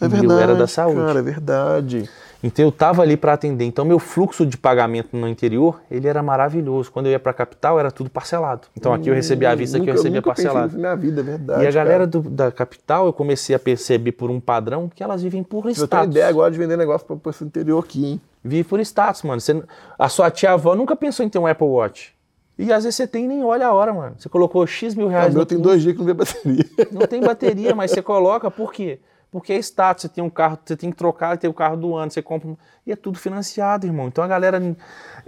[0.00, 0.32] É e verdade.
[0.32, 1.00] eu era da saúde.
[1.00, 2.08] Cara, é verdade.
[2.44, 3.64] Então eu tava ali para atender.
[3.64, 6.92] Então meu fluxo de pagamento no interior, ele era maravilhoso.
[6.92, 8.68] Quando eu ia para a capital era tudo parcelado.
[8.76, 10.72] Então aqui eu recebia a vista, aqui eu recebia nunca parcelado.
[10.74, 11.64] Na minha vida, é verdade.
[11.64, 15.24] E a galera do, da capital eu comecei a perceber por um padrão que elas
[15.24, 15.88] vivem por Eu status.
[15.88, 18.20] tenho ideia agora de vender negócio para o interior aqui, hein?
[18.44, 19.40] Vive por status, mano.
[19.40, 19.60] Você,
[19.98, 22.14] a sua tia avó nunca pensou em ter um Apple Watch.
[22.60, 24.14] E às vezes você tem e nem olha a hora, mano.
[24.18, 26.64] Você colocou X mil O reais meu no tem dois dias que não vê bateria.
[26.92, 29.00] Não tem bateria, mas você coloca, por quê?
[29.30, 31.94] Porque é status, você tem um carro, você tem que trocar, tem o carro do
[31.94, 32.50] ano, você compra.
[32.84, 34.08] E é tudo financiado, irmão.
[34.08, 34.60] Então a galera.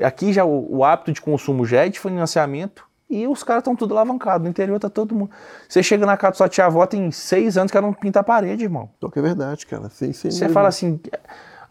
[0.03, 3.77] Aqui já o, o hábito de consumo já é de financiamento e os caras estão
[3.77, 4.43] tudo alavancados.
[4.43, 5.31] No interior tá todo mundo.
[5.69, 8.21] Você chega na casa da sua tia avó, tem seis anos que ela não pinta
[8.21, 8.91] a parede, irmão.
[8.99, 9.89] Então que é verdade, cara.
[9.89, 10.31] Sim, sim.
[10.31, 10.99] Você fala assim.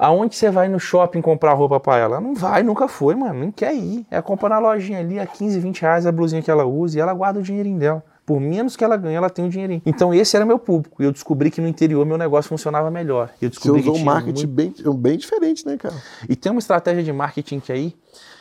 [0.03, 2.19] Aonde você vai no shopping comprar roupa pra ela?
[2.19, 3.41] Não vai, nunca foi, mano.
[3.41, 4.03] Nem quer ir.
[4.09, 6.99] É compra na lojinha ali, a 15, 20 reais a blusinha que ela usa e
[7.01, 8.03] ela guarda o dinheirinho dela.
[8.25, 9.79] Por menos que ela ganhe, ela tem o dinheirinho.
[9.85, 11.03] Então esse era meu público.
[11.03, 13.29] E eu descobri que no interior meu negócio funcionava melhor.
[13.39, 15.93] Eu Você descobri usou que um marketing muito- bem, bem diferente, né, cara?
[16.27, 17.95] E tem uma estratégia de marketing que aí,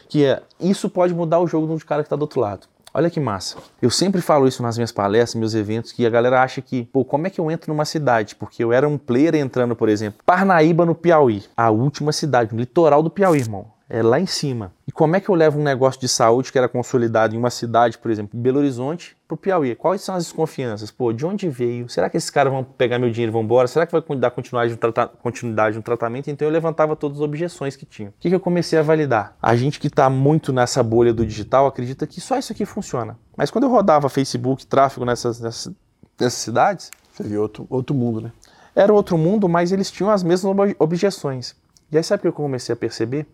[0.09, 2.67] que é, isso pode mudar o jogo do cara que tá do outro lado.
[2.93, 3.57] Olha que massa.
[3.80, 7.05] Eu sempre falo isso nas minhas palestras, meus eventos, que a galera acha que, pô,
[7.05, 8.34] como é que eu entro numa cidade?
[8.34, 12.59] Porque eu era um player entrando, por exemplo, Parnaíba no Piauí, a última cidade, no
[12.59, 13.66] litoral do Piauí, irmão.
[13.93, 14.72] É lá em cima.
[14.86, 17.51] E como é que eu levo um negócio de saúde que era consolidado em uma
[17.51, 19.74] cidade, por exemplo, Belo Horizonte, pro Piauí?
[19.74, 20.93] Quais são as desconfianças?
[20.93, 21.88] Pô, de onde veio?
[21.88, 23.66] Será que esses caras vão pegar meu dinheiro e vão embora?
[23.66, 26.30] Será que vai dar continuidade no, trata- continuidade no tratamento?
[26.30, 28.11] Então eu levantava todas as objeções que tinham.
[28.11, 29.36] O que, que eu comecei a validar?
[29.43, 33.18] A gente que está muito nessa bolha do digital acredita que só isso aqui funciona.
[33.36, 35.74] Mas quando eu rodava Facebook, tráfego nessas, nessas,
[36.18, 38.32] nessas cidades, Você viu outro, outro mundo, né?
[38.72, 41.57] era outro mundo, mas eles tinham as mesmas ob- objeções.
[41.93, 43.26] E aí sabe o que eu comecei a perceber?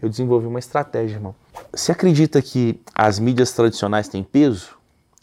[0.00, 1.34] Eu desenvolvi uma estratégia, irmão.
[1.72, 4.76] Você acredita que as mídias tradicionais têm peso?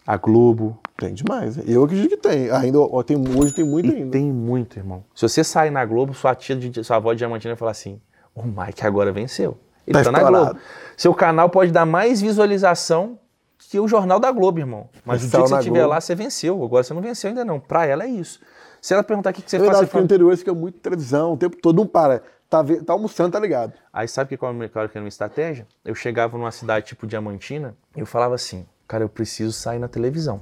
[0.05, 0.77] A Globo.
[0.97, 1.57] Tem demais.
[1.67, 2.49] Eu acredito que tem.
[2.51, 4.11] Ainda, ó, tem hoje tem muito E ainda.
[4.11, 5.03] tem muito, irmão.
[5.15, 7.99] Se você sair na Globo, sua tia, de, sua avó de diamantina vai falar assim:
[8.35, 9.57] o Mike agora venceu.
[9.87, 10.23] Ele Tá tá, na.
[10.29, 10.59] Globo.
[10.95, 13.17] Seu canal pode dar mais visualização
[13.57, 14.87] que o Jornal da Globo, irmão.
[15.03, 16.63] Mas o dia que você estiver lá, você venceu.
[16.63, 17.59] Agora você não venceu ainda não.
[17.59, 18.39] Pra ela é isso.
[18.81, 20.05] Se ela perguntar o que, que você É faz, verdade, porque fala.
[20.05, 22.21] interior fica muito televisão, o tempo todo não para.
[22.49, 23.73] Tá, tá almoçando, tá ligado?
[23.91, 25.67] Aí sabe que qual qual que era a minha estratégia?
[25.83, 29.87] Eu chegava numa cidade tipo Diamantina e eu falava assim, cara, eu preciso sair na
[29.87, 30.41] televisão.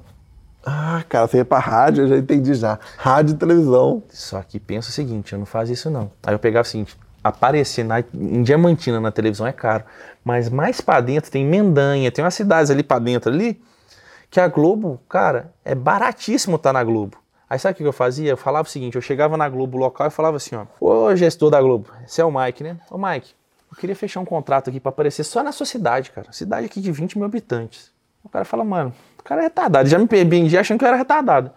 [0.66, 2.78] Ah, cara, você ia pra rádio, eu já entendi já.
[2.96, 4.02] Rádio e televisão.
[4.08, 6.10] Só que pensa o seguinte, eu não faço isso não.
[6.22, 9.84] Aí eu pegava o seguinte, aparecer na, em Diamantina na televisão é caro,
[10.22, 13.62] mas mais pra dentro tem Mendanha, tem umas cidades ali pra dentro ali,
[14.30, 17.18] que a Globo, cara, é baratíssimo estar na Globo.
[17.54, 18.30] Aí sabe o que eu fazia?
[18.30, 21.50] Eu falava o seguinte, eu chegava na Globo local e falava assim, ó, ô gestor
[21.50, 22.76] da Globo, esse é o Mike, né?
[22.90, 23.32] Ô Mike,
[23.70, 26.32] eu queria fechar um contrato aqui pra aparecer só na sua cidade, cara.
[26.32, 27.92] Cidade aqui de 20 mil habitantes.
[28.24, 29.88] O cara fala, mano, o cara é retardado.
[29.88, 31.52] Já me vendia achando que eu era retardado.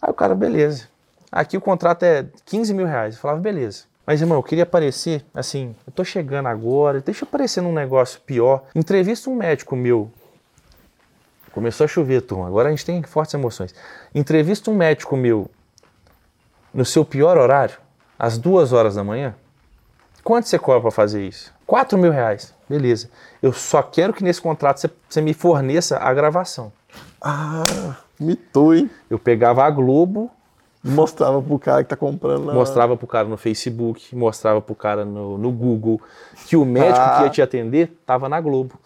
[0.00, 0.88] Aí o cara, beleza.
[1.30, 3.16] Aqui o contrato é 15 mil reais.
[3.16, 3.84] Eu falava, beleza.
[4.06, 8.22] Mas, irmão, eu queria aparecer, assim, eu tô chegando agora, deixa eu aparecer num negócio
[8.22, 8.64] pior.
[8.74, 10.10] Entrevista um médico meu.
[11.52, 12.46] Começou a chover, turma.
[12.46, 13.74] Agora a gente tem fortes emoções.
[14.14, 15.50] Entrevista um médico meu
[16.72, 17.76] no seu pior horário,
[18.18, 19.34] às duas horas da manhã.
[20.22, 21.52] Quanto você cobra pra fazer isso?
[21.66, 22.54] 4 mil reais.
[22.68, 23.10] Beleza.
[23.42, 26.72] Eu só quero que nesse contrato você, você me forneça a gravação.
[27.20, 28.88] Ah, mitou, hein?
[29.08, 30.30] Eu pegava a Globo,
[30.82, 32.46] Mostrava pro cara que tá comprando.
[32.46, 32.54] Na...
[32.54, 36.00] mostrava pro cara no Facebook, mostrava pro cara no, no Google
[36.46, 37.18] que o médico Ah.
[37.18, 38.78] que ia te atender tava na Globo.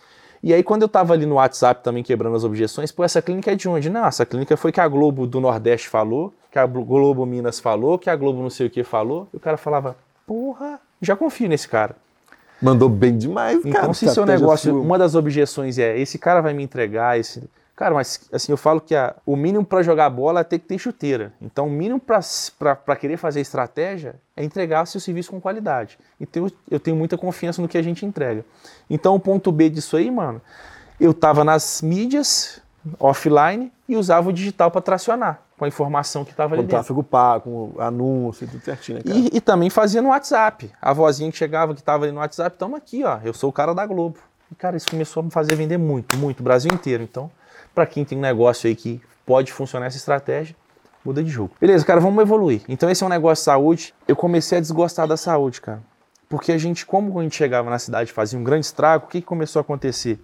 [0.44, 3.50] E aí, quando eu tava ali no WhatsApp também quebrando as objeções, pô, essa clínica
[3.50, 3.88] é de onde?
[3.88, 7.98] Não, essa clínica foi que a Globo do Nordeste falou, que a Globo Minas falou,
[7.98, 9.26] que a Globo não sei o que falou.
[9.32, 11.96] E o cara falava, porra, já confio nesse cara.
[12.60, 13.68] Mandou bem demais, cara.
[13.70, 14.82] Então, se seu estratégia negócio, sua.
[14.82, 17.42] uma das objeções é esse cara vai me entregar, esse.
[17.76, 20.66] Cara, mas assim, eu falo que a- o mínimo para jogar bola é ter que
[20.66, 21.32] ter chuteira.
[21.42, 25.98] Então, o mínimo para querer fazer estratégia é entregar seu serviço com qualidade.
[26.20, 28.44] Então, eu, tenho muita confiança no que a gente entrega.
[28.88, 30.40] Então, o ponto B disso aí, mano,
[31.00, 32.60] eu tava nas mídias
[33.00, 36.76] offline e usava o digital para tracionar com a informação que estava ali Com dentro.
[36.76, 39.16] tráfego pago, com anúncio, tudo certinho, né, cara?
[39.18, 40.70] E, e também fazia no WhatsApp.
[40.80, 43.18] A vozinha que chegava, que estava ali no WhatsApp, estamos aqui, ó.
[43.24, 44.18] Eu sou o cara da Globo.
[44.50, 47.02] E, cara, isso começou a me fazer vender muito, muito, o Brasil inteiro.
[47.02, 47.30] Então,
[47.74, 50.54] para quem tem um negócio aí que pode funcionar essa estratégia,
[51.04, 51.54] muda de jogo.
[51.60, 52.62] Beleza, cara, vamos evoluir.
[52.68, 53.94] Então, esse é um negócio de saúde.
[54.06, 55.82] Eu comecei a desgostar da saúde, cara.
[56.28, 59.08] Porque a gente, como a gente chegava na cidade e fazia um grande estrago, o
[59.08, 60.18] que, que começou a acontecer?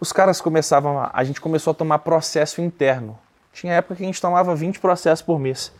[0.00, 3.18] Os caras começavam, a, a gente começou a tomar processo interno.
[3.52, 5.72] Tinha época que a gente tomava 20 processos por mês.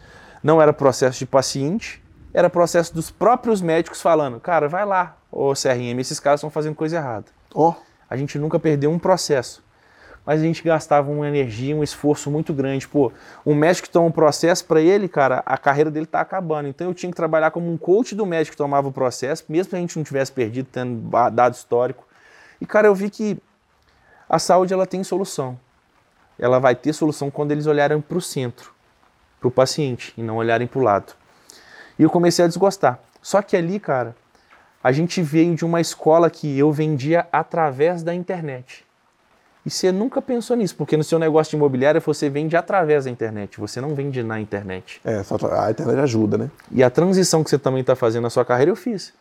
[0.43, 2.03] Não era processo de paciente,
[2.33, 6.75] era processo dos próprios médicos falando, cara, vai lá, ô CRM, esses caras estão fazendo
[6.75, 7.27] coisa errada.
[7.55, 7.75] Ó,
[8.11, 9.64] A gente nunca perdeu um processo.
[10.25, 12.89] Mas a gente gastava uma energia, um esforço muito grande.
[12.89, 13.13] Pô,
[13.45, 16.69] um médico toma um processo, para ele, cara, a carreira dele tá acabando.
[16.69, 19.71] Então eu tinha que trabalhar como um coach do médico que tomava o processo, mesmo
[19.71, 22.07] que a gente não tivesse perdido, tendo dado histórico.
[22.61, 23.37] E, cara, eu vi que
[24.29, 25.59] a saúde ela tem solução.
[26.39, 28.73] Ela vai ter solução quando eles olharem para o centro,
[29.39, 31.13] para o paciente, e não olharem para o lado.
[31.99, 32.99] E eu comecei a desgostar.
[33.21, 34.17] Só que ali, cara,
[34.83, 38.84] a gente veio de uma escola que eu vendia através da internet.
[39.65, 43.11] E você nunca pensou nisso, porque no seu negócio de imobiliária você vende através da
[43.11, 45.01] internet, você não vende na internet.
[45.05, 45.23] é,
[45.59, 46.51] a internet ajuda, né?
[46.71, 49.13] E a transição que você também está fazendo na sua carreira, eu fiz.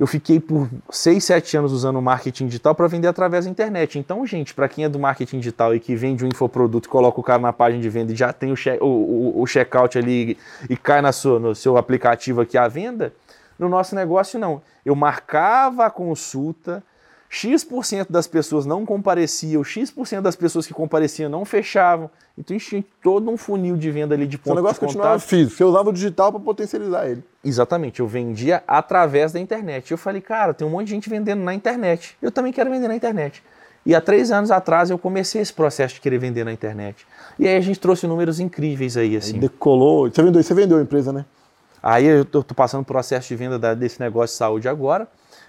[0.00, 3.96] Eu fiquei por 6, 7 anos usando o marketing digital para vender através da internet.
[3.96, 7.22] Então, gente, para quem é do marketing digital e que vende um infoproduto, coloca o
[7.22, 10.36] cara na página de venda e já tem o, che o, o, o checkout ali
[10.68, 13.12] e cai na sua, no seu aplicativo aqui à venda,
[13.56, 14.60] no nosso negócio não.
[14.84, 16.82] Eu marcava a consulta,
[17.34, 22.08] X% das pessoas não compareciam, X% das pessoas que compareciam não fechavam.
[22.38, 24.86] Então, a gente tinha todo um funil de venda ali de Seu ponto negócio de
[24.86, 25.56] continuava físico.
[25.56, 27.24] Você usava o digital para potencializar ele.
[27.44, 29.90] Exatamente, eu vendia através da internet.
[29.90, 32.16] Eu falei, cara, tem um monte de gente vendendo na internet.
[32.22, 33.42] Eu também quero vender na internet.
[33.84, 37.04] E há três anos atrás eu comecei esse processo de querer vender na internet.
[37.38, 39.38] E aí a gente trouxe números incríveis aí, assim.
[39.40, 40.08] Decolou.
[40.08, 41.24] Você vendeu, você vendeu a empresa, né?
[41.82, 45.06] Aí eu tô, tô passando o processo de venda da- desse negócio de saúde agora,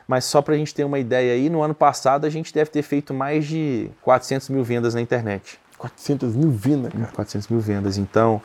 [0.07, 2.81] mas só pra gente ter uma ideia aí, no ano passado a gente deve ter
[2.81, 5.59] feito mais de 400 mil vendas na internet.
[5.77, 7.11] 400 mil vendas, cara.
[7.13, 7.97] 400 mil vendas.
[7.97, 8.41] Então,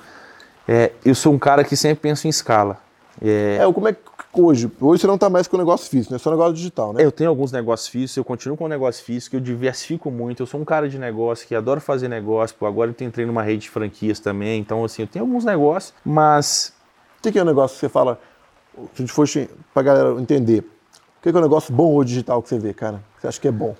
[0.66, 2.78] é, eu sou um cara que sempre penso em escala.
[3.22, 4.00] É, É, como é que
[4.32, 4.70] hoje?
[4.80, 6.18] Hoje você não tá mais com negócio físico, né?
[6.18, 7.04] Só negócio digital, né?
[7.04, 10.42] Eu tenho alguns negócios físicos, eu continuo com o negócio físico, eu diversifico muito.
[10.42, 12.56] Eu sou um cara de negócio que adoro fazer negócio.
[12.58, 14.60] Pô, agora eu entrei numa rede de franquias também.
[14.60, 16.72] Então, assim, eu tenho alguns negócios, mas
[17.18, 18.18] O que, que é o negócio que você fala?
[18.74, 20.64] Se a gente fosse pra galera entender,
[21.20, 22.98] o que, é o negócio bom ou digital que você vê, cara?
[23.16, 23.76] Que Você acha que é bom?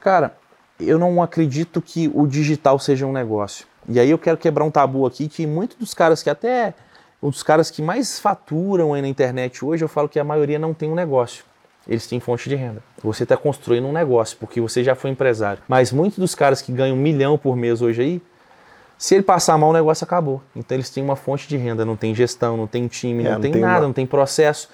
[0.00, 0.34] Cara,
[0.78, 3.66] eu não acredito que o digital seja um negócio.
[3.88, 6.74] E aí eu quero quebrar um tabu aqui que muitos dos caras que até
[7.22, 10.58] um dos caras que mais faturam aí na internet hoje, eu falo que a maioria
[10.58, 11.44] não tem um negócio.
[11.86, 12.82] Eles têm fonte de renda.
[13.02, 15.62] Você está construindo um negócio, porque você já foi empresário.
[15.68, 18.22] Mas muitos dos caras que ganham um milhão por mês hoje aí,
[18.98, 20.42] se ele passar mal, o negócio acabou.
[20.54, 23.32] Então eles têm uma fonte de renda, não tem gestão, não tem time, É, não,
[23.34, 24.68] não tem, tem nada, uma- não tem processo.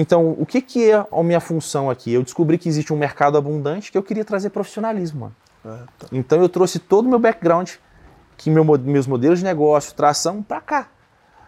[0.00, 2.12] Então, o que, que é a minha função aqui?
[2.14, 5.36] Eu descobri que existe um mercado abundante que eu queria trazer profissionalismo, mano.
[5.66, 6.06] Ah, tá.
[6.12, 7.70] Então eu trouxe todo o meu background,
[8.36, 10.88] que meu, meus modelos de negócio, tração, para cá.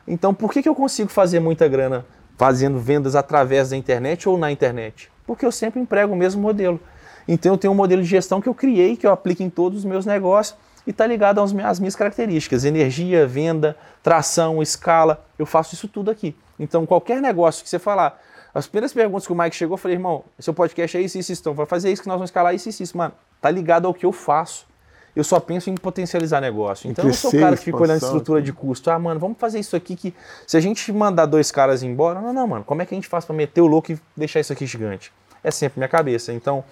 [0.05, 2.05] Então por que, que eu consigo fazer muita grana
[2.37, 5.09] fazendo vendas através da internet ou na internet?
[5.25, 6.81] Porque eu sempre emprego o mesmo modelo.
[7.29, 9.79] Então eu tenho um modelo de gestão que eu criei, que eu aplico em todos
[9.79, 15.25] os meus negócios e está ligado aos me- às minhas características: energia, venda, tração, escala.
[15.39, 16.35] Eu faço isso tudo aqui.
[16.59, 18.21] Então qualquer negócio que você falar,
[18.55, 21.33] as primeiras perguntas que o Mike chegou, eu falei, irmão, seu podcast é isso, isso,
[21.33, 21.41] isso.
[21.41, 22.97] Então, vai fazer isso que nós vamos escalar isso, isso, isso.
[22.97, 24.69] Mano, tá ligado ao que eu faço.
[25.15, 26.89] Eu só penso em potencializar negócio.
[26.89, 28.91] Então, eu não sou o cara que fica olhando estrutura de custo.
[28.91, 30.15] Ah, mano, vamos fazer isso aqui que
[30.47, 33.09] se a gente mandar dois caras embora, não, não, mano, como é que a gente
[33.09, 35.13] faz para meter o louco e deixar isso aqui gigante?
[35.43, 36.33] É sempre minha cabeça.
[36.33, 36.63] Então,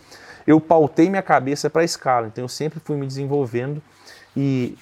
[0.46, 2.28] eu pautei minha cabeça para escala.
[2.28, 3.82] Então, eu sempre fui me desenvolvendo.
[4.36, 4.78] E,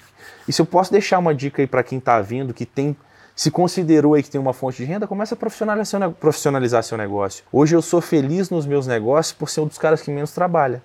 [0.47, 2.95] e se eu posso deixar uma dica aí para quem está vindo, que tem
[3.37, 6.97] se considerou aí que tem uma fonte de renda, começa a profissionalizar seu, profissionalizar seu
[6.97, 7.45] negócio.
[7.53, 10.81] Hoje eu sou feliz nos meus negócios por ser um dos caras que menos trabalha.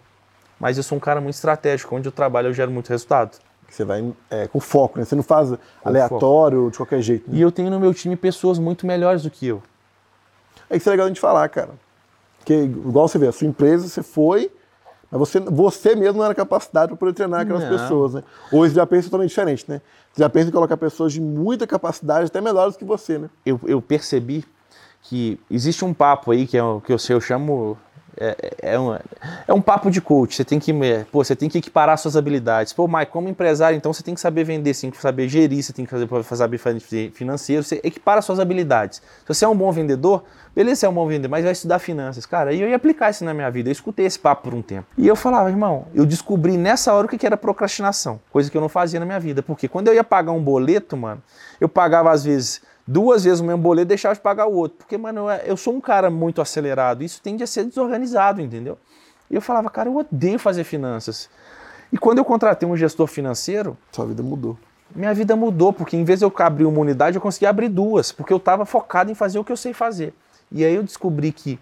[0.61, 3.39] Mas eu sou um cara muito estratégico, onde eu trabalho eu gero muito resultado.
[3.71, 5.07] Você vai é, com foco, né?
[5.07, 6.71] Você não faz com aleatório, foco.
[6.73, 7.31] de qualquer jeito.
[7.31, 7.39] Né?
[7.39, 9.63] E eu tenho no meu time pessoas muito melhores do que eu.
[10.69, 11.71] É isso é legal a gente falar, cara.
[12.37, 14.53] Porque, igual você vê, a sua empresa, você foi,
[15.13, 17.69] mas você, você mesmo não era capacitado para poder treinar aquelas não.
[17.69, 18.25] pessoas, né?
[18.51, 19.83] Hoje já pensa totalmente diferente, né?
[20.11, 23.29] Você já pensa em colocar pessoas de muita capacidade, até melhores que você, né?
[23.45, 24.43] Eu, eu percebi
[25.03, 27.77] que existe um papo aí que, é, que eu, eu chamo
[28.17, 28.95] é, é, um,
[29.49, 30.37] é um papo de coach.
[30.37, 30.73] Você tem que,
[31.11, 32.73] pô, você tem que equiparar suas habilidades.
[32.73, 35.63] Pô, Mike, como empresário, então você tem que saber vender, você tem que saber gerir,
[35.63, 38.99] você tem que saber fazer financeiro, você equipara suas habilidades.
[38.99, 40.25] Se você é um bom vendedor,
[40.55, 42.27] beleza, você é um bom vendedor, mas vai estudar finanças.
[42.27, 43.69] Cara, e eu ia aplicar isso na minha vida.
[43.69, 44.87] Eu escutei esse papo por um tempo.
[44.97, 48.61] E eu falava, irmão, eu descobri nessa hora o que era procrastinação, coisa que eu
[48.61, 49.43] não fazia na minha vida.
[49.43, 51.23] Porque quando eu ia pagar um boleto, mano,
[51.61, 54.79] eu pagava às vezes duas vezes o mesmo boleto e deixava de pagar o outro.
[54.79, 57.03] Porque, mano, eu sou um cara muito acelerado.
[57.03, 58.79] Isso tende a ser desorganizado, entendeu?
[59.31, 61.29] E eu falava, cara, eu odeio fazer finanças.
[61.93, 63.77] E quando eu contratei um gestor financeiro.
[63.93, 64.59] Sua vida mudou.
[64.95, 68.13] Minha vida mudou, porque em vez de eu abrir uma unidade, eu consegui abrir duas,
[68.13, 70.13] porque eu estava focado em fazer o que eu sei fazer.
[70.51, 71.59] E aí eu descobri que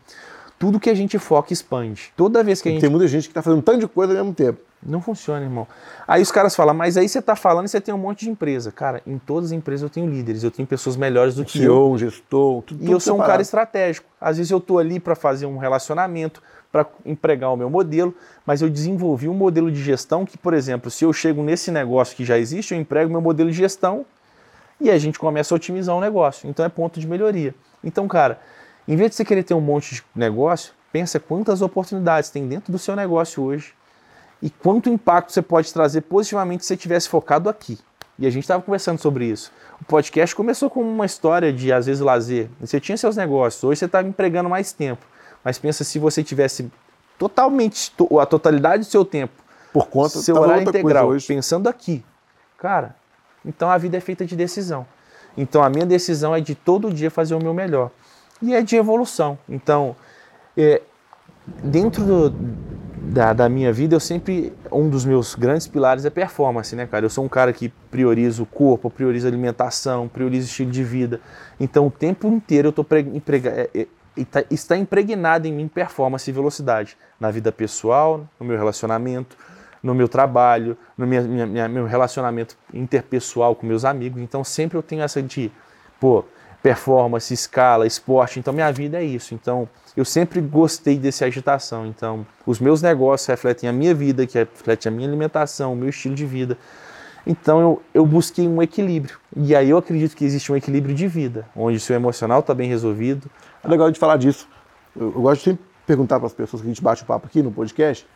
[0.58, 2.12] tudo que a gente foca expande.
[2.16, 2.80] Toda vez que a gente.
[2.80, 4.60] Tem muita gente que está fazendo um tanto de coisa ao mesmo tempo.
[4.82, 5.66] Não funciona, irmão.
[6.08, 8.30] Aí os caras falam, mas aí você está falando e você tem um monte de
[8.30, 8.72] empresa.
[8.72, 11.88] Cara, em todas as empresas eu tenho líderes, eu tenho pessoas melhores do que CEO,
[11.88, 11.92] eu.
[11.92, 13.22] Um gestor, tudo E tudo eu sou separado.
[13.22, 14.06] um cara estratégico.
[14.18, 16.42] Às vezes eu estou ali para fazer um relacionamento,
[16.72, 18.14] para empregar o meu modelo,
[18.46, 22.16] mas eu desenvolvi um modelo de gestão que, por exemplo, se eu chego nesse negócio
[22.16, 24.06] que já existe, eu emprego meu modelo de gestão
[24.80, 26.48] e a gente começa a otimizar o negócio.
[26.48, 27.54] Então é ponto de melhoria.
[27.84, 28.40] Então, cara,
[28.88, 32.72] em vez de você querer ter um monte de negócio, pensa quantas oportunidades tem dentro
[32.72, 33.74] do seu negócio hoje
[34.42, 37.78] e quanto impacto você pode trazer positivamente se você tivesse focado aqui.
[38.18, 39.50] E a gente estava conversando sobre isso.
[39.80, 42.50] O podcast começou com uma história de, às vezes, lazer.
[42.60, 45.04] Você tinha seus negócios, hoje você está empregando mais tempo.
[45.42, 46.70] Mas pensa se você tivesse
[47.18, 49.32] totalmente, a totalidade do seu tempo,
[49.72, 52.04] por conta seu horário integral, pensando aqui.
[52.58, 52.94] Cara,
[53.44, 54.86] então a vida é feita de decisão.
[55.36, 57.90] Então a minha decisão é de todo dia fazer o meu melhor.
[58.42, 59.38] E é de evolução.
[59.48, 59.96] Então,
[60.56, 60.82] é,
[61.62, 62.30] dentro do,
[63.10, 64.52] da, da, minha vida, eu sempre.
[64.70, 67.04] Um dos meus grandes pilares é performance, né, cara?
[67.04, 70.84] Eu sou um cara que prioriza o corpo, prioriza a alimentação, prioriza o estilo de
[70.84, 71.20] vida.
[71.58, 76.30] Então, o tempo inteiro eu tô emprega, é, é, tá, está impregnado em mim performance
[76.30, 76.96] e velocidade.
[77.18, 79.36] Na vida pessoal, no meu relacionamento,
[79.82, 84.22] no meu trabalho, no minha, minha, meu relacionamento interpessoal com meus amigos.
[84.22, 85.50] Então, sempre eu tenho essa de,
[85.98, 86.24] pô,
[86.62, 88.38] performance, escala, esporte.
[88.38, 89.34] Então, minha vida é isso.
[89.34, 91.86] Então, eu sempre gostei dessa agitação.
[91.86, 95.88] Então, os meus negócios refletem a minha vida, que reflete a minha alimentação, o meu
[95.88, 96.56] estilo de vida.
[97.26, 99.18] Então, eu, eu busquei um equilíbrio.
[99.36, 102.54] E aí eu acredito que existe um equilíbrio de vida, onde o seu emocional está
[102.54, 103.30] bem resolvido.
[103.62, 104.48] É legal de falar disso.
[104.96, 107.26] Eu, eu gosto de sempre perguntar para as pessoas que a gente bate o papo
[107.26, 108.06] aqui no podcast,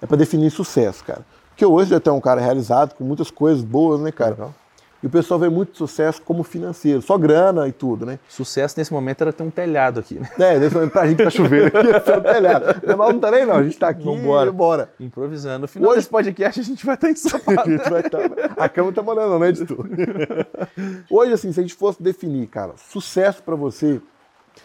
[0.00, 1.24] é para definir sucesso, cara.
[1.50, 4.30] Porque hoje já tem um cara realizado com muitas coisas boas, né, cara?
[4.30, 4.54] Legal.
[5.00, 8.18] E o pessoal vê muito sucesso como financeiro, só grana e tudo, né?
[8.28, 10.28] Sucesso nesse momento era ter um telhado aqui, né?
[10.38, 12.80] É, nesse momento pra gente tá chovendo aqui, é um telhado.
[12.88, 14.48] Não, não tá nem não, a gente tá aqui Vambora.
[14.48, 14.92] e bora.
[14.98, 15.60] Improvisando.
[15.60, 15.98] No final Hoje...
[15.98, 17.60] desse podcast a gente vai estar tá ensopado.
[17.70, 18.28] a gente vai estar...
[18.28, 19.86] Tá- a cama tá mandando, né, editor?
[21.08, 24.02] Hoje, assim, se a gente fosse definir, cara, sucesso para você, o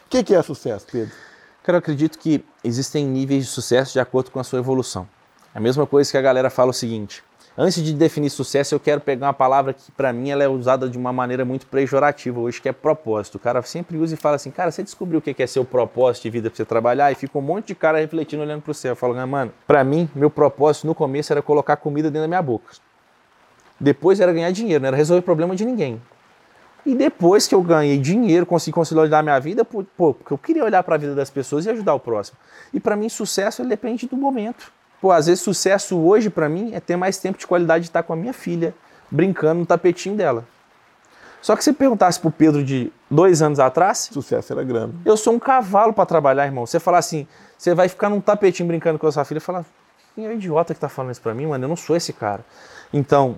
[0.10, 1.14] que, que é sucesso, Pedro?
[1.64, 5.08] Cara, eu acredito que existem níveis de sucesso de acordo com a sua evolução.
[5.54, 7.24] É a mesma coisa que a galera fala o seguinte,
[7.56, 10.90] Antes de definir sucesso, eu quero pegar uma palavra que para mim ela é usada
[10.90, 13.36] de uma maneira muito pejorativa hoje, que é propósito.
[13.36, 16.24] O cara sempre usa e fala assim, cara, você descobriu o que é seu propósito
[16.24, 17.12] de vida para você trabalhar?
[17.12, 19.84] E fica um monte de cara refletindo, olhando para o céu, falando, ah, mano, para
[19.84, 22.74] mim, meu propósito no começo era colocar comida dentro da minha boca.
[23.80, 26.02] Depois era ganhar dinheiro, não era resolver problema de ninguém.
[26.84, 30.66] E depois que eu ganhei dinheiro, consegui consolidar a minha vida, pô, porque eu queria
[30.66, 32.38] olhar para a vida das pessoas e ajudar o próximo.
[32.74, 34.72] E para mim, sucesso depende do momento.
[35.04, 38.04] Pô, às vezes sucesso hoje para mim é ter mais tempo de qualidade de estar
[38.04, 38.74] com a minha filha,
[39.12, 40.46] brincando no tapetinho dela.
[41.42, 44.10] Só que se perguntasse pro Pedro de dois anos atrás.
[44.14, 44.96] Sucesso era grande.
[45.04, 46.66] Eu sou um cavalo para trabalhar, irmão.
[46.66, 47.28] Você falar assim,
[47.58, 49.66] você vai ficar num tapetinho brincando com a sua filha e falar,
[50.16, 51.66] quem é o idiota que tá falando isso para mim, mano?
[51.66, 52.46] Eu não sou esse cara.
[52.94, 53.38] Então,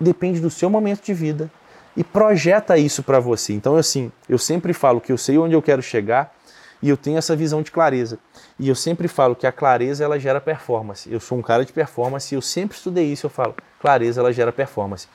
[0.00, 1.50] depende do seu momento de vida
[1.94, 3.52] e projeta isso para você.
[3.52, 6.34] Então, assim, eu sempre falo que eu sei onde eu quero chegar
[6.82, 8.18] e eu tenho essa visão de clareza.
[8.58, 11.10] E eu sempre falo que a clareza ela gera performance.
[11.12, 13.26] Eu sou um cara de performance e eu sempre estudei isso.
[13.26, 15.06] Eu falo, clareza ela gera performance.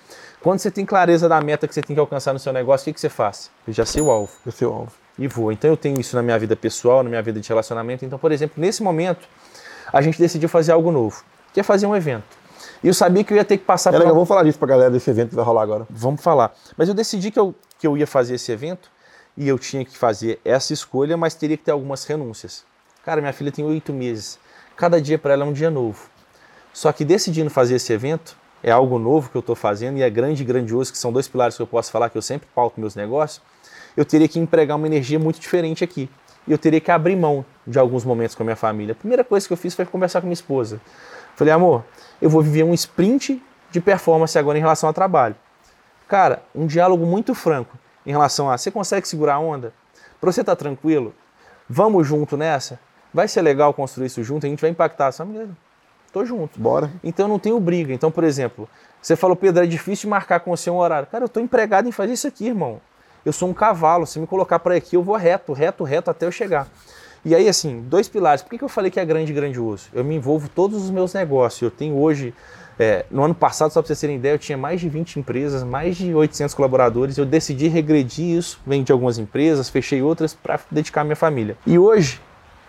[0.42, 2.86] Quando você tem clareza da meta que você tem que alcançar no seu negócio, o
[2.86, 3.52] que, que você faz?
[3.68, 4.32] Eu já sei o alvo.
[4.46, 4.92] Eu sei o alvo.
[5.20, 5.52] E vou.
[5.52, 8.06] Então eu tenho isso na minha vida pessoal, na minha vida de relacionamento.
[8.06, 9.28] Então, por exemplo, nesse momento,
[9.92, 11.24] a gente decidiu fazer algo novo,
[11.54, 12.24] que é fazer um evento.
[12.84, 14.44] E eu sabia que eu ia ter que passar É por legal, uma- vamos falar
[14.44, 15.88] disso pra galera desse evento que vai rolar agora.
[15.90, 16.54] Vamos falar.
[16.78, 18.92] Mas eu decidi que eu, que eu ia fazer esse evento
[19.38, 22.66] e eu tinha que fazer essa escolha, mas teria que ter algumas renúncias.
[23.06, 24.40] Cara, minha filha tem oito meses.
[24.76, 26.10] Cada dia para ela é um dia novo.
[26.74, 30.10] Só que decidindo fazer esse evento, é algo novo que eu estou fazendo e é
[30.10, 32.80] grande e grandioso, que são dois pilares que eu posso falar que eu sempre pauto
[32.80, 33.42] meus negócios,
[33.96, 36.10] eu teria que empregar uma energia muito diferente aqui.
[36.48, 38.94] E eu teria que abrir mão de alguns momentos com a minha família.
[38.94, 40.82] A primeira coisa que eu fiz foi conversar com minha esposa.
[41.36, 41.84] Falei, amor,
[42.22, 45.36] eu vou viver um sprint de performance agora em relação ao trabalho.
[46.08, 47.78] Cara, um diálogo muito franco
[48.08, 49.74] em relação a você consegue segurar a onda?
[50.20, 51.14] Pra você estar tranquilo?
[51.70, 52.80] Vamos junto nessa?
[53.14, 54.46] Vai ser legal construir isso junto?
[54.46, 55.12] A gente vai impactar.
[55.12, 55.50] Só me
[56.14, 56.58] tô junto.
[56.60, 56.90] Bora.
[57.04, 57.94] Então não tenho briga.
[57.94, 58.68] Então, por exemplo,
[59.02, 61.08] você falou, Pedro, é difícil marcar com você um horário.
[61.08, 62.80] Cara, eu tô empregado em fazer isso aqui, irmão.
[63.26, 64.08] Eu sou um cavalo.
[64.08, 66.68] Se me colocar para aqui, eu vou reto, reto, reto até eu chegar.
[67.26, 68.42] E aí, assim, dois pilares.
[68.42, 69.90] Por que, que eu falei que é grande e grandioso?
[69.92, 71.62] Eu me envolvo todos os meus negócios.
[71.62, 72.34] Eu tenho hoje,
[72.80, 75.64] é, no ano passado, só para vocês terem ideia, eu tinha mais de 20 empresas,
[75.64, 77.18] mais de 800 colaboradores.
[77.18, 81.58] Eu decidi regredir isso, vendi algumas empresas, fechei outras para dedicar à minha família.
[81.66, 82.22] E hoje,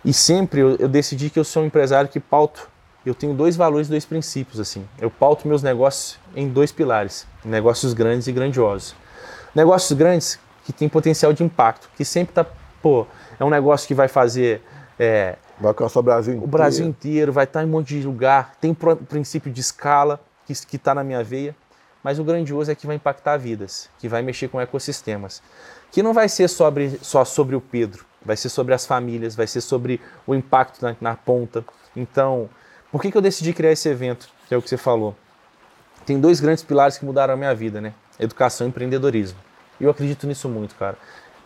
[0.05, 2.69] e sempre, eu, eu decidi que eu sou um empresário que pauto.
[3.05, 4.87] Eu tenho dois valores, dois princípios, assim.
[5.01, 8.95] Eu pauto meus negócios em dois pilares: negócios grandes e grandiosos.
[9.55, 12.47] Negócios grandes que têm potencial de impacto, que sempre tá,
[12.83, 13.07] pô,
[13.39, 14.63] é um negócio que vai fazer
[14.99, 16.47] é, Vai alcançar o Brasil inteiro.
[16.49, 20.21] o Brasil inteiro, vai estar em um monte de lugar, tem pro- princípio de escala
[20.47, 21.55] que está na minha veia,
[22.03, 25.43] mas o grandioso é que vai impactar vidas, que vai mexer com ecossistemas,
[25.91, 29.47] que não vai ser sobre, só sobre o Pedro, vai ser sobre as famílias, vai
[29.47, 31.65] ser sobre o impacto na, na ponta.
[31.97, 32.49] Então,
[32.93, 35.15] por que, que eu decidi criar esse evento, que é o que você falou?
[36.07, 37.93] Tem dois grandes pilares que mudaram a minha vida, né?
[38.19, 39.39] Educação e empreendedorismo.
[39.81, 40.97] Eu acredito nisso muito, cara.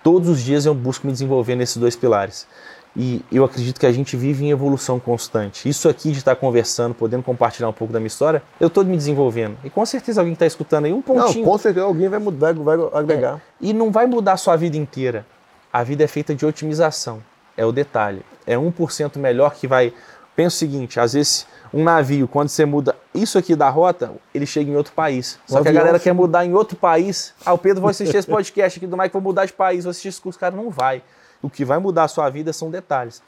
[0.02, 2.46] Todos os dias eu busco me desenvolver nesses dois pilares.
[2.94, 5.66] E eu acredito que a gente vive em evolução constante.
[5.68, 8.96] Isso aqui de estar conversando, podendo compartilhar um pouco da minha história, eu estou me
[8.96, 9.56] desenvolvendo.
[9.64, 11.44] E com certeza alguém que está escutando aí, um Não, pontinho.
[11.44, 13.40] com certeza alguém vai mudar, vai agregar.
[13.60, 15.24] E não vai mudar a sua vida inteira.
[15.72, 17.22] A vida é feita de otimização.
[17.56, 18.22] É o detalhe.
[18.46, 19.92] É 1% melhor que vai.
[20.36, 24.44] Pensa o seguinte: às vezes um navio, quando você muda isso aqui da rota, ele
[24.44, 25.38] chega em outro país.
[25.46, 26.04] Só Um que a galera sim.
[26.04, 27.32] quer mudar em outro país.
[27.44, 29.90] Ah, o Pedro vai assistir esse podcast aqui do Mike, vou mudar de país, vou
[29.90, 30.38] assistir esse curso.
[30.38, 31.02] Cara, não vai.
[31.42, 33.22] O que vai mudar a sua vida são detalhes.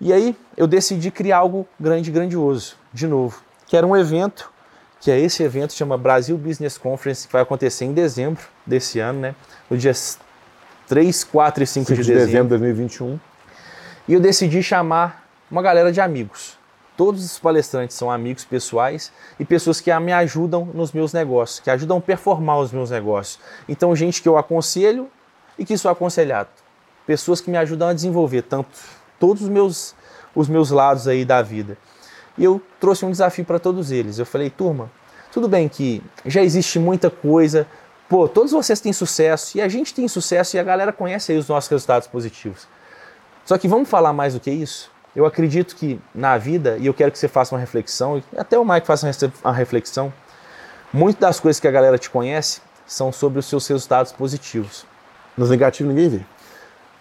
[0.00, 4.50] E aí eu decidi criar algo grande e grandioso, de novo, que era um evento,
[5.00, 9.20] que é esse evento, chama Brasil Business Conference, que vai acontecer em dezembro desse ano,
[9.20, 9.34] né?
[9.70, 9.92] No dia
[10.88, 12.26] 3, 4 e 5, 5 de, de dezembro.
[12.26, 13.20] dezembro de 2021.
[14.08, 16.58] E eu decidi chamar uma galera de amigos.
[16.96, 21.68] Todos os palestrantes são amigos pessoais e pessoas que me ajudam nos meus negócios, que
[21.68, 23.40] ajudam a performar os meus negócios.
[23.68, 25.10] Então, gente que eu aconselho
[25.58, 26.48] e que sou aconselhado.
[27.06, 28.78] Pessoas que me ajudam a desenvolver tanto
[29.18, 29.94] todos os meus,
[30.34, 31.76] os meus lados aí da vida.
[32.36, 34.18] E eu trouxe um desafio para todos eles.
[34.18, 34.90] Eu falei, turma,
[35.32, 37.66] tudo bem que já existe muita coisa.
[38.08, 41.38] Pô, todos vocês têm sucesso e a gente tem sucesso e a galera conhece aí
[41.38, 42.66] os nossos resultados positivos.
[43.44, 44.90] Só que vamos falar mais do que isso?
[45.14, 48.58] Eu acredito que na vida, e eu quero que você faça uma reflexão, e até
[48.58, 49.08] o Mike faça
[49.44, 50.12] uma reflexão,
[50.92, 54.84] muitas das coisas que a galera te conhece são sobre os seus resultados positivos.
[55.36, 56.33] Nos negativos ninguém vê.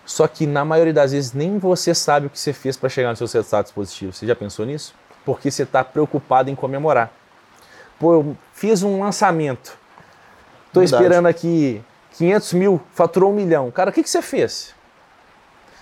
[0.05, 3.09] Só que na maioria das vezes nem você sabe o que você fez para chegar
[3.09, 4.17] nos seus resultados positivos.
[4.17, 4.93] Você já pensou nisso?
[5.25, 7.11] Porque você está preocupado em comemorar.
[7.99, 9.77] Pô, eu fiz um lançamento.
[10.81, 11.03] Verdade.
[11.03, 11.84] esperando aqui
[12.17, 13.71] 500 mil, faturou um milhão.
[13.71, 14.73] Cara, o que, que você fez?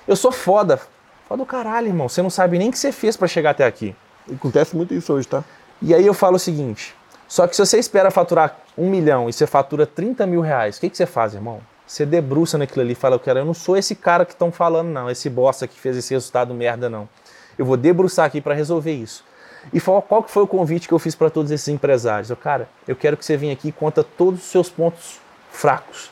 [0.07, 0.79] Eu sou foda.
[1.27, 2.09] Foda do caralho, irmão.
[2.09, 3.95] Você não sabe nem o que você fez para chegar até aqui.
[4.31, 5.43] Acontece muito isso hoje, tá?
[5.81, 6.95] E aí eu falo o seguinte:
[7.27, 10.81] só que se você espera faturar um milhão e você fatura 30 mil reais, o
[10.81, 11.61] que, que você faz, irmão?
[11.91, 14.87] Você debruça naquilo ali e fala, cara, eu não sou esse cara que estão falando,
[14.87, 17.09] não, esse bosta que fez esse resultado merda, não.
[17.57, 19.25] Eu vou debruçar aqui para resolver isso.
[19.73, 22.29] E qual, qual que foi o convite que eu fiz para todos esses empresários?
[22.29, 25.19] Eu, cara, eu quero que você venha aqui e conta todos os seus pontos
[25.51, 26.09] fracos.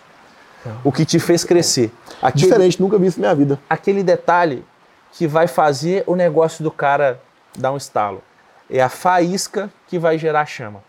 [0.84, 1.90] O que te fez crescer.
[2.22, 3.60] Aquele, Diferente, nunca vi isso na minha vida.
[3.70, 4.66] aquele detalhe
[5.14, 7.22] que vai fazer o negócio do cara
[7.58, 8.22] dar um estalo.
[8.70, 10.84] É a faísca que vai gerar chama.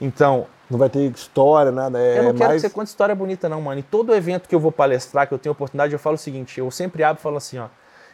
[0.00, 1.98] Então, Não vai ter história, nada.
[1.98, 2.62] É eu não quero mais...
[2.62, 3.80] que você conte história bonita, não, mano.
[3.80, 6.60] Em todo evento que eu vou palestrar, que eu tenho oportunidade, eu falo o seguinte:
[6.60, 7.66] eu sempre abro e falo assim, ó.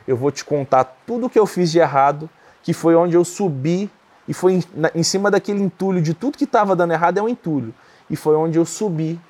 [0.08, 2.30] Eu vou te contar tudo que eu fiz de errado,
[2.62, 3.90] que foi onde eu subi,
[4.26, 7.22] e foi em, na- em cima daquele entulho de tudo que estava dando errado, é
[7.22, 7.74] um entulho.
[8.08, 9.20] E foi onde eu subi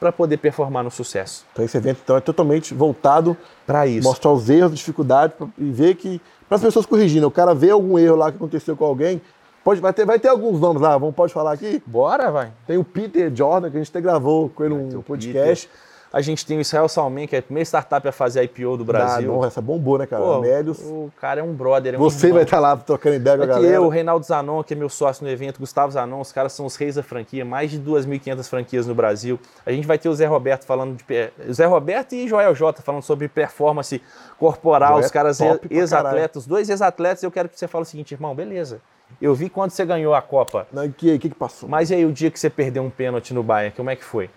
[0.00, 1.44] para poder performar no sucesso.
[1.52, 4.08] Então esse evento então, é totalmente voltado Para isso.
[4.08, 7.26] mostrar os erros, dificuldades e ver que para as pessoas corrigindo.
[7.26, 9.22] O cara vê algum erro lá que aconteceu com alguém,
[9.64, 11.82] pode vai ter vai ter alguns nomes lá, vamos pode falar aqui.
[11.86, 12.50] Bora, vai.
[12.66, 15.68] Tem o Peter Jordan que a gente até gravou com ele um podcast.
[16.12, 18.84] A gente tem o Israel Salmen, que é a primeira startup a fazer IPO do
[18.84, 19.42] Brasil.
[19.42, 20.22] Ah, essa bombou, né, cara?
[20.22, 20.78] Pô, Amélios.
[20.80, 21.94] o cara é um brother.
[21.94, 23.74] É um Você vai estar lá trocando ideia com a É galera.
[23.76, 26.66] eu, o Reinaldo Zanon, que é meu sócio no evento, Gustavo Zanon, os caras são
[26.66, 29.40] os reis da franquia, mais de 2.500 franquias no Brasil.
[29.64, 31.02] A gente vai ter o Zé Roberto falando de.
[31.48, 34.02] O Zé Roberto e Joel J falando sobre performance
[34.38, 37.22] corporal, Joel é os caras top pra ex-atletas, dois ex-atletas.
[37.22, 38.82] Eu quero que você fale o seguinte, irmão, beleza.
[39.20, 41.68] Eu vi quando você ganhou a Copa, Não, que, que que passou?
[41.68, 44.04] mas e aí o dia que você perdeu um pênalti no Bayern, como é que
[44.04, 44.30] foi?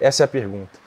[0.00, 0.78] Essa é a pergunta.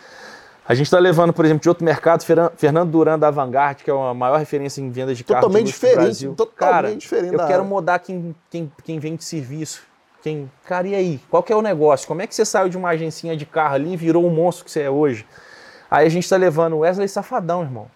[0.67, 2.23] A gente está levando, por exemplo, de outro mercado,
[2.55, 5.73] Fernando Duran da Vanguard, que é a maior referência em vendas de carros Totalmente do
[5.73, 6.33] diferente, Brasil.
[6.35, 9.81] totalmente Cara, diferente eu quero mudar quem, quem, quem vende serviço.
[10.21, 11.19] Quem, cara, e aí?
[11.29, 12.07] Qual que é o negócio?
[12.07, 14.63] Como é que você saiu de uma agencinha de carro ali e virou o monstro
[14.63, 15.25] que você é hoje?
[15.89, 17.87] Aí a gente está levando o Wesley Safadão, irmão.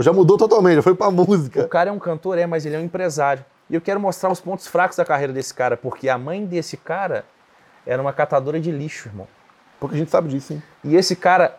[0.00, 1.62] Já mudou totalmente, já foi pra música.
[1.62, 3.44] O cara é um cantor, é, mas ele é um empresário.
[3.68, 6.76] E eu quero mostrar os pontos fracos da carreira desse cara, porque a mãe desse
[6.76, 7.24] cara
[7.86, 9.26] era uma catadora de lixo, irmão.
[9.80, 10.62] Porque a gente sabe disso, hein?
[10.82, 11.58] E esse cara,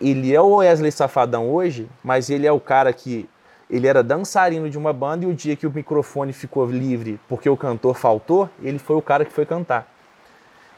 [0.00, 3.28] ele é o Wesley Safadão hoje, mas ele é o cara que
[3.68, 7.48] ele era dançarino de uma banda e o dia que o microfone ficou livre porque
[7.48, 9.86] o cantor faltou, ele foi o cara que foi cantar.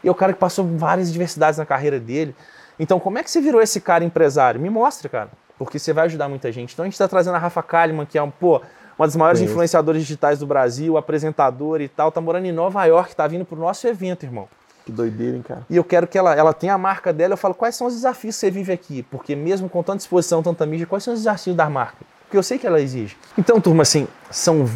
[0.04, 2.34] E é o cara que passou várias diversidades na carreira dele.
[2.78, 4.60] Então, como é que você virou esse cara empresário?
[4.60, 5.30] Me mostra, cara.
[5.56, 6.72] Porque você vai ajudar muita gente.
[6.72, 8.60] Então, a gente está trazendo a Rafa Kalimann, que é um, pô,
[9.02, 9.52] uma das maiores Conheço.
[9.52, 12.12] influenciadoras digitais do Brasil, apresentadora e tal.
[12.12, 14.48] Tá morando em Nova York, tá vindo pro nosso evento, irmão.
[14.84, 15.66] Que doideira, hein, cara?
[15.68, 17.34] E eu quero que ela, ela tenha a marca dela.
[17.34, 19.02] Eu falo, quais são os desafios que você vive aqui?
[19.02, 21.98] Porque mesmo com tanta exposição, tanta mídia, quais são os desafios da marca?
[22.24, 23.16] Porque eu sei que ela exige.
[23.36, 24.68] Então, turma, assim, são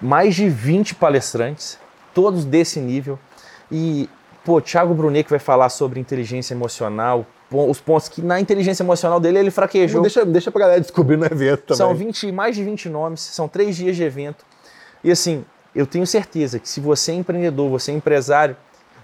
[0.00, 1.78] mais de 20 palestrantes,
[2.14, 3.18] todos desse nível.
[3.70, 4.08] E,
[4.44, 9.18] pô, Thiago Brunet que vai falar sobre inteligência emocional, os pontos que na inteligência emocional
[9.20, 10.00] dele ele fraquejou.
[10.02, 11.76] Deixa, deixa pra galera descobrir no evento também.
[11.76, 14.44] São 20, mais de 20 nomes, são três dias de evento.
[15.04, 18.56] E assim, eu tenho certeza que se você é empreendedor, você é empresário,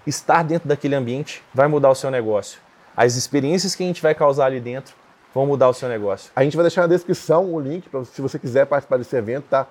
[0.07, 2.59] estar dentro daquele ambiente vai mudar o seu negócio.
[2.95, 4.95] As experiências que a gente vai causar ali dentro
[5.33, 6.31] vão mudar o seu negócio.
[6.35, 9.45] A gente vai deixar na descrição o link para se você quiser participar desse evento,
[9.49, 9.67] tá?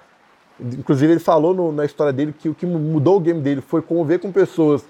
[0.61, 3.81] Inclusive ele falou no- na história dele que o que mudou o game dele foi
[3.83, 4.83] conviver com pessoas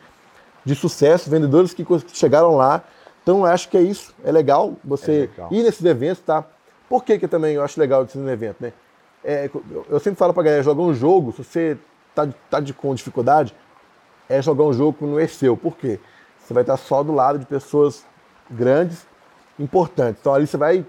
[0.64, 2.82] de sucesso, vendedores que chegaram lá.
[3.28, 5.48] Então eu acho que é isso, é legal você É legal.
[5.52, 6.42] ir nesses eventos, tá?
[6.88, 8.72] Por que, que também eu acho legal de ir evento, né?
[9.22, 9.50] É,
[9.90, 11.76] eu- sempre falo pra galera, jogar um jogo, se você
[12.14, 13.54] tá, tá de, com dificuldade,
[14.30, 15.58] é jogar um jogo que não é seu.
[15.58, 16.00] Por quê?
[16.38, 18.02] Você vai estar só do lado de pessoas
[18.50, 19.06] grandes,
[19.58, 20.20] importantes.
[20.22, 20.86] Então ali você vai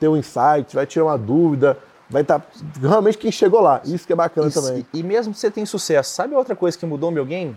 [0.00, 1.76] ter um insight, vai tirar uma dúvida,
[2.08, 2.40] vai estar
[2.80, 3.82] realmente quem chegou lá.
[3.84, 4.86] Isso que é bacana Isso- também.
[4.94, 7.54] E, e mesmo que você tenha sucesso, sabe outra coisa que mudou meu game?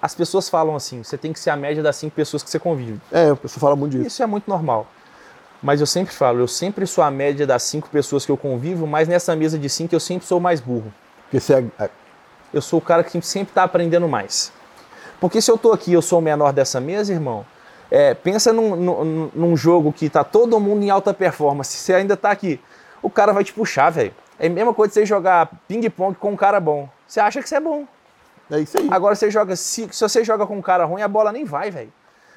[0.00, 2.58] As pessoas falam assim, você tem que ser a média das cinco pessoas que você
[2.58, 3.00] convive.
[3.10, 4.06] É, o pessoal fala muito disso.
[4.06, 4.86] Isso é muito normal.
[5.60, 8.86] Mas eu sempre falo, eu sempre sou a média das cinco pessoas que eu convivo,
[8.86, 10.92] mas nessa mesa de cinco eu sempre sou o mais burro.
[11.24, 11.90] Porque você é, é-
[12.54, 14.52] Eu sou o cara que sempre está aprendendo mais.
[15.20, 17.44] Porque se eu tô aqui eu sou o menor dessa mesa, irmão,
[17.90, 22.16] é, pensa num, num, num jogo que tá todo mundo em alta performance, você ainda
[22.16, 22.60] tá aqui,
[23.02, 24.14] o cara vai te puxar, velho.
[24.38, 26.88] É a mesma coisa de você jogar ping-pong com um cara bom.
[27.06, 27.84] Você acha que você é bom.
[28.50, 28.88] É isso aí.
[28.90, 31.70] Agora você joga, se, se você joga com um cara ruim, a bola nem vai,
[31.70, 31.92] velho.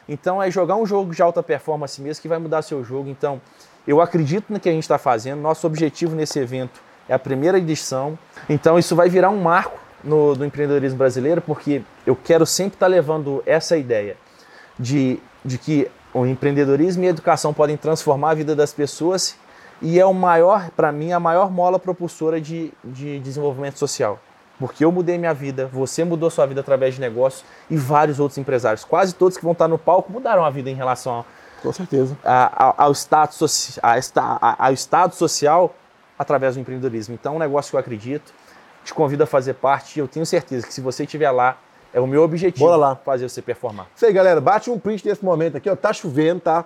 [0.07, 3.09] Então é jogar um jogo de alta performance mesmo que vai mudar seu jogo.
[3.09, 3.41] Então,
[3.87, 5.39] eu acredito no que a gente está fazendo.
[5.41, 8.17] Nosso objetivo nesse evento é a primeira edição.
[8.49, 12.87] Então, isso vai virar um marco no, do empreendedorismo brasileiro, porque eu quero sempre estar
[12.87, 14.17] levando essa ideia
[14.77, 19.35] de, de que o empreendedorismo e a educação podem transformar a vida das pessoas
[19.81, 24.19] e é o maior, para mim, a maior mola propulsora de, de desenvolvimento social.
[24.67, 28.37] Porque eu mudei minha vida, você mudou sua vida através de negócios e vários outros
[28.37, 28.85] empresários.
[28.85, 31.25] Quase todos que vão estar no palco mudaram a vida em relação
[31.61, 32.17] Com certeza.
[32.23, 35.75] a- a- ao, status, a a- ao estado social
[36.17, 37.15] através do empreendedorismo.
[37.15, 38.31] Então é um negócio que eu acredito,
[38.85, 41.57] te convido a fazer parte e eu tenho certeza que se você estiver lá,
[41.93, 42.95] é o meu objetivo Bora lá.
[42.95, 43.87] fazer você performar.
[43.95, 44.39] Isso aí, galera.
[44.39, 45.75] Bate um print desse momento aqui, ó.
[45.75, 46.63] Tá chovendo, tá?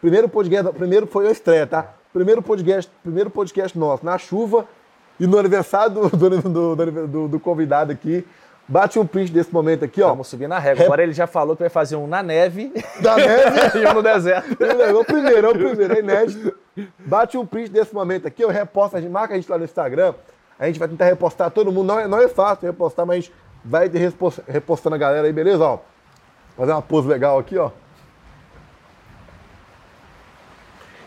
[0.00, 1.86] Primeiro podcast, primeiro foi a estreia, tá?
[2.12, 4.66] Primeiro podcast, primeiro podcast nosso, na chuva
[5.20, 8.26] e no aniversário do, do, do- do- do- do convidado aqui.
[8.66, 10.08] Bate um print desse momento aqui, ó.
[10.10, 10.84] Vamos subir na régua.
[10.84, 13.78] Agora ele já falou que vai fazer um na neve Da neve.
[13.82, 14.56] e um no deserto.
[14.62, 16.56] É o primeiro, é o primeiro, é inédito.
[17.00, 19.64] Bate um print desse momento aqui, eu reposto, a gente marca a gente lá no
[19.64, 20.14] Instagram.
[20.58, 21.86] A gente vai tentar repostar todo mundo.
[21.88, 23.32] Não é, não é fácil repostar, mas a gente
[23.64, 25.64] vai repos- repostando a galera aí, beleza?
[25.64, 25.78] Ó,
[26.56, 27.70] fazer uma pose legal aqui, ó.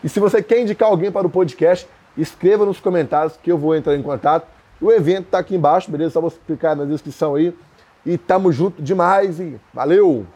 [0.02, 3.74] E se você quer indicar alguém para o podcast, escreva nos comentários que eu vou
[3.74, 4.46] entrar em contato.
[4.80, 6.12] O evento tá aqui embaixo, beleza?
[6.14, 7.56] Só você clicar na descrição aí.
[8.04, 10.26] E tamo junto demais e valeu!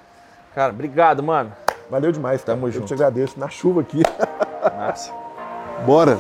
[0.54, 1.52] Cara, obrigado, mano.
[1.90, 2.56] Valeu demais, cara.
[2.56, 2.86] Tamo eu junto.
[2.86, 3.38] te agradeço.
[3.38, 4.02] Na chuva aqui.
[4.76, 5.12] Massa.
[5.86, 6.18] Bora!